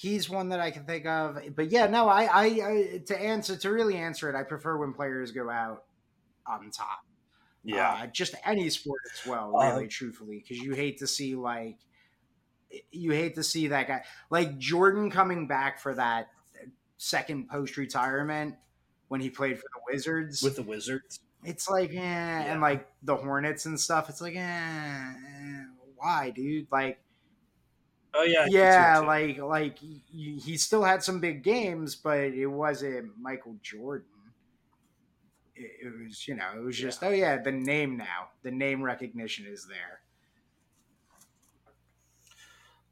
he's 0.00 0.30
one 0.30 0.48
that 0.48 0.60
I 0.60 0.70
can 0.70 0.84
think 0.84 1.04
of, 1.04 1.38
but 1.54 1.70
yeah, 1.70 1.86
no. 1.86 2.08
I, 2.08 2.24
I, 2.24 2.44
I 2.44 3.02
to 3.06 3.20
answer 3.20 3.54
to 3.56 3.70
really 3.70 3.96
answer 3.96 4.30
it, 4.30 4.34
I 4.34 4.42
prefer 4.44 4.78
when 4.78 4.94
players 4.94 5.30
go 5.30 5.50
out 5.50 5.84
on 6.46 6.70
top. 6.70 7.04
Yeah, 7.62 7.90
uh, 7.90 8.06
just 8.06 8.34
any 8.46 8.70
sport 8.70 9.00
as 9.12 9.28
well. 9.28 9.52
Really, 9.52 9.84
uh, 9.84 9.88
truthfully, 9.90 10.38
because 10.38 10.58
you 10.58 10.72
hate 10.72 10.98
to 11.00 11.06
see 11.06 11.34
like 11.34 11.76
you 12.90 13.12
hate 13.12 13.34
to 13.34 13.42
see 13.42 13.68
that 13.68 13.88
guy 13.88 14.02
like 14.30 14.56
Jordan 14.56 15.10
coming 15.10 15.46
back 15.46 15.78
for 15.78 15.94
that 15.94 16.28
second 16.96 17.48
post 17.48 17.76
retirement 17.76 18.54
when 19.08 19.20
he 19.20 19.28
played 19.28 19.58
for 19.58 19.66
the 19.74 19.92
Wizards. 19.92 20.42
With 20.42 20.56
the 20.56 20.62
Wizards? 20.62 21.20
It's 21.44 21.68
like, 21.68 21.90
eh, 21.90 21.94
yeah. 21.94 22.52
and 22.52 22.60
like 22.60 22.86
the 23.02 23.16
Hornets 23.16 23.66
and 23.66 23.78
stuff. 23.78 24.08
It's 24.08 24.20
like, 24.20 24.36
eh, 24.36 24.38
eh 24.38 25.64
why, 25.96 26.30
dude? 26.30 26.68
Like, 26.70 27.00
oh 28.14 28.22
yeah, 28.22 28.46
yeah, 28.48 28.98
like 28.98 29.38
like 29.38 29.78
he, 29.78 30.40
he 30.44 30.56
still 30.56 30.82
had 30.82 31.02
some 31.02 31.20
big 31.20 31.42
games, 31.42 31.94
but 31.94 32.18
it 32.18 32.46
wasn't 32.46 33.12
Michael 33.20 33.56
Jordan. 33.62 34.06
It, 35.54 35.70
it 35.86 35.92
was, 36.04 36.26
you 36.26 36.34
know, 36.34 36.48
it 36.56 36.64
was 36.64 36.76
just, 36.76 37.02
yeah. 37.02 37.08
oh 37.08 37.12
yeah, 37.12 37.42
the 37.42 37.52
name 37.52 37.96
now, 37.96 38.30
the 38.42 38.50
name 38.50 38.82
recognition 38.82 39.46
is 39.46 39.66
there. 39.66 40.00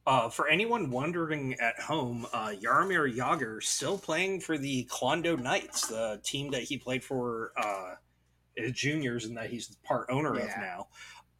Uh, 0.07 0.31
for 0.31 0.49
anyone 0.49 0.91
wondering 0.91 1.55
at 1.61 1.79
home, 1.79 2.27
uh, 2.33 2.55
Jaromir 2.63 3.15
Jagr 3.15 3.63
still 3.63 3.99
playing 3.99 4.41
for 4.41 4.57
the 4.57 4.89
Kladno 4.91 5.39
Knights, 5.39 5.89
the 5.89 6.19
team 6.25 6.51
that 6.53 6.63
he 6.63 6.79
played 6.79 7.05
for 7.05 7.53
uh, 7.63 7.95
his 8.57 8.73
juniors 8.73 9.27
and 9.27 9.37
that 9.37 9.51
he's 9.51 9.77
part 9.85 10.07
owner 10.11 10.35
yeah. 10.35 10.45
of 10.45 10.49
now. 10.59 10.89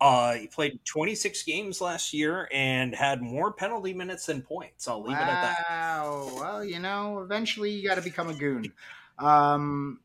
Uh, 0.01 0.35
he 0.35 0.47
played 0.47 0.79
26 0.85 1.43
games 1.43 1.81
last 1.81 2.13
year 2.13 2.49
and 2.53 2.95
had 2.95 3.21
more 3.21 3.53
penalty 3.53 3.93
minutes 3.93 4.27
than 4.27 4.43
points. 4.43 4.87
I'll 4.87 5.03
leave 5.03 5.17
wow. 5.17 5.23
it 5.23 5.29
at 5.29 5.43
that. 5.43 5.65
Wow. 5.69 6.31
Well, 6.37 6.65
you 6.65 6.79
know, 6.79 7.21
eventually 7.21 7.71
you 7.71 7.89
got 7.89 7.97
to 7.97 8.03
become 8.03 8.29
a 8.29 8.35
goon. 8.35 8.73
Um, 9.19 9.99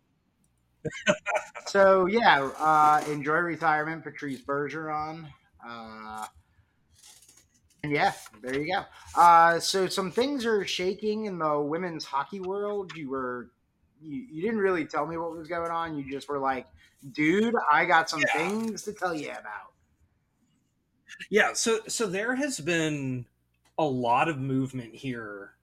so 1.68 2.08
yeah, 2.08 2.50
uh, 2.58 3.04
enjoy 3.08 3.38
retirement, 3.38 4.04
Patrice 4.04 4.41
Bergeron. 4.41 5.28
Uh, 5.66 6.26
yeah, 7.86 8.14
there 8.41 8.60
you 8.60 8.74
go. 8.74 8.86
Uh, 9.16 9.60
so 9.60 9.88
some 9.88 10.10
things 10.10 10.46
are 10.46 10.66
shaking 10.66 11.26
in 11.26 11.38
the 11.38 11.60
women's 11.60 12.06
hockey 12.06 12.39
world. 12.39 12.96
You 12.96 13.10
were 13.10 13.52
you, 14.02 14.26
you 14.32 14.41
didn't 14.41 14.60
really 14.60 14.86
tell 14.86 15.06
me 15.06 15.18
what 15.18 15.36
was 15.38 15.48
going 15.48 15.72
on. 15.72 15.98
You 15.98 16.10
just 16.10 16.30
were 16.30 16.39
like, 16.39 16.68
dude, 17.12 17.56
I 17.72 17.86
got 17.86 18.10
some 18.10 18.22
yeah. 18.22 18.48
things 18.48 18.84
to 18.84 18.94
tell 18.94 19.14
you 19.14 19.30
about. 19.30 19.72
Yeah, 21.30 21.53
so 21.53 21.80
so 21.88 22.07
there 22.07 22.36
has 22.36 22.59
been 22.59 23.26
a 23.78 23.86
lot 23.86 24.30
of 24.30 24.38
movement 24.39 24.95
here 24.95 25.53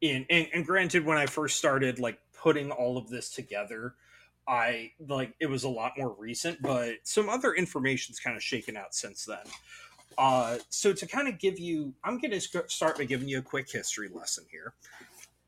in 0.00 0.26
and, 0.30 0.46
and 0.52 0.66
granted 0.66 1.04
when 1.04 1.18
I 1.18 1.26
first 1.26 1.58
started 1.58 1.98
like 1.98 2.18
putting 2.34 2.70
all 2.70 2.96
of 2.96 3.08
this 3.08 3.30
together, 3.30 3.94
I 4.46 4.92
like 5.08 5.34
it 5.40 5.46
was 5.46 5.64
a 5.64 5.68
lot 5.68 5.92
more 5.96 6.14
recent, 6.18 6.60
but 6.62 6.96
some 7.04 7.28
other 7.28 7.54
information's 7.54 8.18
kind 8.18 8.36
of 8.36 8.42
shaken 8.42 8.76
out 8.76 8.94
since 8.94 9.24
then. 9.24 9.44
Uh, 10.18 10.58
so 10.68 10.92
to 10.92 11.06
kind 11.06 11.28
of 11.28 11.38
give 11.38 11.58
you, 11.58 11.94
I'm 12.04 12.18
going 12.18 12.32
to 12.32 12.40
start 12.40 12.98
by 12.98 13.04
giving 13.04 13.28
you 13.28 13.38
a 13.38 13.42
quick 13.42 13.70
history 13.70 14.08
lesson 14.12 14.44
here. 14.50 14.74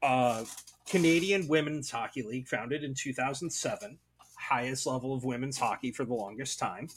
Uh, 0.02 0.44
Canadian 0.88 1.48
Women's 1.48 1.90
Hockey 1.90 2.22
League, 2.22 2.48
founded 2.48 2.84
in 2.84 2.94
2007, 2.94 3.98
highest 4.36 4.86
level 4.86 5.14
of 5.14 5.24
women's 5.24 5.58
hockey 5.58 5.90
for 5.90 6.04
the 6.04 6.14
longest 6.14 6.58
time. 6.58 6.88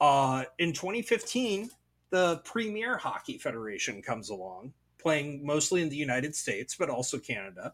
Uh, 0.00 0.44
in 0.58 0.72
2015, 0.72 1.70
the 2.10 2.38
Premier 2.44 2.96
Hockey 2.96 3.38
Federation 3.38 4.02
comes 4.02 4.30
along, 4.30 4.72
playing 4.98 5.44
mostly 5.44 5.82
in 5.82 5.88
the 5.88 5.96
United 5.96 6.34
States, 6.34 6.76
but 6.78 6.90
also 6.90 7.18
Canada. 7.18 7.72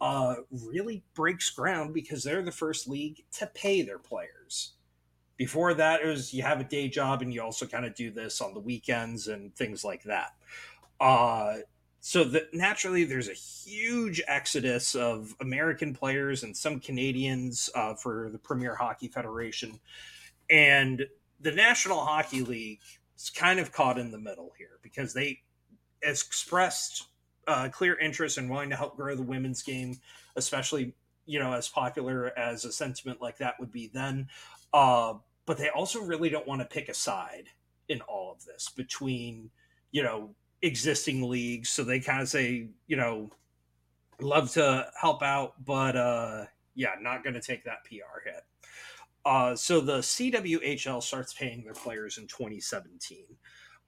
Uh, 0.00 0.36
really 0.50 1.04
breaks 1.14 1.50
ground 1.50 1.94
because 1.94 2.24
they're 2.24 2.42
the 2.42 2.50
first 2.50 2.88
league 2.88 3.22
to 3.30 3.46
pay 3.54 3.82
their 3.82 3.98
players. 3.98 4.72
Before 5.36 5.72
that, 5.74 6.00
it 6.00 6.06
was 6.06 6.34
you 6.34 6.42
have 6.42 6.60
a 6.60 6.64
day 6.64 6.88
job 6.88 7.22
and 7.22 7.32
you 7.32 7.40
also 7.42 7.66
kind 7.66 7.84
of 7.84 7.94
do 7.94 8.10
this 8.10 8.40
on 8.40 8.54
the 8.54 8.60
weekends 8.60 9.28
and 9.28 9.54
things 9.54 9.84
like 9.84 10.02
that. 10.04 10.32
Uh, 11.00 11.58
so 12.00 12.22
that 12.24 12.52
naturally, 12.52 13.04
there's 13.04 13.28
a 13.28 13.32
huge 13.32 14.20
exodus 14.28 14.94
of 14.94 15.34
American 15.40 15.94
players 15.94 16.42
and 16.42 16.56
some 16.56 16.78
Canadians 16.78 17.70
uh, 17.74 17.94
for 17.94 18.28
the 18.30 18.38
Premier 18.38 18.74
Hockey 18.74 19.08
Federation, 19.08 19.80
and 20.50 21.06
the 21.40 21.52
National 21.52 22.04
Hockey 22.04 22.42
League 22.42 22.82
is 23.24 23.30
kind 23.30 23.58
of 23.58 23.72
caught 23.72 23.98
in 23.98 24.10
the 24.10 24.18
middle 24.18 24.52
here 24.58 24.78
because 24.82 25.14
they 25.14 25.40
expressed 26.02 27.06
uh, 27.46 27.68
clear 27.70 27.98
interest 27.98 28.38
in 28.38 28.48
wanting 28.48 28.70
to 28.70 28.76
help 28.76 28.96
grow 28.96 29.14
the 29.14 29.22
women's 29.22 29.62
game, 29.62 29.98
especially 30.36 30.94
you 31.26 31.38
know 31.38 31.52
as 31.52 31.68
popular 31.68 32.38
as 32.38 32.64
a 32.64 32.72
sentiment 32.72 33.20
like 33.20 33.38
that 33.38 33.58
would 33.58 33.72
be 33.72 33.90
then. 33.92 34.28
Uh, 34.72 35.14
but 35.46 35.56
they 35.58 35.68
also 35.70 36.00
really 36.02 36.28
don't 36.28 36.46
want 36.46 36.60
to 36.60 36.66
pick 36.66 36.88
a 36.88 36.94
side 36.94 37.48
in 37.88 38.00
all 38.02 38.32
of 38.32 38.44
this 38.44 38.70
between, 38.70 39.50
you 39.92 40.02
know, 40.02 40.34
existing 40.62 41.28
leagues. 41.28 41.68
So 41.68 41.84
they 41.84 42.00
kind 42.00 42.22
of 42.22 42.28
say, 42.28 42.68
you 42.86 42.96
know, 42.96 43.30
love 44.20 44.50
to 44.52 44.90
help 44.98 45.22
out, 45.22 45.62
but 45.64 45.96
uh, 45.96 46.44
yeah, 46.74 46.94
not 47.00 47.22
going 47.22 47.34
to 47.34 47.40
take 47.40 47.64
that 47.64 47.84
PR 47.84 48.26
hit. 48.28 48.42
Uh, 49.24 49.56
so 49.56 49.80
the 49.80 49.98
CWHL 49.98 51.02
starts 51.02 51.32
paying 51.32 51.64
their 51.64 51.72
players 51.72 52.18
in 52.18 52.26
2017. 52.26 53.24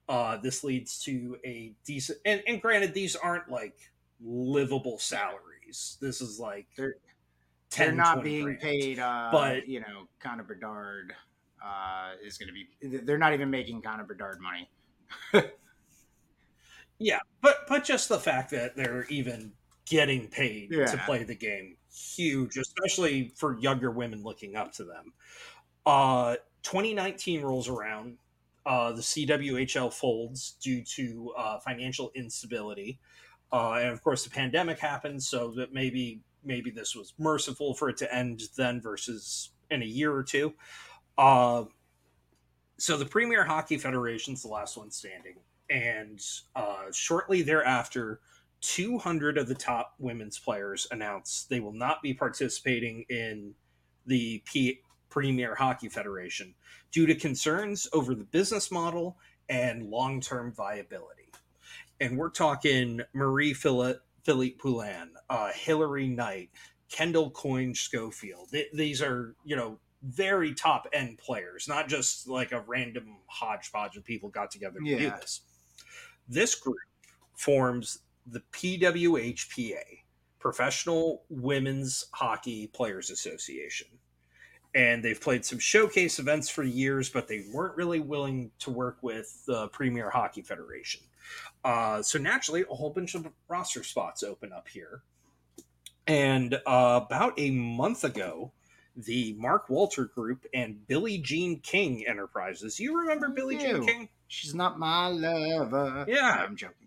Uh, 0.08 0.36
this 0.38 0.64
leads 0.64 0.98
to 1.00 1.36
a 1.44 1.74
decent, 1.84 2.18
and, 2.24 2.42
and 2.46 2.62
granted, 2.62 2.94
these 2.94 3.16
aren't 3.16 3.50
like 3.50 3.76
livable 4.24 4.98
salaries. 4.98 5.98
This 6.00 6.20
is 6.20 6.38
like 6.38 6.66
they're 6.76 6.96
10, 7.70 7.86
they're 7.86 7.96
not 7.96 8.22
being 8.22 8.44
grand. 8.44 8.60
paid, 8.60 8.98
uh, 8.98 9.28
but 9.32 9.68
you 9.68 9.80
know, 9.80 10.06
Connor 10.20 10.44
Bedard 10.44 11.12
uh, 11.64 12.12
is 12.24 12.38
going 12.38 12.48
to 12.48 12.54
be. 12.54 12.98
They're 13.04 13.18
not 13.18 13.34
even 13.34 13.50
making 13.50 13.82
Connor 13.82 14.04
Bedard 14.04 14.38
money. 14.40 14.70
yeah, 16.98 17.18
but 17.40 17.66
but 17.68 17.84
just 17.84 18.08
the 18.08 18.18
fact 18.18 18.50
that 18.52 18.76
they're 18.76 19.04
even 19.08 19.52
getting 19.86 20.28
paid 20.28 20.68
yeah. 20.70 20.86
to 20.86 20.98
play 20.98 21.22
the 21.24 21.34
game 21.34 21.76
huge, 21.96 22.58
especially 22.58 23.32
for 23.36 23.58
younger 23.58 23.90
women 23.90 24.22
looking 24.22 24.54
up 24.56 24.72
to 24.72 24.84
them. 24.84 25.12
Uh, 25.86 26.36
2019 26.62 27.42
rolls 27.42 27.68
around. 27.68 28.18
uh, 28.66 28.90
the 28.92 29.00
CWHL 29.00 29.92
folds 29.92 30.56
due 30.60 30.82
to 30.82 31.32
uh, 31.38 31.58
financial 31.60 32.10
instability, 32.16 32.98
uh, 33.52 33.74
and 33.74 33.92
of 33.92 34.02
course 34.02 34.24
the 34.24 34.30
pandemic 34.30 34.78
happened. 34.78 35.22
So 35.22 35.52
that 35.52 35.72
maybe 35.72 36.20
maybe 36.44 36.70
this 36.70 36.94
was 36.94 37.14
merciful 37.16 37.74
for 37.74 37.88
it 37.88 37.96
to 37.98 38.12
end 38.12 38.42
then 38.56 38.80
versus 38.80 39.50
in 39.70 39.82
a 39.82 39.86
year 39.86 40.12
or 40.12 40.24
two. 40.24 40.52
Uh, 41.16 41.64
so 42.78 42.96
the 42.96 43.06
Premier 43.06 43.44
Hockey 43.44 43.78
Federation 43.78 44.34
is 44.34 44.42
the 44.42 44.48
last 44.48 44.76
one 44.76 44.90
standing, 44.90 45.36
and 45.70 46.20
uh, 46.56 46.90
shortly 46.92 47.42
thereafter, 47.42 48.20
200 48.60 49.38
of 49.38 49.48
the 49.48 49.54
top 49.54 49.94
women's 49.98 50.38
players 50.38 50.86
announced 50.90 51.48
they 51.48 51.60
will 51.60 51.72
not 51.72 52.02
be 52.02 52.14
participating 52.14 53.04
in 53.08 53.54
the 54.06 54.42
P- 54.46 54.80
Premier 55.08 55.54
Hockey 55.54 55.88
Federation 55.88 56.54
due 56.90 57.06
to 57.06 57.14
concerns 57.14 57.88
over 57.92 58.14
the 58.14 58.24
business 58.24 58.70
model 58.70 59.18
and 59.48 59.90
long-term 59.90 60.52
viability. 60.52 61.30
And 62.00 62.18
we're 62.18 62.30
talking 62.30 63.00
Marie 63.12 63.54
Philip 63.54 64.02
Philippe 64.26 64.56
Poulin, 64.56 65.10
uh, 65.30 65.50
Hilary 65.54 66.08
Knight, 66.08 66.50
Kendall 66.90 67.30
Coyne 67.30 67.72
Schofield. 67.72 68.50
Th- 68.50 68.68
these 68.74 69.00
are, 69.00 69.36
you 69.44 69.54
know, 69.54 69.78
very 70.02 70.52
top 70.52 70.88
end 70.92 71.18
players, 71.18 71.68
not 71.68 71.88
just 71.88 72.28
like 72.28 72.50
a 72.50 72.60
random 72.66 73.18
hodgepodge 73.28 73.96
of 73.96 74.04
people 74.04 74.28
got 74.28 74.50
together 74.50 74.80
to 74.80 74.84
yeah. 74.84 74.98
do 74.98 75.10
this. 75.10 75.42
This 76.28 76.56
group 76.56 76.76
forms 77.36 78.00
the 78.26 78.42
PWHPA, 78.52 80.02
Professional 80.38 81.22
Women's 81.28 82.06
Hockey 82.12 82.66
Players 82.68 83.10
Association. 83.10 83.88
And 84.74 85.02
they've 85.02 85.20
played 85.20 85.44
some 85.44 85.58
showcase 85.58 86.18
events 86.18 86.50
for 86.50 86.62
years, 86.62 87.08
but 87.08 87.28
they 87.28 87.46
weren't 87.52 87.76
really 87.76 88.00
willing 88.00 88.50
to 88.58 88.70
work 88.70 88.98
with 89.00 89.44
the 89.46 89.68
Premier 89.68 90.10
Hockey 90.10 90.42
Federation. 90.42 91.00
Uh, 91.64 92.02
so 92.02 92.18
naturally, 92.18 92.64
a 92.70 92.74
whole 92.74 92.90
bunch 92.90 93.14
of 93.14 93.26
roster 93.48 93.82
spots 93.82 94.22
open 94.22 94.52
up 94.52 94.68
here. 94.68 95.02
And 96.06 96.54
uh, 96.66 97.00
about 97.04 97.34
a 97.38 97.50
month 97.50 98.04
ago, 98.04 98.52
the 98.96 99.34
Mark 99.38 99.68
Walter 99.68 100.04
Group 100.04 100.46
and 100.54 100.86
Billie 100.86 101.18
Jean 101.18 101.60
King 101.60 102.06
Enterprises. 102.06 102.78
You 102.80 102.98
remember 103.00 103.28
Billie 103.28 103.58
Jean 103.58 103.84
King? 103.84 104.08
She's 104.28 104.54
not 104.54 104.78
my 104.78 105.08
lover. 105.08 106.04
Yeah, 106.08 106.44
I'm 106.46 106.56
joking. 106.56 106.85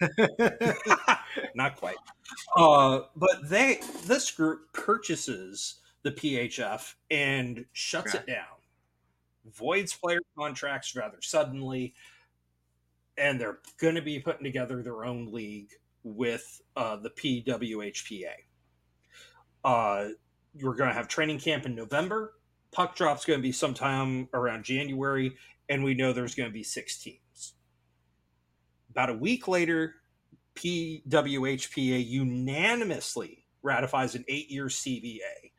not 1.54 1.76
quite. 1.76 1.96
Uh, 2.56 3.00
but 3.14 3.48
they 3.48 3.80
this 4.04 4.30
group 4.30 4.72
purchases 4.72 5.80
the 6.02 6.12
PHF 6.12 6.94
and 7.10 7.64
shuts 7.72 8.14
it 8.14 8.26
down, 8.26 8.44
voids 9.44 9.92
player 9.94 10.20
contracts 10.38 10.94
rather 10.94 11.18
suddenly, 11.20 11.94
and 13.18 13.40
they're 13.40 13.58
going 13.80 13.96
to 13.96 14.02
be 14.02 14.20
putting 14.20 14.44
together 14.44 14.82
their 14.82 15.04
own 15.04 15.32
league 15.32 15.70
with 16.04 16.60
uh, 16.76 16.96
the 16.96 17.10
PWHPA. 17.10 18.34
Uh, 19.64 20.08
you're 20.54 20.74
going 20.74 20.88
to 20.90 20.94
have 20.94 21.08
training 21.08 21.40
camp 21.40 21.66
in 21.66 21.74
November. 21.74 22.34
Puck 22.70 22.94
drop's 22.94 23.24
going 23.24 23.40
to 23.40 23.42
be 23.42 23.52
sometime 23.52 24.28
around 24.32 24.64
January, 24.64 25.36
and 25.68 25.82
we 25.82 25.94
know 25.94 26.12
there's 26.12 26.34
going 26.34 26.48
to 26.48 26.54
be 26.54 26.62
six 26.62 26.98
teams. 26.98 27.18
About 28.96 29.10
a 29.10 29.14
week 29.14 29.46
later, 29.46 29.96
PWHPA 30.54 32.08
unanimously 32.08 33.44
ratifies 33.62 34.14
an 34.14 34.24
eight 34.26 34.50
year 34.50 34.68
CBA. 34.68 35.52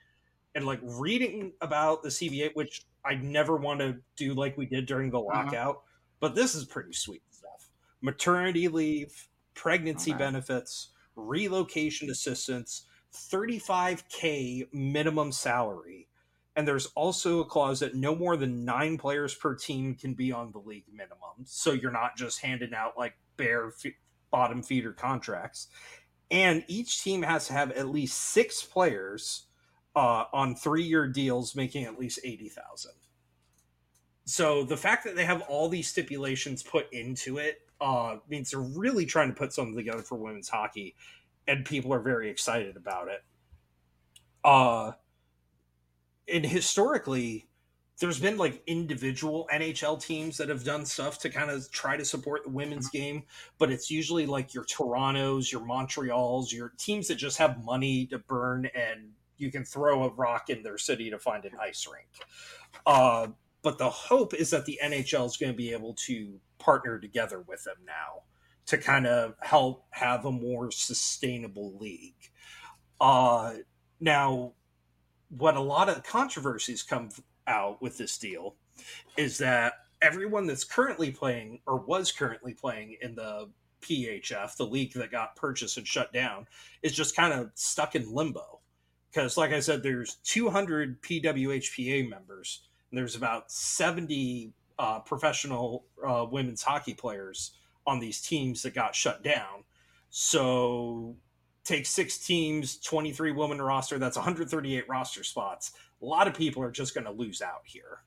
And 0.55 0.65
like 0.65 0.79
reading 0.81 1.53
about 1.61 2.01
the 2.01 2.09
CBA, 2.09 2.55
which 2.55 2.88
I 3.05 3.13
never 3.13 3.57
want 3.57 3.79
to 3.81 3.97
do 4.15 4.33
like 4.33 4.57
we 4.57 4.65
did 4.65 4.88
during 4.88 5.11
the 5.11 5.19
uh-huh. 5.19 5.43
lockout, 5.43 5.75
uh-huh. 5.75 5.81
but 6.19 6.33
this 6.33 6.55
is 6.55 6.65
pretty 6.65 6.93
sweet 6.93 7.21
stuff. 7.29 7.69
Maternity 8.01 8.69
leave, 8.69 9.27
pregnancy 9.53 10.13
okay. 10.13 10.17
benefits, 10.17 10.89
relocation 11.15 12.09
assistance, 12.09 12.88
35k 13.13 14.73
minimum 14.73 15.31
salary. 15.31 16.07
And 16.55 16.67
there's 16.67 16.88
also 16.95 17.41
a 17.41 17.45
clause 17.45 17.81
that 17.81 17.93
no 17.93 18.15
more 18.15 18.35
than 18.35 18.65
nine 18.65 18.97
players 18.97 19.35
per 19.35 19.53
team 19.53 19.93
can 19.93 20.15
be 20.15 20.31
on 20.31 20.51
the 20.51 20.57
league 20.57 20.85
minimum. 20.91 21.45
So 21.45 21.73
you're 21.73 21.91
not 21.91 22.17
just 22.17 22.41
handing 22.41 22.73
out 22.73 22.97
like 22.97 23.13
bare 23.38 23.67
f- 23.67 23.93
bottom 24.31 24.61
feeder 24.63 24.91
contracts. 24.91 25.67
And 26.29 26.63
each 26.67 27.03
team 27.03 27.21
has 27.21 27.47
to 27.47 27.53
have 27.53 27.71
at 27.71 27.89
least 27.89 28.17
six 28.19 28.61
players 28.63 29.45
uh, 29.95 30.25
on 30.33 30.55
three 30.55 30.83
year 30.83 31.07
deals 31.07 31.55
making 31.55 31.85
at 31.85 31.97
least 31.97 32.19
80,000. 32.23 32.91
So 34.25 34.63
the 34.63 34.75
fact 34.75 35.05
that 35.05 35.15
they 35.15 35.23
have 35.23 35.41
all 35.43 35.69
these 35.69 35.88
stipulations 35.88 36.61
put 36.61 36.91
into 36.91 37.38
it 37.38 37.61
uh, 37.79 38.17
means 38.27 38.51
they're 38.51 38.59
really 38.59 39.05
trying 39.05 39.29
to 39.29 39.35
put 39.35 39.53
something 39.53 39.75
together 39.75 40.01
for 40.01 40.15
women's 40.15 40.49
hockey 40.49 40.95
and 41.47 41.65
people 41.65 41.93
are 41.93 41.99
very 41.99 42.29
excited 42.29 42.75
about 42.75 43.07
it. 43.07 43.23
Uh, 44.43 44.91
and 46.31 46.45
historically, 46.45 47.47
there's 48.00 48.20
been 48.20 48.38
like 48.38 48.62
individual 48.68 49.48
NHL 49.52 50.02
teams 50.02 50.38
that 50.38 50.50
have 50.50 50.64
done 50.64 50.86
stuff 50.86 51.20
to 51.20 51.30
kind 51.30 51.50
of 51.50 51.70
try 51.72 51.98
to 51.98 52.06
support 52.06 52.43
the 52.43 52.50
women's 52.50 52.89
game, 52.89 53.24
but 53.58 53.72
it's 53.72 53.89
usually 53.89 54.26
like 54.26 54.54
your 54.54 54.66
Toronto's, 54.66 55.52
your 55.52 55.66
Montreal's, 55.66 56.54
your 56.54 56.74
teams 56.78 57.08
that 57.08 57.16
just 57.16 57.38
have 57.39 57.64
money 57.64 58.06
to 58.08 58.20
burn 58.20 58.70
and 58.76 59.12
you 59.38 59.52
can 59.52 59.64
throw 59.64 60.04
a 60.04 60.10
rock 60.10 60.50
in 60.50 60.64
their 60.64 60.78
city 60.78 61.10
to 61.10 61.18
find 61.18 61.45
an 61.45 61.54
ice 61.60 61.88
rink. 61.91 62.08
Uh, 62.86 63.28
but 63.64 63.78
the 63.78 63.89
hope 63.89 64.34
is 64.34 64.52
that 64.52 64.66
the 64.66 64.80
NHL 64.84 65.26
is 65.26 65.38
going 65.38 65.52
to 65.52 65.58
be 65.58 65.72
able 65.74 65.93
to 66.06 66.39
partner 66.60 67.00
together 67.00 67.43
with 67.48 67.64
them 67.64 67.78
now 67.86 68.24
to 68.68 68.78
kind 68.78 69.08
of 69.08 69.36
help 69.41 69.86
have 69.91 70.26
a 70.26 70.32
more 70.32 70.70
sustainable 70.72 71.78
league. 71.78 72.32
Uh, 73.00 73.56
now, 74.00 74.54
what 75.30 75.56
a 75.56 75.62
lot 75.62 75.89
of 75.89 76.04
controversies 76.04 76.84
come 76.84 77.10
out 77.48 77.82
with 77.82 77.98
this 77.98 78.18
deal 78.18 78.56
is 79.18 79.38
that 79.39 79.74
everyone 80.02 80.45
that's 80.45 80.64
currently 80.64 81.12
playing 81.12 81.60
or 81.66 81.78
was 81.78 82.12
currently 82.12 82.54
playing 82.54 82.98
in 83.02 83.16
the 83.16 83.50
PHF, 83.82 84.56
the 84.56 84.66
league 84.66 84.93
that 84.93 85.12
got 85.12 85.36
purchased 85.36 85.78
and 85.78 85.88
shut 85.88 86.12
down, 86.14 86.48
is 86.84 86.93
just 86.93 87.16
kind 87.16 87.34
of 87.34 87.52
stuck 87.56 87.95
in 87.95 88.14
limbo. 88.14 88.60
Because, 89.12 89.38
like 89.38 89.54
I 89.54 89.60
said, 89.60 89.82
there's 89.82 90.16
200 90.26 91.02
PWHPA 91.02 92.10
members, 92.10 92.62
and 92.91 92.98
there's 92.98 93.16
about 93.16 93.52
70 93.52 94.54
uh, 94.78 95.00
professional 95.00 95.86
uh, 96.06 96.26
women's 96.30 96.62
hockey 96.62 96.93
players 96.93 97.52
on 97.86 98.00
these 98.00 98.22
teams 98.22 98.62
that 98.64 98.76
got 98.76 98.93
shut 98.93 99.24
down. 99.24 99.64
So 100.10 101.16
take 101.64 101.86
six 101.86 102.18
teams, 102.18 102.78
23 102.80 103.32
woman 103.32 103.62
roster, 103.62 103.98
that's 103.98 104.18
138 104.18 104.88
roster 104.88 105.24
spots. 105.24 105.72
A 106.02 106.06
lot 106.06 106.28
of 106.28 106.34
people 106.34 106.64
are 106.64 106.72
just 106.72 106.93
going 106.93 107.06
to 107.06 107.12
lose 107.12 107.41
out 107.41 107.62
here. 107.66 108.00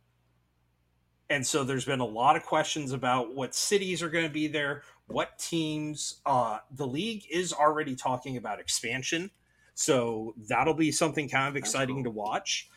And 1.28 1.46
so 1.46 1.62
there's 1.62 1.84
been 1.84 2.00
a 2.00 2.04
lot 2.04 2.36
of 2.36 2.44
questions 2.44 2.92
about 2.92 3.34
what 3.34 3.54
cities 3.54 4.02
are 4.02 4.10
going 4.10 4.26
to 4.26 4.32
be 4.32 4.48
there, 4.48 4.82
what 5.06 5.38
teams. 5.38 6.20
Uh, 6.26 6.58
the 6.72 6.86
league 6.86 7.24
is 7.30 7.52
already 7.52 7.94
talking 7.94 8.36
about 8.36 8.58
expansion. 8.58 9.30
So 9.74 10.34
that'll 10.48 10.74
be 10.74 10.90
something 10.90 11.28
kind 11.28 11.48
of 11.48 11.56
exciting 11.56 11.96
cool. 11.96 12.04
to 12.04 12.10
watch. 12.10 12.68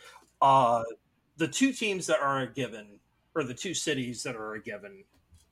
Uh, 0.42 0.84
the 1.38 1.48
two 1.48 1.74
teams 1.74 2.06
that 2.08 2.20
are 2.20 2.42
a 2.42 2.48
given, 2.48 3.00
or 3.36 3.44
the 3.44 3.56
two 3.56 3.74
cities 3.74 4.22
that 4.24 4.36
are 4.36 4.54
a 4.54 4.62
given, 4.62 5.04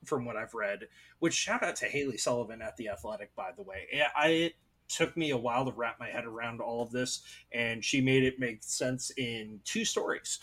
from 0.06 0.26
what 0.26 0.36
I've 0.36 0.54
read. 0.54 0.88
Which 1.20 1.34
shout 1.34 1.64
out 1.64 1.76
to 1.78 1.86
Hailey 1.86 2.18
Salvian 2.18 2.62
at 2.62 2.78
the 2.78 2.90
Athletic, 2.90 3.36
by 3.36 3.52
the 3.56 3.64
way. 3.64 3.88
I, 4.16 4.54
took 4.96 5.16
me 5.16 5.32
a 5.32 5.38
while 5.38 5.66
to 5.66 5.72
wrap 5.72 6.00
my 6.00 6.08
head 6.08 6.26
around 6.26 6.62
all 6.62 6.82
of 6.82 6.92
this, 6.92 7.22
and 7.52 7.84
she 7.84 8.02
made 8.02 8.24
it 8.24 8.40
make 8.40 8.64
sense 8.64 9.12
in 9.18 9.60
two 9.64 9.86
stories. 9.86 10.40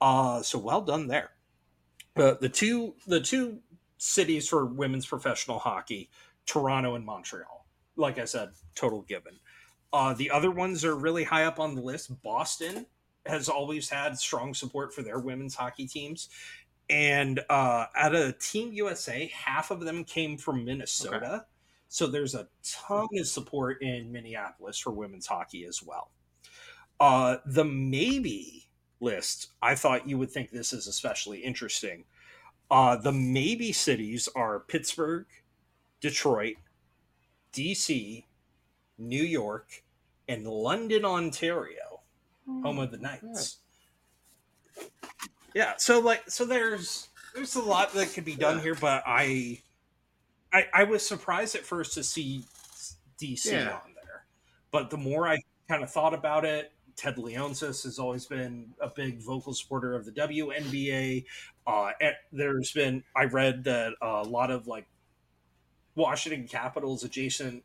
Uh, 0.00 0.42
so 0.42 0.58
well 0.58 0.80
done 0.80 1.08
there. 1.08 1.30
Uh, 2.16 2.34
the 2.40 2.48
two 2.48 2.94
the 3.06 3.20
two 3.20 3.58
cities 3.98 4.48
for 4.48 4.66
women's 4.66 5.06
professional 5.06 5.58
hockey, 5.58 6.10
Toronto 6.46 6.94
and 6.94 7.04
Montreal. 7.04 7.66
Like 7.96 8.18
I 8.18 8.24
said, 8.24 8.50
total 8.74 9.02
given. 9.02 9.38
Uh, 9.92 10.14
the 10.14 10.30
other 10.30 10.50
ones 10.50 10.84
are 10.84 10.94
really 10.94 11.24
high 11.24 11.44
up 11.44 11.58
on 11.58 11.74
the 11.74 11.80
list. 11.80 12.22
Boston 12.22 12.86
has 13.26 13.48
always 13.48 13.88
had 13.88 14.18
strong 14.18 14.54
support 14.54 14.94
for 14.94 15.02
their 15.02 15.18
women's 15.18 15.54
hockey 15.54 15.86
teams 15.86 16.28
and 16.90 17.40
uh, 17.50 17.86
out 17.94 18.14
of 18.14 18.38
Team 18.38 18.72
USA, 18.72 19.30
half 19.34 19.70
of 19.70 19.80
them 19.80 20.04
came 20.04 20.38
from 20.38 20.64
Minnesota. 20.64 21.26
Okay. 21.26 21.44
So 21.88 22.06
there's 22.06 22.34
a 22.34 22.48
ton 22.62 23.08
of 23.18 23.26
support 23.26 23.82
in 23.82 24.12
Minneapolis 24.12 24.78
for 24.78 24.90
women's 24.90 25.26
hockey 25.26 25.64
as 25.64 25.82
well. 25.82 26.10
Uh, 27.00 27.36
the 27.46 27.64
maybe 27.64 28.68
list, 29.00 29.48
I 29.62 29.74
thought 29.74 30.08
you 30.08 30.18
would 30.18 30.30
think 30.30 30.50
this 30.50 30.72
is 30.72 30.86
especially 30.86 31.38
interesting. 31.38 32.04
Uh, 32.70 32.96
the 32.96 33.12
maybe 33.12 33.72
cities 33.72 34.28
are 34.36 34.60
Pittsburgh, 34.60 35.26
Detroit, 36.00 36.56
DC, 37.52 38.24
New 38.98 39.22
York, 39.22 39.82
and 40.28 40.46
London, 40.46 41.04
Ontario, 41.04 42.02
home 42.46 42.78
of 42.78 42.90
the 42.90 42.98
Knights. 42.98 43.58
Yeah, 45.54 45.74
so 45.78 45.98
like 46.00 46.28
so 46.28 46.44
there's 46.44 47.08
there's 47.34 47.56
a 47.56 47.62
lot 47.62 47.92
that 47.94 48.12
could 48.12 48.24
be 48.24 48.34
done 48.34 48.60
here, 48.60 48.74
but 48.74 49.02
I, 49.06 49.60
I, 50.52 50.66
I 50.72 50.84
was 50.84 51.06
surprised 51.06 51.54
at 51.54 51.62
first 51.62 51.94
to 51.94 52.02
see 52.02 52.44
DC 53.20 53.52
Yeah. 53.52 53.74
on 53.84 53.94
there, 53.94 54.26
but 54.70 54.90
the 54.90 54.96
more 54.96 55.28
I 55.28 55.38
kind 55.68 55.82
of 55.82 55.90
thought 55.90 56.14
about 56.14 56.44
it, 56.44 56.72
Ted 56.96 57.16
Leonsis 57.16 57.84
has 57.84 57.98
always 57.98 58.26
been 58.26 58.74
a 58.80 58.88
big 58.88 59.22
vocal 59.22 59.54
supporter 59.54 59.94
of 59.94 60.04
the 60.04 60.12
WNBA. 60.12 61.24
Uh, 61.66 61.90
there's 62.32 62.72
been 62.72 63.04
I 63.14 63.24
read 63.24 63.64
that 63.64 63.94
a 64.02 64.22
lot 64.22 64.50
of 64.50 64.66
like 64.66 64.86
Washington 65.94 66.46
Capitals 66.48 67.04
adjacent 67.04 67.64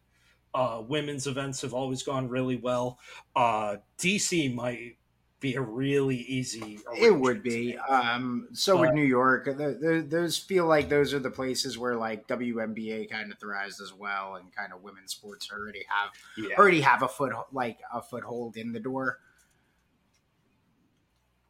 uh, 0.54 0.82
women's 0.88 1.26
events 1.26 1.62
have 1.62 1.74
always 1.74 2.04
gone 2.04 2.30
really 2.30 2.56
well. 2.58 3.00
Uh, 3.36 3.78
DC 3.98 4.54
might 4.54 4.98
be 5.44 5.56
a 5.56 5.62
really 5.62 6.16
easy. 6.16 6.80
It 6.98 7.14
would 7.14 7.44
be. 7.44 7.78
Um, 7.78 8.48
so 8.54 8.78
would 8.78 8.94
New 8.94 9.04
York. 9.04 9.46
Th 9.46 9.80
th 9.80 10.10
those 10.10 10.38
feel 10.38 10.66
like 10.66 10.88
those 10.88 11.14
are 11.14 11.20
the 11.20 11.30
places 11.30 11.78
where 11.78 11.98
like 11.98 12.28
WNBA 12.28 13.12
kind 13.12 13.30
of 13.30 13.38
thrives 13.38 13.82
as 13.82 13.94
well, 13.94 14.36
and 14.36 14.56
kind 14.56 14.72
of 14.72 14.82
women's 14.82 15.12
sports 15.12 15.52
already 15.52 15.86
have 15.90 16.12
yeah. 16.38 16.56
already 16.58 16.80
have 16.80 17.04
a 17.04 17.10
foot 17.10 17.34
like 17.52 17.80
a 17.94 18.02
foothold 18.02 18.56
in 18.56 18.72
the 18.72 18.80
door. 18.80 19.20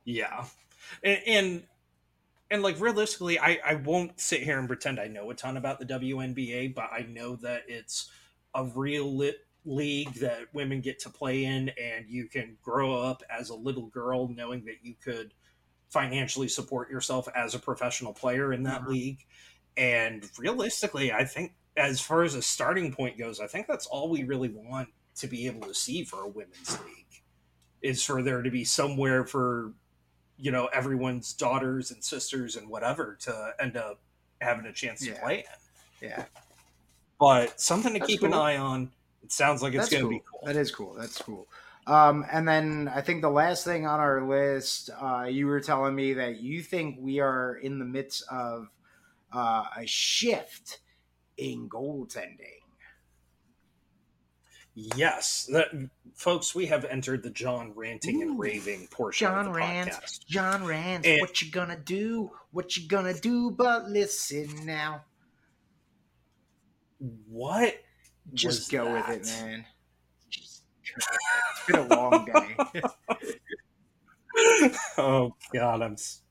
Yeah, 0.05 0.45
and, 1.03 1.19
and 1.27 1.63
and 2.49 2.63
like 2.63 2.79
realistically, 2.81 3.39
I 3.39 3.59
I 3.63 3.75
won't 3.75 4.19
sit 4.19 4.41
here 4.41 4.57
and 4.57 4.67
pretend 4.67 4.99
I 4.99 5.07
know 5.07 5.29
a 5.29 5.35
ton 5.35 5.55
about 5.55 5.79
the 5.79 5.85
WNBA, 5.85 6.73
but 6.73 6.89
I 6.91 7.05
know 7.07 7.35
that 7.37 7.61
it's 7.67 8.09
a 8.55 8.65
real 8.65 9.15
lit 9.15 9.45
league 9.65 10.13
that 10.15 10.53
women 10.53 10.81
get 10.81 10.99
to 10.99 11.09
play 11.09 11.45
in, 11.45 11.69
and 11.81 12.07
you 12.07 12.27
can 12.27 12.57
grow 12.61 12.93
up 12.93 13.23
as 13.29 13.49
a 13.49 13.55
little 13.55 13.87
girl 13.87 14.27
knowing 14.27 14.65
that 14.65 14.77
you 14.83 14.95
could 15.03 15.33
financially 15.89 16.47
support 16.47 16.89
yourself 16.89 17.27
as 17.35 17.53
a 17.55 17.59
professional 17.59 18.13
player 18.13 18.51
in 18.51 18.63
that 18.63 18.81
Mhm. 18.83 18.87
league. 18.87 19.25
And 19.77 20.29
realistically, 20.37 21.11
I 21.11 21.23
think 21.25 21.53
as 21.77 22.01
far 22.01 22.23
as 22.23 22.35
a 22.35 22.41
starting 22.41 22.91
point 22.93 23.17
goes, 23.17 23.39
I 23.39 23.47
think 23.47 23.67
that's 23.67 23.85
all 23.85 24.09
we 24.09 24.23
really 24.23 24.49
want 24.49 24.89
to 25.15 25.27
be 25.27 25.47
able 25.47 25.67
to 25.67 25.73
see 25.73 26.03
for 26.03 26.23
a 26.23 26.27
women's 26.27 26.79
league 26.81 27.21
is 27.81 28.03
for 28.03 28.21
there 28.23 28.41
to 28.41 28.49
be 28.49 28.63
somewhere 28.65 29.25
for 29.25 29.73
you 30.37 30.51
know 30.51 30.65
everyone's 30.67 31.33
daughters 31.33 31.91
and 31.91 32.03
sisters 32.03 32.55
and 32.55 32.67
whatever 32.67 33.15
to 33.21 33.53
end 33.59 33.77
up 33.77 34.01
having 34.41 34.65
a 34.65 34.73
chance 34.73 34.99
to 35.05 35.13
play 35.13 35.39
in. 35.39 36.09
Yeah, 36.09 36.25
But 37.19 37.61
something 37.61 37.93
to 37.93 37.99
That's 37.99 38.09
keep 38.11 38.23
an 38.23 38.33
eye 38.33 38.57
on. 38.57 38.91
It 39.23 39.31
sounds 39.31 39.61
like 39.61 39.73
it's 39.73 39.89
going 39.89 40.01
to 40.03 40.09
cool. 40.09 40.19
be 40.19 40.23
cool. 40.29 40.41
That 40.45 40.55
is 40.55 40.71
cool. 40.71 40.93
That's 40.95 41.17
cool. 41.21 41.47
Um, 41.87 42.25
and 42.31 42.47
then 42.47 42.89
I 42.93 43.01
think 43.01 43.21
the 43.21 43.29
last 43.29 43.65
thing 43.65 43.85
on 43.87 43.99
our 43.99 44.25
list, 44.27 44.89
uh, 45.01 45.23
you 45.29 45.47
were 45.47 45.59
telling 45.59 45.95
me 45.95 46.13
that 46.13 46.39
you 46.41 46.61
think 46.61 46.97
we 46.99 47.19
are 47.19 47.55
in 47.55 47.79
the 47.79 47.85
midst 47.85 48.23
of 48.31 48.69
uh, 49.33 49.65
a 49.77 49.85
shift 49.85 50.79
in 51.37 51.67
goaltending. 51.69 52.59
Yes, 54.75 55.47
that, 55.51 55.67
folks, 56.15 56.55
we 56.55 56.65
have 56.65 56.83
entered 56.85 57.21
the 57.21 57.29
John 57.29 57.73
ranting 57.75 58.23
and 58.23 58.39
raving 58.39 58.87
portion 58.87 59.27
John 59.27 59.39
of 59.39 59.45
the 59.45 59.51
rants. 59.51 59.97
podcast. 59.97 60.25
John 60.25 60.65
Rance, 60.65 61.05
And- 61.05 61.21
what 61.21 61.41
you 61.41 61.51
gonna 61.51 61.77
do? 61.77 62.31
What 62.51 62.75
you 62.75 62.87
gonna 62.87 63.13
do? 63.13 63.51
But 63.51 63.89
listen 63.89 64.65
now. 64.65 65.03
What? 67.27 67.75
Just 68.33 68.59
was 68.59 68.67
go 68.69 68.93
with 68.93 69.09
it, 69.09 69.25
man. 69.25 69.65
Just, 70.29 70.63
it's 70.85 71.65
been 71.67 71.79
a 71.79 71.87
long 71.87 72.25
day. 72.25 72.57
oh 74.97 75.35
God, 75.53 75.81
I'm 75.81 75.93
s- 75.93 76.21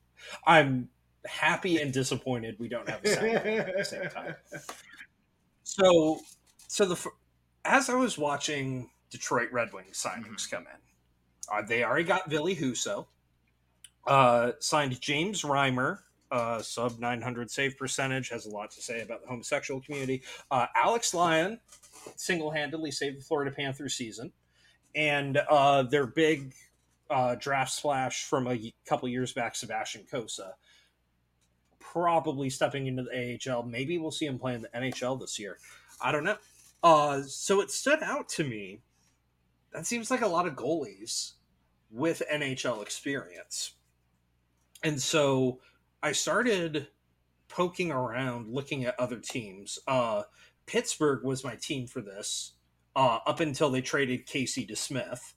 I'm 0.45 0.89
happy 1.25 1.77
and 1.77 1.93
disappointed 1.93 2.57
we 2.59 2.67
don't 2.67 2.87
have 2.89 3.03
a 3.03 3.07
sound 3.07 3.25
at 3.37 3.77
the 3.77 3.83
same 3.83 4.09
time. 4.09 4.35
So, 5.63 6.19
so 6.67 6.85
the 6.85 7.09
as 7.65 7.89
I 7.89 7.95
was 7.95 8.17
watching 8.17 8.89
Detroit 9.09 9.49
Red 9.51 9.71
Wings 9.73 10.01
signings 10.01 10.49
come 10.49 10.63
in, 10.63 11.55
uh, 11.57 11.61
they 11.65 11.83
already 11.83 12.03
got 12.03 12.29
Ville 12.29 12.47
Husso, 12.47 13.07
uh, 14.07 14.51
signed 14.59 14.99
James 14.99 15.43
Reimer, 15.43 15.99
uh, 16.31 16.61
sub 16.61 16.99
900 16.99 17.49
save 17.49 17.77
percentage, 17.77 18.29
has 18.29 18.45
a 18.45 18.49
lot 18.49 18.71
to 18.71 18.81
say 18.81 19.01
about 19.01 19.21
the 19.21 19.27
homosexual 19.27 19.79
community. 19.81 20.23
Uh, 20.51 20.65
Alex 20.75 21.13
Lyon 21.13 21.59
single 22.15 22.51
handedly 22.51 22.91
saved 22.91 23.19
the 23.19 23.23
Florida 23.23 23.51
Panthers 23.51 23.95
season, 23.95 24.31
and 24.95 25.37
uh, 25.37 25.83
their 25.83 26.05
big 26.07 26.53
uh, 27.09 27.35
draft 27.35 27.71
splash 27.71 28.25
from 28.25 28.47
a 28.47 28.73
couple 28.87 29.07
years 29.09 29.33
back, 29.33 29.55
Sebastian 29.55 30.05
Cossa. 30.11 30.51
Probably 31.79 32.49
stepping 32.49 32.87
into 32.87 33.03
the 33.03 33.39
AHL. 33.51 33.63
Maybe 33.63 33.97
we'll 33.97 34.11
see 34.11 34.25
him 34.25 34.39
play 34.39 34.55
in 34.55 34.61
the 34.61 34.69
NHL 34.69 35.19
this 35.19 35.37
year. 35.37 35.57
I 36.01 36.11
don't 36.11 36.23
know. 36.23 36.37
Uh, 36.81 37.21
so 37.21 37.61
it 37.61 37.71
stood 37.71 38.01
out 38.01 38.27
to 38.29 38.43
me. 38.43 38.81
That 39.73 39.85
seems 39.85 40.09
like 40.09 40.21
a 40.21 40.27
lot 40.27 40.47
of 40.47 40.55
goalies 40.55 41.33
with 41.91 42.21
NHL 42.31 42.81
experience. 42.81 43.73
And 44.83 45.01
so 45.01 45.59
I 46.01 46.11
started 46.11 46.87
poking 47.47 47.91
around, 47.91 48.49
looking 48.49 48.85
at 48.85 48.99
other 48.99 49.19
teams. 49.19 49.79
Uh, 49.87 50.23
Pittsburgh 50.65 51.23
was 51.23 51.43
my 51.43 51.55
team 51.55 51.87
for 51.87 52.01
this 52.01 52.53
uh, 52.95 53.19
up 53.25 53.39
until 53.39 53.69
they 53.69 53.81
traded 53.81 54.25
Casey 54.25 54.65
DeSmith. 54.65 55.33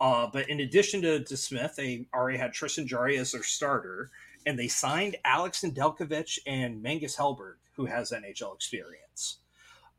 Uh, 0.00 0.26
but 0.30 0.48
in 0.50 0.60
addition 0.60 1.00
to 1.02 1.20
DeSmith, 1.20 1.74
they 1.74 2.06
already 2.14 2.36
had 2.38 2.52
Tristan 2.52 2.86
Jarry 2.86 3.16
as 3.16 3.32
their 3.32 3.42
starter, 3.42 4.10
and 4.44 4.58
they 4.58 4.68
signed 4.68 5.16
Alex 5.24 5.62
Nedeljkovic 5.62 6.38
and 6.46 6.82
Magnus 6.82 7.16
Hellberg, 7.16 7.54
who 7.74 7.86
has 7.86 8.10
NHL 8.12 8.54
experience. 8.54 9.38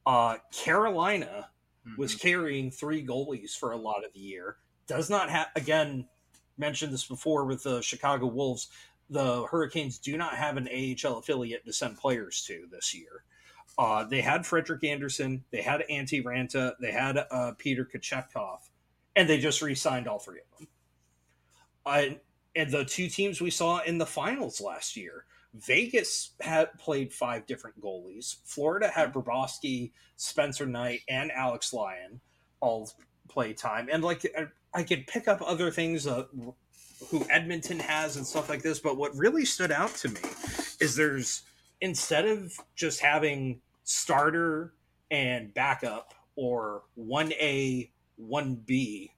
Uh, 0.05 0.37
Carolina 0.51 1.49
was 1.97 2.11
Mm-hmm. 2.11 2.27
carrying 2.27 2.71
three 2.71 3.05
goalies 3.05 3.55
for 3.57 3.71
a 3.71 3.77
lot 3.77 4.03
of 4.05 4.11
the 4.13 4.19
year. 4.19 4.57
Does 4.87 5.09
not 5.09 5.29
have 5.29 5.47
again 5.55 6.05
mentioned 6.57 6.91
this 6.93 7.05
before 7.05 7.45
with 7.45 7.63
the 7.63 7.81
Chicago 7.81 8.27
Wolves. 8.27 8.67
The 9.09 9.45
Hurricanes 9.45 9.97
do 9.97 10.17
not 10.17 10.35
have 10.35 10.57
an 10.57 10.67
AHL 10.67 11.17
affiliate 11.17 11.65
to 11.65 11.71
send 11.71 11.97
players 11.97 12.43
to 12.47 12.67
this 12.69 12.93
year. 12.93 13.23
Uh, 13.77 14.03
they 14.03 14.21
had 14.21 14.45
Frederik 14.45 14.83
Andersen, 14.83 15.43
they 15.51 15.61
had 15.61 15.83
Antti 15.89 16.23
Raanta, 16.23 16.73
they 16.81 16.91
had 16.91 17.17
uh, 17.29 17.51
Peter 17.57 17.85
Kochetkov, 17.85 18.59
and 19.15 19.29
they 19.29 19.37
just 19.37 19.61
re-signed 19.61 20.07
all 20.07 20.17
three 20.19 20.39
of 20.39 20.57
them. 20.57 20.67
Uh, 21.85 22.15
and 22.55 22.71
the 22.71 22.83
two 22.83 23.07
teams 23.07 23.39
we 23.39 23.51
saw 23.51 23.81
in 23.83 23.99
the 23.99 24.05
finals 24.05 24.59
last 24.59 24.97
year, 24.97 25.25
Vegas 25.53 26.31
had 26.41 26.73
played 26.79 27.13
five 27.13 27.45
different 27.45 27.79
goalies. 27.79 28.37
Florida 28.45 28.89
had 28.89 29.13
Brobowski, 29.13 29.91
Spencer 30.15 30.65
Knight, 30.65 31.01
and 31.07 31.31
Alex 31.31 31.71
Lyon 31.71 32.19
all 32.59 32.91
play 33.27 33.53
time. 33.53 33.89
And 33.91 34.03
like 34.03 34.25
I, 34.37 34.47
I 34.73 34.83
could 34.83 35.07
pick 35.07 35.27
up 35.27 35.41
other 35.45 35.71
things 35.71 36.07
uh, 36.07 36.25
who 37.09 37.25
Edmonton 37.29 37.79
has 37.79 38.17
and 38.17 38.25
stuff 38.25 38.49
like 38.49 38.61
this. 38.61 38.79
But 38.79 38.97
what 38.97 39.15
really 39.15 39.45
stood 39.45 39.71
out 39.71 39.93
to 39.97 40.09
me 40.09 40.19
is 40.79 40.95
there's 40.95 41.43
instead 41.79 42.25
of 42.25 42.53
just 42.75 42.99
having 43.01 43.61
starter 43.87 44.73
and 45.11 45.53
backup 45.53 46.13
or 46.35 46.83
1A, 46.99 47.89
1B, 48.21 49.09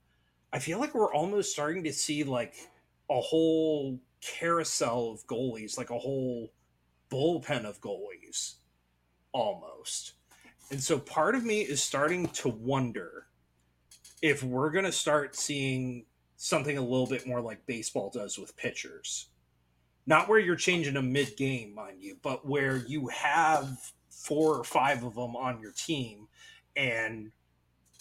I 0.54 0.60
feel 0.60 0.80
like 0.80 0.94
we're 0.94 1.12
almost 1.12 1.52
starting 1.52 1.84
to 1.86 1.94
see 1.94 2.24
like 2.24 2.54
a 3.10 3.20
whole 3.20 4.00
carousel 4.22 5.12
of 5.12 5.26
goalies, 5.26 5.76
like 5.78 5.90
a 5.90 5.98
whole 5.98 6.54
bullpen 7.10 7.66
of 7.66 7.82
goalies 7.82 8.56
almost. 9.32 10.14
And 10.70 10.82
so 10.82 11.00
part 11.00 11.34
of 11.34 11.44
me 11.44 11.62
is 11.62 11.82
starting 11.82 12.28
to 12.28 12.50
wonder 12.50 13.26
if 14.22 14.44
we're 14.44 14.70
going 14.70 14.86
to 14.86 14.92
start 14.92 15.36
seeing 15.36 16.06
something 16.38 16.78
a 16.78 16.82
little 16.82 17.08
bit 17.08 17.26
more 17.26 17.42
like 17.42 17.66
baseball 17.66 18.12
does 18.12 18.38
with 18.38 18.56
pitchers. 18.56 19.30
Not 20.06 20.30
where 20.30 20.40
you're 20.40 20.56
changing 20.56 20.96
a 20.96 21.02
mid 21.02 21.36
game, 21.38 21.74
mind 21.74 22.04
you, 22.04 22.18
but 22.22 22.48
where 22.48 22.78
you 22.78 23.08
have 23.08 23.92
four 24.20 24.56
or 24.56 24.64
five 24.64 25.04
of 25.04 25.16
them 25.16 25.36
on 25.36 25.62
your 25.62 25.72
team 25.72 26.28
and 26.76 27.32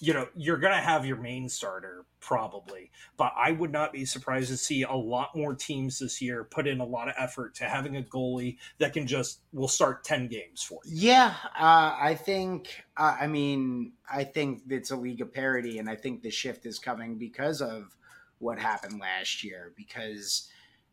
you 0.01 0.15
know, 0.15 0.29
you're 0.37 0.59
going 0.59 0.73
to 0.73 0.81
have 0.81 1.05
your 1.05 1.17
main 1.17 1.49
starter 1.49 2.05
probably, 2.21 2.91
but 3.17 3.33
I 3.37 3.51
would 3.51 3.73
not 3.73 3.93
be 3.93 4.05
surprised 4.05 4.49
to 4.51 4.57
see 4.57 4.83
a 4.83 4.93
lot 4.93 5.35
more 5.35 5.55
teams 5.55 5.99
this 5.99 6.23
year 6.23 6.45
put 6.45 6.69
in 6.69 6.79
a 6.79 6.85
lot 6.85 7.09
of 7.09 7.15
effort 7.19 7.57
to 7.57 7.65
having 7.65 7.97
a 7.97 8.03
goalie 8.03 8.59
that 8.79 8.93
can 8.93 9.09
just 9.09 9.41
will 9.53 9.67
start 9.67 10.05
10 10.05 10.29
games 10.29 10.63
for 10.63 10.81
you. 10.85 11.09
Yeah, 11.11 11.35
uh, 11.59 11.97
I 12.01 12.15
think. 12.15 12.85
Uh, 12.97 13.17
I 13.21 13.27
mean, 13.27 13.93
I 14.13 14.23
think 14.23 14.63
it's 14.69 14.93
a 14.93 14.97
league 14.97 15.21
of 15.21 15.33
parity, 15.33 15.79
and 15.79 15.91
I 15.91 15.97
think 15.97 16.23
the 16.23 16.31
shift 16.31 16.65
is 16.65 16.79
coming 16.79 17.17
because 17.17 17.61
of 17.61 17.97
what 18.39 18.59
happened 18.59 19.01
last 19.01 19.43
year, 19.43 19.73
because 19.77 20.49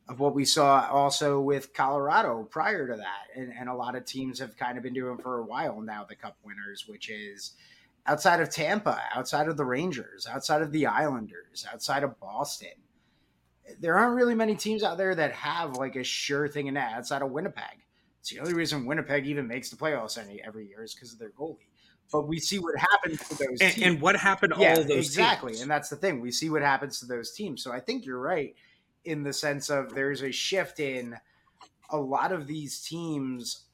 of 0.07 0.19
what 0.19 0.35
we 0.35 0.45
saw 0.45 0.87
also 0.89 1.39
with 1.39 1.73
Colorado 1.73 2.43
prior 2.43 2.87
to 2.87 2.95
that, 2.95 3.27
and, 3.35 3.51
and 3.57 3.69
a 3.69 3.73
lot 3.73 3.95
of 3.95 4.05
teams 4.05 4.39
have 4.39 4.55
kind 4.55 4.77
of 4.77 4.83
been 4.83 4.93
doing 4.93 5.17
for 5.17 5.39
a 5.39 5.43
while 5.43 5.81
now. 5.81 6.05
The 6.07 6.15
Cup 6.15 6.37
winners, 6.43 6.85
which 6.87 7.09
is 7.09 7.53
outside 8.05 8.39
of 8.39 8.49
Tampa, 8.49 9.01
outside 9.15 9.47
of 9.47 9.57
the 9.57 9.65
Rangers, 9.65 10.27
outside 10.27 10.61
of 10.61 10.71
the 10.71 10.85
Islanders, 10.85 11.65
outside 11.71 12.03
of 12.03 12.19
Boston. 12.19 12.69
there 13.79 13.97
aren't 13.97 14.15
really 14.15 14.35
many 14.35 14.55
teams 14.55 14.83
out 14.83 14.97
there 14.97 15.15
that 15.15 15.31
have 15.31 15.75
like 15.77 15.95
a 15.95 16.03
sure 16.03 16.47
thing 16.47 16.67
in 16.67 16.75
that 16.75 16.93
outside 16.93 17.23
of 17.23 17.31
Winnipeg. 17.31 17.83
It's 18.19 18.29
the 18.29 18.39
only 18.39 18.53
reason 18.53 18.85
Winnipeg 18.85 19.25
even 19.25 19.47
makes 19.47 19.69
the 19.69 19.75
playoffs 19.75 20.17
any 20.23 20.41
every 20.43 20.67
year 20.67 20.83
is 20.83 20.93
because 20.93 21.13
of 21.13 21.19
their 21.19 21.31
goalie. 21.31 21.67
But 22.11 22.27
we 22.27 22.39
see 22.39 22.59
what 22.59 22.77
happens 22.77 23.27
to 23.27 23.35
those 23.35 23.59
and, 23.61 23.73
teams. 23.73 23.81
and 23.81 24.01
what 24.01 24.15
happened 24.15 24.53
to 24.53 24.59
yeah, 24.59 24.69
all 24.69 24.75
those 24.77 24.87
teams. 24.87 25.07
exactly. 25.07 25.51
teams? 25.53 25.61
And 25.61 25.71
that's 25.71 25.89
the 25.89 25.95
thing. 25.95 26.21
We 26.21 26.31
see 26.31 26.51
what 26.51 26.61
happens 26.61 26.99
to 26.99 27.07
those 27.07 27.31
teams. 27.31 27.63
So 27.63 27.71
I 27.71 27.79
think 27.79 28.05
you're 28.05 28.19
right 28.19 28.55
in 29.05 29.23
the 29.23 29.33
sense 29.33 29.69
of 29.69 29.93
there's 29.93 30.21
a 30.23 30.31
shift 30.31 30.79
in 30.79 31.15
a 31.89 31.97
lot 31.97 32.31
of 32.31 32.47
these 32.47 32.81
teams 32.81 33.65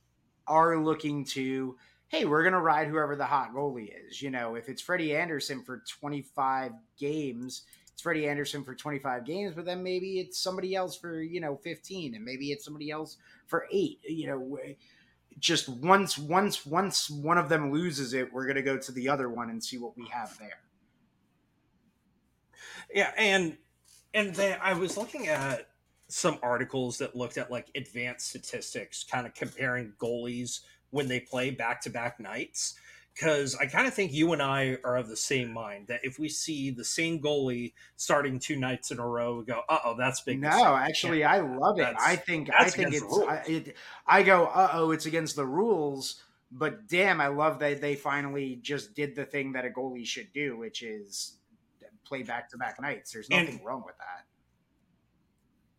are 0.47 0.77
looking 0.77 1.23
to, 1.23 1.77
hey, 2.09 2.25
we're 2.25 2.43
going 2.43 2.53
to 2.53 2.59
ride 2.59 2.87
whoever 2.87 3.15
the 3.15 3.25
hot 3.25 3.53
goalie 3.53 3.93
is. 4.07 4.21
You 4.21 4.31
know, 4.31 4.55
if 4.55 4.67
it's 4.67 4.81
Freddie 4.81 5.15
Andersen 5.15 5.63
for 5.63 5.83
25 5.87 6.73
games, 6.97 7.63
it's 7.93 8.01
Freddie 8.01 8.27
Andersen 8.27 8.63
for 8.63 8.75
25 8.75 9.25
games, 9.25 9.53
but 9.55 9.65
then 9.65 9.81
maybe 9.81 10.19
it's 10.19 10.37
somebody 10.37 10.75
else 10.75 10.95
for, 10.95 11.21
you 11.21 11.39
know, 11.39 11.55
15 11.55 12.15
and 12.15 12.25
maybe 12.25 12.51
it's 12.51 12.65
somebody 12.65 12.91
else 12.91 13.17
for 13.47 13.65
eight. 13.71 13.99
You 14.07 14.27
know, 14.27 14.57
just 15.39 15.69
once, 15.69 16.17
once, 16.17 16.65
once 16.65 17.09
one 17.09 17.37
of 17.37 17.47
them 17.47 17.71
loses 17.71 18.13
it, 18.13 18.33
we're 18.33 18.45
going 18.45 18.55
to 18.55 18.61
go 18.61 18.77
to 18.77 18.91
the 18.91 19.07
other 19.07 19.29
one 19.29 19.49
and 19.49 19.63
see 19.63 19.77
what 19.77 19.95
we 19.97 20.07
have 20.09 20.37
there. 20.37 20.59
Yeah, 22.93 23.11
and 23.17 23.57
and 24.13 24.35
then 24.35 24.57
I 24.61 24.73
was 24.73 24.97
looking 24.97 25.27
at 25.27 25.67
some 26.07 26.37
articles 26.43 26.97
that 26.97 27.15
looked 27.15 27.37
at 27.37 27.49
like 27.49 27.67
advanced 27.75 28.27
statistics, 28.27 29.03
kind 29.03 29.25
of 29.25 29.33
comparing 29.33 29.93
goalies 29.97 30.59
when 30.89 31.07
they 31.07 31.19
play 31.21 31.51
back 31.51 31.81
to 31.81 31.89
back 31.89 32.19
nights. 32.19 32.75
Because 33.13 33.55
I 33.55 33.65
kind 33.65 33.87
of 33.87 33.93
think 33.93 34.13
you 34.13 34.31
and 34.31 34.41
I 34.41 34.77
are 34.85 34.95
of 34.95 35.09
the 35.09 35.17
same 35.17 35.51
mind 35.51 35.87
that 35.87 35.99
if 36.03 36.17
we 36.17 36.29
see 36.29 36.71
the 36.71 36.85
same 36.85 37.19
goalie 37.19 37.73
starting 37.97 38.39
two 38.39 38.55
nights 38.55 38.89
in 38.89 38.99
a 38.99 39.07
row, 39.07 39.39
we 39.39 39.43
go, 39.43 39.63
"Uh 39.67 39.79
oh, 39.83 39.95
that's 39.97 40.21
big." 40.21 40.39
No, 40.39 40.47
mistake. 40.47 40.65
actually, 40.65 41.23
I 41.25 41.41
love 41.41 41.77
it. 41.77 41.83
That's- 41.83 42.01
I 42.05 42.15
think 42.15 42.49
I 42.57 42.69
think 42.69 42.93
it's 42.93 43.03
I, 43.27 43.35
it, 43.47 43.75
I 44.07 44.23
go, 44.23 44.45
uh 44.45 44.71
oh, 44.73 44.91
it's 44.91 45.05
against 45.05 45.35
the 45.35 45.45
rules. 45.45 46.23
But 46.53 46.87
damn, 46.87 47.19
I 47.19 47.27
love 47.27 47.59
that 47.59 47.81
they 47.81 47.95
finally 47.95 48.59
just 48.61 48.95
did 48.95 49.15
the 49.15 49.25
thing 49.25 49.53
that 49.53 49.65
a 49.65 49.69
goalie 49.69 50.05
should 50.05 50.31
do, 50.33 50.57
which 50.57 50.81
is 50.81 51.37
play 52.05 52.23
back 52.23 52.49
to 52.49 52.57
back 52.57 52.79
nights. 52.81 53.11
There's 53.11 53.27
And- 53.29 53.47
nothing 53.47 53.63
wrong 53.63 53.83
with 53.85 53.97
that. 53.97 54.25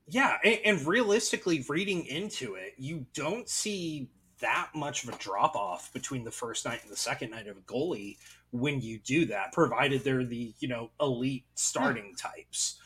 Yeah, 0.09 0.37
and, 0.45 0.59
and 0.65 0.87
realistically, 0.87 1.65
reading 1.69 2.05
into 2.07 2.55
it, 2.55 2.75
you 2.77 3.07
don't 3.15 3.49
see 3.49 4.11
that 4.41 4.71
much 4.75 5.05
of 5.05 5.15
a 5.15 5.19
drop 5.19 5.55
off 5.55 5.93
between 5.93 6.25
the 6.25 6.31
first 6.33 6.65
night 6.65 6.81
and 6.83 6.91
the 6.91 6.97
second 6.97 7.31
night 7.31 7.47
of 7.47 7.57
a 7.57 7.61
goalie 7.61 8.19
when 8.51 8.81
you 8.81 8.99
do 8.99 9.25
that, 9.27 9.53
provided 9.53 10.03
they're 10.05 10.25
the 10.25 10.53
you 10.59 10.69
know 10.69 10.91
elite 11.01 11.45
starting 11.55 12.15
types. 12.17 12.79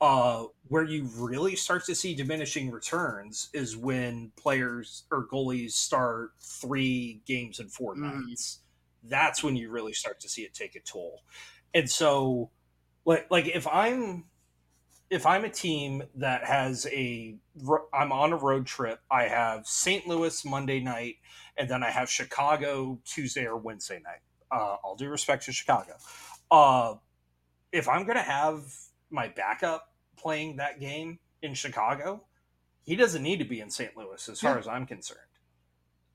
Uh, 0.00 0.44
where 0.68 0.82
you 0.82 1.04
really 1.16 1.54
start 1.56 1.84
to 1.84 1.94
see 1.94 2.14
diminishing 2.14 2.70
returns 2.70 3.48
is 3.54 3.76
when 3.76 4.30
players 4.36 5.04
or 5.10 5.26
goalies 5.28 5.70
start 5.70 6.32
three 6.40 7.22
games 7.26 7.60
in 7.60 7.68
4 7.68 7.94
Mhm. 7.94 8.26
nights. 8.26 8.58
That's 9.04 9.42
when 9.42 9.56
you 9.56 9.70
really 9.70 9.94
start 9.94 10.18
to 10.20 10.28
see 10.28 10.42
it 10.42 10.52
take 10.52 10.74
a 10.74 10.80
toll. 10.80 11.22
And 11.72 11.88
so, 11.90 12.50
like, 13.04 13.26
like 13.30 13.48
if 13.48 13.66
I'm 13.66 14.24
if 15.10 15.26
I'm 15.26 15.44
a 15.44 15.50
team 15.50 16.02
that 16.16 16.44
has 16.44 16.86
a, 16.86 17.36
I'm 17.92 18.10
on 18.10 18.32
a 18.32 18.36
road 18.36 18.66
trip. 18.66 19.00
I 19.10 19.24
have 19.24 19.66
St. 19.66 20.06
Louis 20.06 20.44
Monday 20.44 20.80
night, 20.80 21.16
and 21.56 21.68
then 21.68 21.82
I 21.82 21.90
have 21.90 22.10
Chicago 22.10 22.98
Tuesday 23.04 23.46
or 23.46 23.56
Wednesday 23.56 24.00
night. 24.04 24.20
Uh, 24.50 24.76
all 24.82 24.96
due 24.96 25.08
respect 25.08 25.44
to 25.44 25.52
Chicago. 25.52 25.94
Uh, 26.50 26.94
if 27.72 27.88
I'm 27.88 28.04
going 28.04 28.16
to 28.16 28.22
have 28.22 28.64
my 29.10 29.28
backup 29.28 29.92
playing 30.16 30.56
that 30.56 30.80
game 30.80 31.18
in 31.42 31.54
Chicago, 31.54 32.24
he 32.82 32.96
doesn't 32.96 33.22
need 33.22 33.38
to 33.38 33.44
be 33.44 33.60
in 33.60 33.70
St. 33.70 33.96
Louis, 33.96 34.28
as 34.28 34.40
far 34.40 34.58
as 34.58 34.68
I'm 34.68 34.86
concerned. 34.86 35.20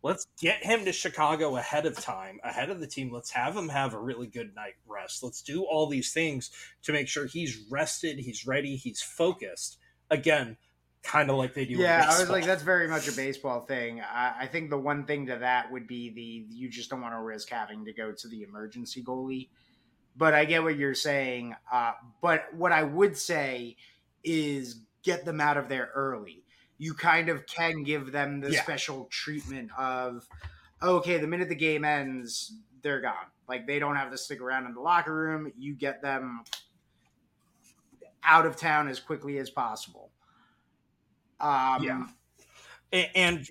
Let's 0.02 0.28
get 0.39 0.64
him 0.64 0.86
to 0.86 0.93
Chicago 0.93 1.58
ahead 1.58 1.86
of 1.86 2.00
time, 2.00 2.39
ahead 2.43 2.70
of 2.70 2.80
the 2.80 2.88
team. 2.88 3.12
Let's 3.12 3.32
have 3.32 3.56
him 3.56 3.68
have 3.68 3.93
a 3.93 4.00
really 4.00 4.28
good 4.28 4.56
night 4.56 4.76
rest. 4.88 5.24
Let's 5.24 5.41
do 5.41 5.64
all 5.64 5.88
these 5.88 6.14
things 6.14 6.52
to 6.84 6.93
make 6.93 7.10
sure 7.10 7.26
he's 7.26 7.66
rested, 7.70 8.18
he's 8.20 8.47
ready, 8.47 8.78
he's 8.78 9.02
focused. 9.02 9.78
Again, 10.10 10.58
kind 11.04 11.30
of 11.30 11.38
like 11.38 11.54
they 11.54 11.66
do. 11.66 11.74
Yeah, 11.74 12.06
I 12.10 12.20
was 12.20 12.30
like, 12.30 12.45
that's 12.45 12.64
very 12.64 12.88
much 12.88 13.08
a 13.08 13.12
baseball 13.12 13.62
thing. 13.62 14.02
I, 14.02 14.36
I 14.41 14.47
think 14.47 14.70
the 14.70 14.78
one 14.78 15.06
thing 15.06 15.28
to 15.28 15.38
that 15.38 15.72
would 15.72 15.88
be 15.88 16.10
the 16.12 16.56
you 16.56 16.70
just 16.70 16.89
don't 16.89 17.02
want 17.02 17.14
to 17.14 17.20
risk 17.20 17.50
having 17.50 17.86
to 17.86 17.93
go 17.93 18.12
to 18.12 18.28
the 18.28 18.43
emergency 18.43 19.04
goalie. 19.04 19.50
But 20.16 20.34
I 20.34 20.45
get 20.45 20.64
what 20.64 20.78
you're 20.78 20.95
saying. 20.95 21.56
Uh, 21.72 21.93
but 22.22 22.54
what 22.54 22.72
I 22.72 22.84
would 22.84 23.18
say 23.18 23.78
is 24.24 24.82
get 25.04 25.26
them 25.26 25.39
out 25.39 25.58
of 25.58 25.70
there 25.70 25.91
early. 25.93 26.43
You 26.80 26.96
kind 26.96 27.30
of 27.30 27.46
can 27.46 27.84
give 27.84 28.12
them 28.12 28.40
the 28.40 28.52
Yeah. 28.54 28.64
special 28.64 29.06
treatment 29.12 29.70
of, 29.78 30.28
okay, 30.82 31.18
the 31.20 31.28
minute 31.28 31.50
the 31.50 31.56
game 31.56 31.86
ends, 31.86 32.54
they're 32.82 33.02
gone. 33.02 33.28
Like 33.48 33.68
they 33.68 33.78
don't 33.78 33.96
have 33.98 34.10
to 34.12 34.18
stick 34.18 34.42
around 34.42 34.66
in 34.66 34.74
the 34.74 34.82
locker 34.82 35.14
room. 35.14 35.52
You 35.56 35.76
get 35.76 36.02
them 36.02 36.44
out 38.24 38.46
of 38.48 38.56
town 38.56 38.88
as 38.88 39.00
quickly 39.00 39.38
as 39.38 39.50
possible. 39.52 40.10
Um, 41.40 41.84
Yeah. 41.84 42.08
And 43.14 43.48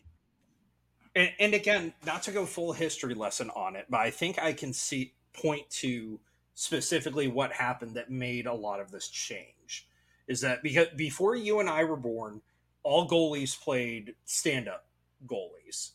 and, 1.14 1.32
and 1.38 1.54
again 1.54 1.94
not 2.06 2.22
to 2.24 2.30
go 2.32 2.46
full 2.46 2.72
history 2.72 3.14
lesson 3.14 3.50
on 3.50 3.76
it 3.76 3.86
but 3.88 3.98
i 4.00 4.10
think 4.10 4.38
i 4.38 4.52
can 4.52 4.72
see 4.72 5.14
point 5.32 5.68
to 5.70 6.20
specifically 6.54 7.28
what 7.28 7.52
happened 7.52 7.94
that 7.94 8.10
made 8.10 8.46
a 8.46 8.52
lot 8.52 8.80
of 8.80 8.90
this 8.90 9.08
change 9.08 9.88
is 10.26 10.40
that 10.42 10.62
because 10.62 10.88
before 10.96 11.34
you 11.34 11.60
and 11.60 11.68
i 11.68 11.82
were 11.84 11.96
born 11.96 12.40
all 12.88 13.06
goalies 13.08 13.58
played 13.60 14.14
stand-up 14.24 14.86
goalies 15.26 15.90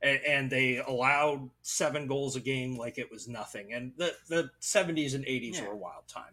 and, 0.00 0.18
and 0.26 0.50
they 0.50 0.78
allowed 0.78 1.50
seven 1.62 2.06
goals 2.06 2.36
a 2.36 2.40
game 2.40 2.76
like 2.76 2.96
it 2.96 3.10
was 3.10 3.28
nothing 3.28 3.72
and 3.74 3.92
the, 3.98 4.14
the 4.28 4.50
70s 4.62 5.14
and 5.14 5.24
80s 5.26 5.56
Yeah. 5.56 5.66
were 5.66 5.72
a 5.74 5.76
wild 5.76 6.06
time 6.08 6.32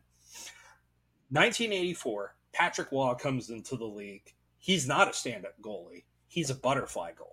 1984 1.32 2.36
patrick 2.54 2.92
roy 2.92 3.14
comes 3.16 3.50
into 3.50 3.76
the 3.76 3.86
league 3.86 4.34
he's 4.60 4.88
not 4.88 5.10
a 5.10 5.14
stand-up 5.14 5.60
goalie 5.62 6.04
he's 6.28 6.50
a 6.50 6.56
butterfly 6.56 7.12
goalie 7.12 7.32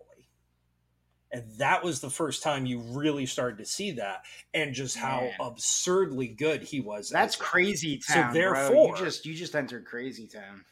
and 1.30 1.45
that 1.59 1.83
was 1.85 2.01
the 2.01 2.11
first 2.11 2.43
time 2.43 2.66
you 2.66 2.80
really 2.80 3.26
started 3.26 3.59
to 3.59 3.64
see 3.64 3.93
that 3.93 4.24
and 4.55 4.74
just 4.74 4.97
how 4.97 5.20
Man. 5.20 5.33
absurdly 5.41 6.28
good 6.28 6.62
he 6.62 6.80
was 6.80 7.11
That's 7.11 7.37
that. 7.37 7.45
crazy 7.45 8.01
So 8.01 8.14
town. 8.14 8.33
bro. 8.33 8.41
therefore- 8.41 8.89
you 8.99 9.05
just 9.05 9.24
you 9.26 9.35
just 9.35 9.55
entered 9.55 9.85
crazy 9.85 10.26
town 10.26 10.64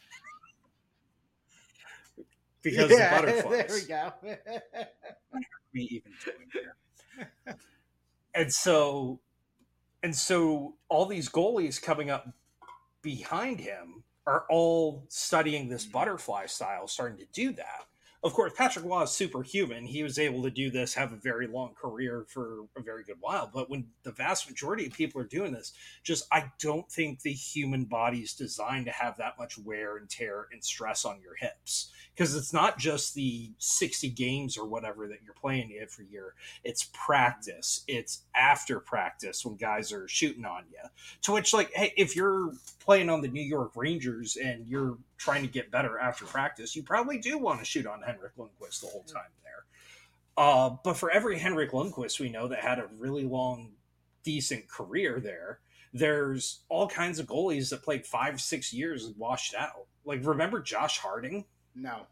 because 2.63 2.91
Yeah, 2.91 3.21
the 3.21 3.27
butterflies 3.27 3.67
There 3.69 3.77
we 3.77 4.29
go. 4.29 4.37
we 5.75 5.81
even 5.83 6.13
doing 6.25 6.49
here? 6.53 7.57
and 8.35 8.53
so, 8.53 9.21
and 10.03 10.15
so, 10.15 10.75
all 10.89 11.07
these 11.07 11.29
goalies 11.29 11.81
coming 11.81 12.11
up 12.11 12.29
behind 13.03 13.61
him 13.61 14.05
are 14.27 14.45
all 14.51 15.05
studying 15.09 15.69
this 15.69 15.85
butterfly 15.85 16.47
style, 16.47 16.87
starting 16.87 17.19
to 17.19 17.27
do 17.33 17.53
that. 17.53 17.87
Of 18.23 18.35
course, 18.35 18.53
Patrick 18.55 18.85
Roy 18.85 19.03
is 19.03 19.13
superhuman. 19.13 19.87
He 19.87 20.03
was 20.03 20.19
able 20.19 20.43
to 20.43 20.51
do 20.51 20.71
this, 20.71 20.93
have 20.93 21.13
a 21.15 21.17
very 21.17 21.47
long 21.47 21.73
career 21.75 22.27
for 22.29 22.65
a 22.77 22.83
very 22.83 23.03
good 23.03 23.17
while. 23.21 23.51
But 23.53 23.71
when 23.71 23.87
the 24.03 24.13
vast 24.13 24.47
majority 24.47 24.87
of 24.87 24.93
people 24.93 25.23
are 25.23 25.27
doing 25.27 25.53
this, 25.53 25.73
just 26.03 26.27
I 26.31 26.53
don't 26.59 26.91
think 26.93 27.23
the 27.23 27.33
human 27.33 27.85
body 27.85 28.19
is 28.19 28.35
designed 28.35 28.85
to 28.87 28.93
have 28.93 29.17
that 29.17 29.39
much 29.39 29.57
wear 29.57 29.97
and 29.97 30.09
tear 30.09 30.49
and 30.53 30.63
stress 30.63 31.07
on 31.07 31.23
your 31.23 31.35
hips 31.37 31.93
because 32.15 32.37
it's 32.37 32.53
not 32.53 32.79
just 32.79 33.15
the 33.15 33.51
60 33.59 34.11
games 34.11 34.59
or 34.59 34.67
whatever 34.67 35.09
that 35.09 35.23
you're 35.25 35.33
playing 35.33 35.73
every 35.81 36.07
year 36.07 36.35
it's 36.65 36.91
practice 36.93 37.83
it's 37.89 38.25
after 38.35 38.79
practice 38.79 39.45
when 39.45 39.57
guys 39.57 39.93
are 39.93 40.07
shooting 40.09 40.45
on 40.45 40.65
you 40.71 40.89
to 41.23 41.33
which 41.33 41.55
like 41.55 41.71
hey 41.75 41.93
if 41.97 42.15
you're 42.15 42.53
playing 42.79 43.09
on 43.09 43.21
the 43.23 43.29
new 43.29 43.43
york 43.43 43.73
rangers 43.75 44.37
and 44.37 44.67
you're 44.67 44.99
trying 45.21 45.43
to 45.43 45.49
get 45.49 45.71
better 45.71 45.99
after 45.99 46.25
practice 46.25 46.75
you 46.75 46.83
probably 46.83 47.19
do 47.19 47.39
want 47.39 47.59
to 47.61 47.65
shoot 47.65 47.87
on 47.87 48.01
henrik 48.03 48.35
lundqvist 48.37 48.81
the 48.81 48.87
whole 48.89 49.05
time 49.05 49.31
there 49.45 49.65
uh, 50.45 50.71
but 50.83 50.95
for 50.95 51.11
every 51.11 51.39
henrik 51.39 51.71
lundqvist 51.73 52.19
we 52.19 52.29
know 52.31 52.49
that 52.49 52.61
had 52.61 52.79
a 52.79 52.89
really 52.99 53.25
long 53.25 53.71
decent 54.25 54.67
career 54.69 55.21
there 55.21 55.61
there's 55.93 56.61
all 56.69 56.89
kinds 56.89 57.19
of 57.19 57.27
goalies 57.27 57.71
that 57.71 57.83
played 57.83 58.07
five 58.07 58.41
six 58.41 58.73
years 58.73 59.05
and 59.07 59.17
washed 59.17 59.55
out 59.55 59.87
like 60.05 60.25
remember 60.27 60.61
josh 60.61 60.99
harding 60.99 61.45
no. 61.75 62.07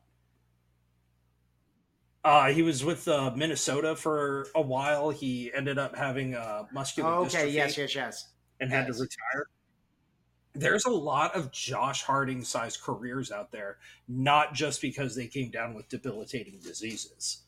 Uh, 2.24 2.48
he 2.48 2.62
was 2.62 2.84
with 2.84 3.06
uh, 3.08 3.32
Minnesota 3.34 3.96
for 3.96 4.46
a 4.54 4.60
while. 4.60 5.10
He 5.10 5.50
ended 5.54 5.78
up 5.78 5.96
having 5.96 6.34
a 6.34 6.66
muscular 6.72 7.10
Oh, 7.10 7.24
okay. 7.24 7.48
dystrophy 7.48 7.52
Yes. 7.52 7.76
Yes. 7.78 7.94
Yes. 7.94 8.28
and 8.60 8.70
had 8.70 8.86
to 8.86 8.92
retire. 8.92 9.48
There's 10.58 10.86
a 10.86 10.90
lot 10.90 11.36
of 11.36 11.52
Josh 11.52 12.02
Harding 12.02 12.42
sized 12.42 12.82
careers 12.82 13.30
out 13.30 13.52
there, 13.52 13.78
not 14.08 14.54
just 14.54 14.82
because 14.82 15.14
they 15.14 15.28
came 15.28 15.50
down 15.50 15.74
with 15.74 15.88
debilitating 15.88 16.58
diseases. 16.58 17.42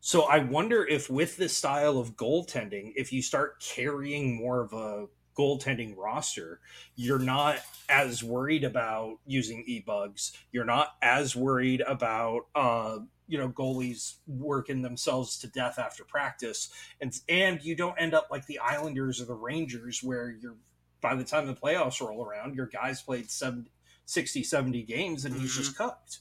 So 0.00 0.22
I 0.22 0.38
wonder 0.38 0.86
if 0.86 1.10
with 1.10 1.36
this 1.36 1.56
style 1.56 1.98
of 1.98 2.16
goaltending, 2.16 2.92
if 2.96 3.12
you 3.12 3.20
start 3.20 3.60
carrying 3.60 4.36
more 4.36 4.60
of 4.60 4.72
a 4.72 5.06
goaltending 5.36 5.96
roster, 5.96 6.60
you're 6.94 7.18
not 7.18 7.58
as 7.88 8.22
worried 8.22 8.64
about 8.64 9.18
using 9.26 9.62
e 9.66 9.80
bugs. 9.80 10.32
You're 10.50 10.64
not 10.64 10.94
as 11.02 11.36
worried 11.36 11.82
about 11.82 12.42
uh, 12.54 12.98
you 13.26 13.38
know 13.38 13.48
goalies 13.50 14.14
working 14.26 14.82
themselves 14.82 15.38
to 15.38 15.46
death 15.48 15.78
after 15.78 16.04
practice, 16.04 16.70
and 17.00 17.18
and 17.28 17.62
you 17.62 17.76
don't 17.76 17.96
end 17.98 18.14
up 18.14 18.28
like 18.30 18.46
the 18.46 18.60
Islanders 18.60 19.20
or 19.20 19.26
the 19.26 19.34
Rangers 19.34 20.02
where 20.02 20.30
you're 20.30 20.56
by 21.04 21.14
the 21.14 21.22
time 21.22 21.46
the 21.46 21.54
playoffs 21.54 22.00
roll 22.00 22.24
around, 22.24 22.56
your 22.56 22.66
guys 22.66 23.02
played 23.02 23.30
70, 23.30 23.70
60, 24.06 24.42
70 24.42 24.82
games 24.84 25.26
and 25.26 25.34
he's 25.34 25.50
mm-hmm. 25.50 25.60
just 25.60 25.76
cooked. 25.76 26.20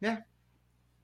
Yeah, 0.00 0.18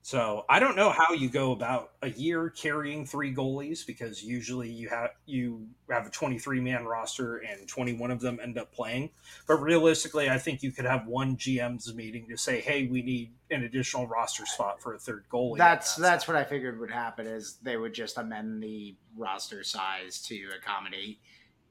so 0.05 0.45
I 0.47 0.59
don't 0.59 0.75
know 0.75 0.91
how 0.91 1.13
you 1.13 1.29
go 1.29 1.51
about 1.51 1.93
a 2.03 2.11
year 2.11 2.51
carrying 2.51 3.07
three 3.07 3.33
goalies 3.33 3.83
because 3.83 4.23
usually 4.23 4.69
you 4.69 4.87
have 4.89 5.09
you 5.25 5.65
have 5.89 6.05
a 6.05 6.11
23 6.11 6.61
man 6.61 6.85
roster 6.85 7.37
and 7.37 7.67
21 7.67 8.11
of 8.11 8.19
them 8.19 8.37
end 8.39 8.59
up 8.59 8.71
playing. 8.71 9.09
But 9.47 9.55
realistically, 9.55 10.29
I 10.29 10.37
think 10.37 10.61
you 10.61 10.71
could 10.71 10.85
have 10.85 11.07
one 11.07 11.37
GM's 11.37 11.91
meeting 11.95 12.27
to 12.29 12.37
say, 12.37 12.61
"Hey, 12.61 12.85
we 12.85 13.01
need 13.01 13.33
an 13.49 13.63
additional 13.63 14.05
roster 14.05 14.45
spot 14.45 14.79
for 14.79 14.93
a 14.93 14.99
third 14.99 15.25
goalie." 15.27 15.57
That's 15.57 15.95
that's 15.95 16.27
what 16.27 16.37
I 16.37 16.43
figured 16.43 16.79
would 16.79 16.91
happen 16.91 17.25
is 17.25 17.57
they 17.63 17.75
would 17.75 17.95
just 17.95 18.19
amend 18.19 18.61
the 18.61 18.95
roster 19.17 19.63
size 19.63 20.21
to 20.27 20.49
accommodate 20.55 21.17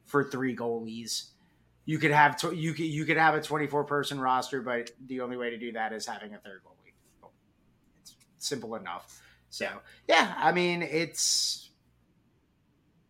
for 0.07 0.25
three 0.25 0.55
goalies. 0.55 1.31
You 1.87 1.99
could 1.99 2.13
have 2.13 2.39
tw- 2.39 2.55
you 2.55 2.73
could 2.73 2.87
you 2.87 3.05
could 3.05 3.17
have 3.17 3.35
a 3.35 3.43
24 3.43 3.85
person 3.85 4.21
roster, 4.21 4.63
but 4.63 4.91
the 5.07 5.21
only 5.21 5.37
way 5.37 5.51
to 5.51 5.59
do 5.59 5.73
that 5.73 5.93
is 5.93 6.07
having 6.07 6.35
a 6.35 6.39
third 6.39 6.63
goalie 6.65 7.29
It's 8.03 8.17
simple 8.39 8.75
enough. 8.75 9.21
So 9.51 9.69
yeah, 10.09 10.35
I 10.37 10.53
mean 10.53 10.83
it's 10.83 11.71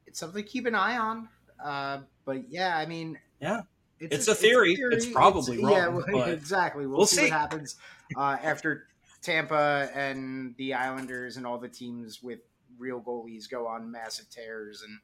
it's 0.06 0.18
something 0.18 0.42
to 0.42 0.48
keep 0.48 0.66
an 0.66 0.74
eye 0.74 0.98
on. 0.98 1.28
Uh, 1.62 2.00
but 2.24 2.50
yeah, 2.50 2.76
I 2.76 2.86
mean 2.86 3.18
yeah. 3.40 3.62
It's, 4.00 4.14
it's 4.16 4.28
a, 4.28 4.32
a, 4.32 4.34
theory. 4.34 4.72
It's, 4.72 4.78
a 4.78 4.82
theory. 4.82 4.96
it's 4.96 5.06
probably 5.06 5.54
it's, 5.54 5.64
wrong. 5.64 6.04
Yeah, 6.14 6.26
exactly. 6.26 6.84
We'll, 6.86 6.98
we'll 6.98 7.06
see, 7.06 7.16
see, 7.16 7.22
what 7.22 7.30
happens 7.30 7.76
uh, 8.16 8.36
after 8.42 8.88
Tampa 9.22 9.88
and 9.94 10.54
the 10.58 10.74
Islanders 10.74 11.36
and 11.36 11.46
all 11.46 11.58
the 11.58 11.68
teams 11.68 12.22
with 12.22 12.40
real 12.76 13.00
goalies 13.00 13.48
go 13.48 13.66
on 13.66 13.90
massive 13.90 14.28
tears 14.28 14.82
and 14.82 14.98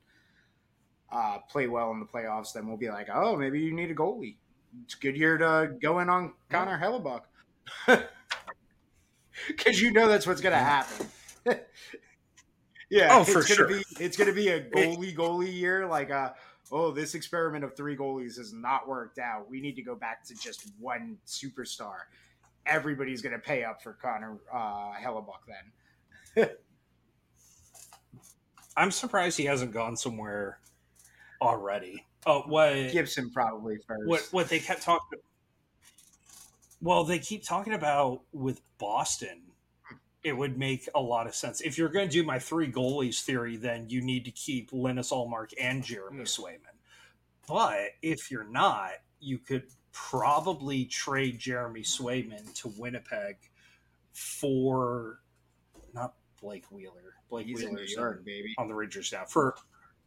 uh, 1.12 1.38
play 1.50 1.66
well 1.66 1.90
in 1.92 2.00
the 2.00 2.06
playoffs. 2.06 2.52
Then 2.52 2.66
we'll 2.66 2.76
be 2.76 2.90
like, 2.90 3.08
oh, 3.12 3.36
maybe 3.36 3.60
you 3.60 3.72
need 3.74 3.90
a 3.90 3.94
goalie. 3.94 4.36
It's 4.84 4.94
a 4.94 4.98
good 4.98 5.16
year 5.16 5.36
to 5.38 5.72
go 5.80 5.98
in 5.98 6.08
on 6.08 6.32
Connor 6.48 6.78
Hellebuyck. 6.78 7.22
because 9.48 9.80
you 9.80 9.92
know 9.92 10.08
that's 10.08 10.26
what's 10.26 10.40
going 10.40 10.52
to 10.52 10.58
happen. 10.58 11.06
yeah, 12.90 13.08
oh, 13.10 13.24
for 13.24 13.40
it's 13.40 13.48
sure. 13.48 13.66
Gonna 13.66 13.78
be, 13.78 14.04
it's 14.04 14.16
going 14.16 14.28
to 14.28 14.34
be 14.34 14.48
a 14.48 14.60
goalie 14.70 15.16
goalie 15.16 15.52
year. 15.52 15.86
Like, 15.86 16.10
uh, 16.10 16.30
oh, 16.70 16.92
this 16.92 17.14
experiment 17.14 17.64
of 17.64 17.76
three 17.76 17.96
goalies 17.96 18.36
has 18.38 18.52
not 18.52 18.88
worked 18.88 19.18
out. 19.18 19.50
We 19.50 19.60
need 19.60 19.76
to 19.76 19.82
go 19.82 19.94
back 19.94 20.24
to 20.26 20.34
just 20.34 20.70
one 20.78 21.18
superstar. 21.26 21.96
Everybody's 22.66 23.22
going 23.22 23.32
to 23.32 23.38
pay 23.38 23.64
up 23.64 23.82
for 23.82 23.94
Connor 23.94 24.38
uh, 24.52 24.92
Hellebuyck 24.92 25.46
then. 26.36 26.48
I'm 28.76 28.90
surprised 28.92 29.36
he 29.36 29.46
hasn't 29.46 29.72
gone 29.72 29.96
somewhere 29.96 30.60
already. 31.40 32.04
Oh, 32.26 32.42
what 32.42 32.74
Gibson 32.92 33.30
probably 33.30 33.78
first. 33.86 34.06
What 34.06 34.28
what 34.30 34.48
they 34.48 34.58
kept 34.58 34.82
talking 34.82 35.20
well, 36.82 37.04
they 37.04 37.18
keep 37.18 37.44
talking 37.44 37.74
about 37.74 38.22
with 38.32 38.60
Boston. 38.78 39.42
It 40.22 40.32
would 40.32 40.58
make 40.58 40.88
a 40.94 41.00
lot 41.00 41.26
of 41.26 41.34
sense. 41.34 41.60
If 41.60 41.78
you're 41.78 41.88
going 41.88 42.08
to 42.08 42.12
do 42.12 42.22
my 42.22 42.38
three 42.38 42.70
goalies 42.70 43.22
theory, 43.22 43.56
then 43.56 43.86
you 43.88 44.02
need 44.02 44.24
to 44.26 44.30
keep 44.30 44.70
Linus 44.72 45.12
Ullmark 45.12 45.52
and 45.60 45.82
Jeremy 45.82 46.24
mm. 46.24 46.40
Swayman. 46.40 46.76
But 47.48 47.90
if 48.02 48.30
you're 48.30 48.48
not, 48.48 48.92
you 49.18 49.38
could 49.38 49.64
probably 49.92 50.84
trade 50.84 51.38
Jeremy 51.38 51.82
Swayman 51.82 52.52
to 52.54 52.68
Winnipeg 52.78 53.36
for 54.12 55.20
not 55.94 56.14
Blake 56.40 56.70
Wheeler. 56.70 57.14
Blake 57.28 57.46
He's 57.46 57.60
Wheeler 57.60 57.82
York, 57.84 58.24
baby. 58.24 58.54
on 58.58 58.68
the 58.68 58.74
Rangers 58.74 59.12
now 59.12 59.24
for 59.24 59.56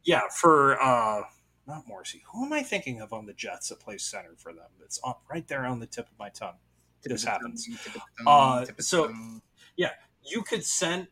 yeah 0.04 0.22
for 0.30 0.82
uh 0.82 1.22
not 1.68 1.88
Morrissey. 1.88 2.24
Who 2.32 2.46
am 2.46 2.54
I 2.54 2.62
thinking 2.62 3.02
of 3.02 3.14
on 3.14 3.26
the 3.26 3.34
Jets 3.34 3.70
that 3.70 3.80
plays 3.80 4.04
center 4.04 4.36
for 4.38 4.54
them? 4.54 4.68
It's 4.84 5.00
on, 5.00 5.16
right 5.32 5.48
there 5.48 5.66
on 5.66 5.80
the 5.80 5.86
tip 5.86 6.08
of 6.08 6.20
my 6.20 6.30
tongue. 6.30 6.58
This 7.04 7.24
happens. 7.24 7.68
Uh, 8.26 8.66
so 8.80 9.14
yeah, 9.76 9.92
you 10.26 10.42
could 10.42 10.64
send 10.64 11.08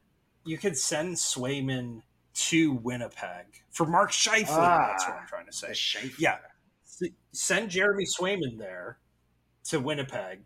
you 0.46 0.58
could 0.58 0.78
send 0.78 1.16
Swayman 1.16 2.02
to 2.34 2.74
Winnipeg 2.74 3.46
for 3.72 3.86
Mark 3.86 4.12
Scheifele. 4.12 4.48
Ah, 4.52 4.88
that's 4.90 5.06
what 5.06 5.18
I'm 5.18 5.28
trying 5.28 5.46
to 5.48 5.54
say. 5.54 5.74
Yeah, 6.18 6.38
send 7.34 7.70
Jeremy 7.70 8.06
Swayman 8.06 8.58
there 8.58 9.00
to 9.66 9.80
Winnipeg 9.80 10.46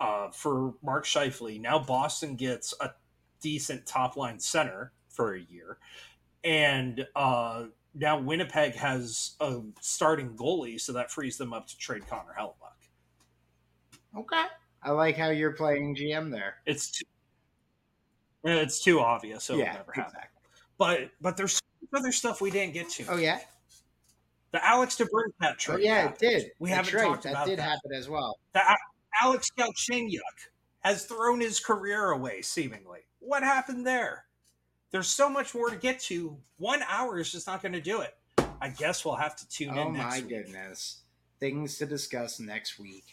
uh, 0.00 0.30
for 0.30 0.74
Mark 0.82 1.04
Scheifele. 1.04 1.60
Now 1.60 1.78
Boston 1.78 2.34
gets 2.34 2.74
a 2.80 2.92
decent 3.42 3.84
top 3.86 4.16
line 4.16 4.40
center 4.40 4.92
for 5.10 5.34
a 5.34 5.40
year, 5.40 5.78
and 6.44 7.06
uh, 7.14 7.64
now 7.94 8.18
Winnipeg 8.18 8.74
has 8.74 9.36
a 9.40 9.60
starting 9.80 10.36
goalie, 10.36 10.80
so 10.80 10.92
that 10.92 11.10
frees 11.10 11.36
them 11.36 11.52
up 11.52 11.66
to 11.68 11.78
trade 11.78 12.06
Connor 12.08 12.34
Hellebuyck. 12.38 12.54
Okay, 14.16 14.44
I 14.82 14.90
like 14.90 15.16
how 15.16 15.30
you're 15.30 15.52
playing 15.52 15.96
GM 15.96 16.30
there. 16.30 16.56
It's 16.66 16.90
too, 16.90 17.04
it's 18.44 18.82
too 18.82 19.00
obvious, 19.00 19.44
so 19.44 19.54
yeah, 19.54 19.64
it'll 19.64 19.74
never 19.74 19.92
happen. 19.92 20.12
Exactly. 20.16 20.40
But 20.78 21.10
but 21.20 21.36
there's 21.36 21.60
other 21.94 22.12
stuff 22.12 22.40
we 22.40 22.50
didn't 22.50 22.74
get 22.74 22.88
to. 22.90 23.04
Oh 23.08 23.16
yeah, 23.16 23.40
the 24.52 24.64
Alex 24.64 24.96
DeBrincat 24.96 25.58
trade. 25.58 25.74
Oh, 25.74 25.78
yeah, 25.78 25.94
happened. 26.02 26.22
it 26.22 26.38
did. 26.38 26.50
We 26.58 26.70
haven't 26.70 26.94
right. 26.94 27.04
talked 27.04 27.22
that 27.24 27.32
about 27.32 27.46
did 27.46 27.58
that. 27.58 27.68
happen 27.68 27.92
as 27.94 28.08
well. 28.08 28.38
The 28.54 28.62
Alex 29.22 29.50
Galchenyuk 29.58 30.20
has 30.80 31.04
thrown 31.04 31.40
his 31.40 31.60
career 31.60 32.10
away, 32.10 32.40
seemingly. 32.42 33.00
What 33.18 33.42
happened 33.42 33.86
there? 33.86 34.24
There's 34.90 35.08
so 35.08 35.28
much 35.28 35.54
more 35.54 35.70
to 35.70 35.76
get 35.76 36.00
to. 36.00 36.36
One 36.58 36.82
hour 36.88 37.18
is 37.18 37.30
just 37.30 37.46
not 37.46 37.62
going 37.62 37.72
to 37.72 37.80
do 37.80 38.00
it. 38.00 38.16
I 38.60 38.68
guess 38.70 39.04
we'll 39.04 39.16
have 39.16 39.36
to 39.36 39.48
tune 39.48 39.70
oh 39.70 39.82
in. 39.82 39.88
Oh 39.88 39.90
my 39.90 40.16
week. 40.20 40.28
goodness! 40.28 41.02
Things 41.38 41.78
to 41.78 41.86
discuss 41.86 42.40
next 42.40 42.78
week. 42.78 43.04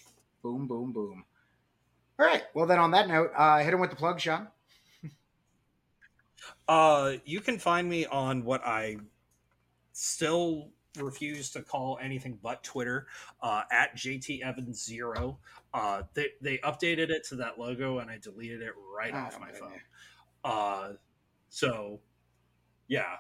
Boom, 0.42 0.68
boom, 0.68 0.92
boom. 0.92 1.26
All 2.18 2.26
right. 2.26 2.44
Well, 2.54 2.66
then 2.66 2.80
on 2.80 2.92
that 2.92 3.08
note, 3.08 3.32
uh, 3.36 3.60
hit 3.60 3.74
him 3.74 3.80
with 3.80 3.90
the 3.90 3.96
plug, 3.96 4.20
Sean. 4.20 4.48
uh, 6.68 7.14
you 7.26 7.42
can 7.42 7.60
find 7.60 7.90
me 7.90 8.06
on 8.06 8.46
what 8.46 8.66
I 8.66 8.98
still 9.92 10.70
refuse 10.98 11.50
to 11.52 11.62
call 11.62 12.00
anything 12.02 12.40
but 12.42 12.64
Twitter 12.64 13.08
uh, 13.42 13.64
at 13.72 13.96
JT 13.96 14.42
Evans 14.42 14.84
zero. 14.84 15.38
Uh, 15.74 16.04
they 16.14 16.28
they 16.42 16.58
updated 16.60 17.10
it 17.10 17.26
to 17.30 17.36
that 17.36 17.60
logo, 17.60 18.00
and 18.00 18.10
I 18.10 18.18
deleted 18.18 18.62
it 18.62 18.72
right 18.96 19.12
oh, 19.14 19.18
off 19.18 19.40
my 19.40 19.52
phone. 19.52 19.82
Uh, 20.44 20.90
so, 21.50 22.00
yeah, 22.88 23.18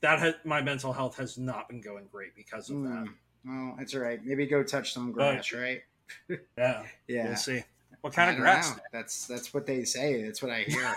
that 0.00 0.18
has, 0.18 0.34
my 0.44 0.60
mental 0.60 0.92
health 0.92 1.16
has 1.16 1.38
not 1.38 1.68
been 1.68 1.80
going 1.80 2.06
great 2.10 2.34
because 2.34 2.70
of 2.70 2.76
mm. 2.76 3.04
that. 3.04 3.12
Well, 3.44 3.74
that's 3.78 3.94
all 3.94 4.00
right. 4.00 4.24
Maybe 4.24 4.46
go 4.46 4.62
touch 4.62 4.92
some 4.92 5.12
grass, 5.12 5.50
but, 5.50 5.58
right? 5.58 5.80
yeah, 6.58 6.82
yeah. 7.06 7.26
We'll 7.26 7.36
see. 7.36 7.62
What 8.00 8.12
kind 8.12 8.30
of 8.30 8.36
grass? 8.36 8.70
Know. 8.70 8.82
That's 8.92 9.26
that's 9.26 9.54
what 9.54 9.66
they 9.66 9.84
say. 9.84 10.22
That's 10.22 10.42
what 10.42 10.50
I 10.50 10.62
hear. 10.62 10.94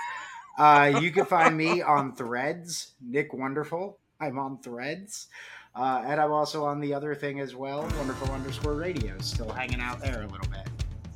uh, 0.57 0.99
you 1.01 1.11
can 1.11 1.25
find 1.25 1.55
me 1.55 1.81
on 1.95 2.15
Threads, 2.15 2.93
Nick 3.01 3.33
Wonderful. 3.33 3.99
I'm 4.19 4.37
on 4.37 4.59
Threads, 4.61 5.27
uh, 5.75 6.03
and 6.05 6.19
I'm 6.19 6.31
also 6.31 6.65
on 6.65 6.79
the 6.79 6.93
other 6.93 7.15
thing 7.15 7.39
as 7.39 7.55
well, 7.55 7.81
Wonderful 7.97 8.31
underscore 8.31 8.73
Radio. 8.73 9.15
Still 9.19 9.49
hanging 9.49 9.79
out 9.79 10.01
there 10.01 10.23
a 10.23 10.27
little 10.27 10.49
bit. 10.51 10.67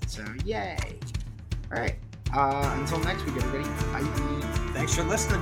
So 0.07 0.24
yay! 0.45 0.78
All 1.72 1.80
right. 1.80 1.95
Uh, 2.36 2.76
until 2.80 3.00
next 3.00 3.26
week, 3.26 3.36
everybody. 3.38 3.64
Bye. 3.92 4.02
Thanks 4.74 4.96
for 4.96 5.04
listening. 5.04 5.42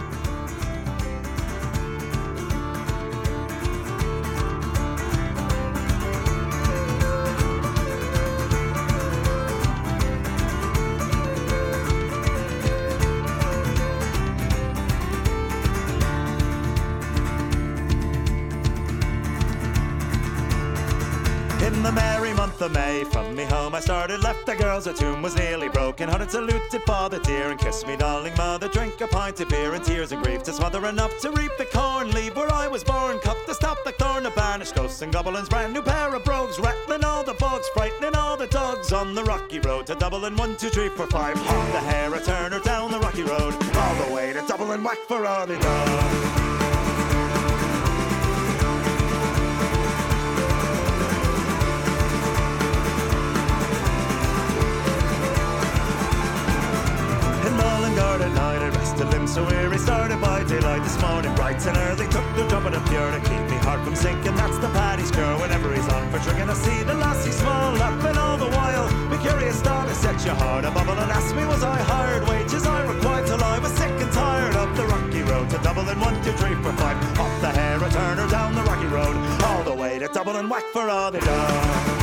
Started, 24.01 24.23
left 24.23 24.47
the 24.47 24.55
girls, 24.55 24.87
a 24.87 24.93
tomb 24.93 25.21
was 25.21 25.35
nearly 25.35 25.69
broken. 25.69 26.09
Hearted 26.09 26.31
saluted 26.31 26.81
father 26.87 27.19
dear, 27.19 27.51
and 27.51 27.59
kissed 27.59 27.85
me 27.85 27.95
darling 27.95 28.33
mother. 28.35 28.67
Drink 28.67 28.99
a 28.99 29.05
pint 29.05 29.39
of 29.41 29.49
beer 29.49 29.75
and 29.75 29.85
tears 29.85 30.11
of 30.11 30.23
grief 30.23 30.41
to 30.43 30.53
smother 30.53 30.87
enough 30.87 31.19
to 31.19 31.29
reap 31.33 31.51
the 31.59 31.65
corn. 31.65 32.09
Leave 32.09 32.35
where 32.35 32.51
I 32.51 32.67
was 32.67 32.83
born, 32.83 33.19
cut 33.19 33.37
the 33.45 33.53
stop 33.53 33.77
the 33.85 33.91
thorn 33.91 34.25
of 34.25 34.33
banished 34.33 34.73
ghosts 34.73 35.03
and 35.03 35.13
goblins. 35.13 35.49
Brand 35.49 35.73
new 35.73 35.83
pair 35.83 36.15
of 36.15 36.23
brogues, 36.23 36.57
rattling 36.57 37.03
all 37.03 37.23
the 37.23 37.35
bugs, 37.35 37.67
frightening 37.75 38.15
all 38.15 38.35
the 38.35 38.47
dogs 38.47 38.91
on 38.91 39.13
the 39.13 39.23
rocky 39.23 39.59
road 39.59 39.85
to 39.85 39.93
Dublin. 39.93 40.35
One, 40.35 40.57
two, 40.57 40.69
three, 40.69 40.89
four, 40.89 41.05
five. 41.05 41.37
Hung 41.37 41.71
the 41.71 41.81
hair, 41.81 42.11
a 42.11 42.19
turner 42.19 42.59
down 42.61 42.89
the 42.89 42.99
rocky 42.99 43.21
road, 43.21 43.53
all 43.75 43.95
the 44.03 44.11
way 44.15 44.33
to 44.33 44.43
Dublin. 44.47 44.83
Whack 44.83 44.97
for 45.07 45.27
all 45.27 45.45
the 45.45 45.59
dog. 45.59 46.30
Limb 59.21 59.27
so 59.27 59.45
weary. 59.45 59.77
Started 59.77 60.19
by 60.21 60.43
daylight 60.43 60.83
this 60.83 60.99
morning, 61.01 61.33
bright 61.35 61.65
and 61.65 61.77
early. 61.77 62.07
Took 62.07 62.25
the 62.35 62.47
jumping 62.49 62.73
and 62.73 62.85
pure 62.87 63.11
to 63.11 63.19
keep 63.19 63.43
me 63.49 63.57
heart 63.65 63.83
from 63.83 63.95
sinking. 63.95 64.35
That's 64.35 64.57
the 64.57 64.69
Paddy's 64.69 65.11
girl 65.11 65.39
whenever 65.39 65.73
he's 65.73 65.87
on 65.89 66.09
for 66.11 66.19
drinking. 66.19 66.49
I 66.49 66.53
see 66.53 66.83
the 66.83 66.93
lassie 66.93 67.31
small 67.31 67.73
laughing 67.73 68.17
all 68.17 68.37
the 68.37 68.49
while. 68.49 68.87
Me 69.09 69.17
curious 69.17 69.61
I 69.65 69.93
set 69.93 70.25
your 70.25 70.35
heart 70.35 70.65
a 70.65 70.71
bubble 70.71 70.97
and 70.97 71.11
asked 71.11 71.35
me 71.35 71.45
was 71.45 71.63
I 71.63 71.77
hired 71.77 72.27
wages 72.27 72.65
I 72.65 72.81
required 72.85 73.27
till 73.27 73.43
I 73.43 73.59
was 73.59 73.71
sick 73.73 73.95
and 74.03 74.11
tired 74.11 74.55
of 74.55 74.75
the 74.77 74.85
rocky 74.85 75.21
road 75.23 75.49
to 75.51 75.57
Dublin. 75.57 75.99
One, 75.99 76.15
two, 76.23 76.33
three, 76.33 76.55
four, 76.55 76.73
five. 76.73 76.97
Up 77.19 77.41
the 77.41 77.49
hair, 77.49 77.77
a 77.77 77.89
turner 77.89 78.27
down 78.29 78.55
the 78.55 78.63
rocky 78.63 78.87
road, 78.87 79.15
all 79.43 79.63
the 79.63 79.73
way 79.73 79.99
to 79.99 80.07
Dublin. 80.07 80.49
Whack 80.49 80.65
for 80.73 80.89
all 80.89 81.11
they 81.11 81.19
done. 81.19 82.00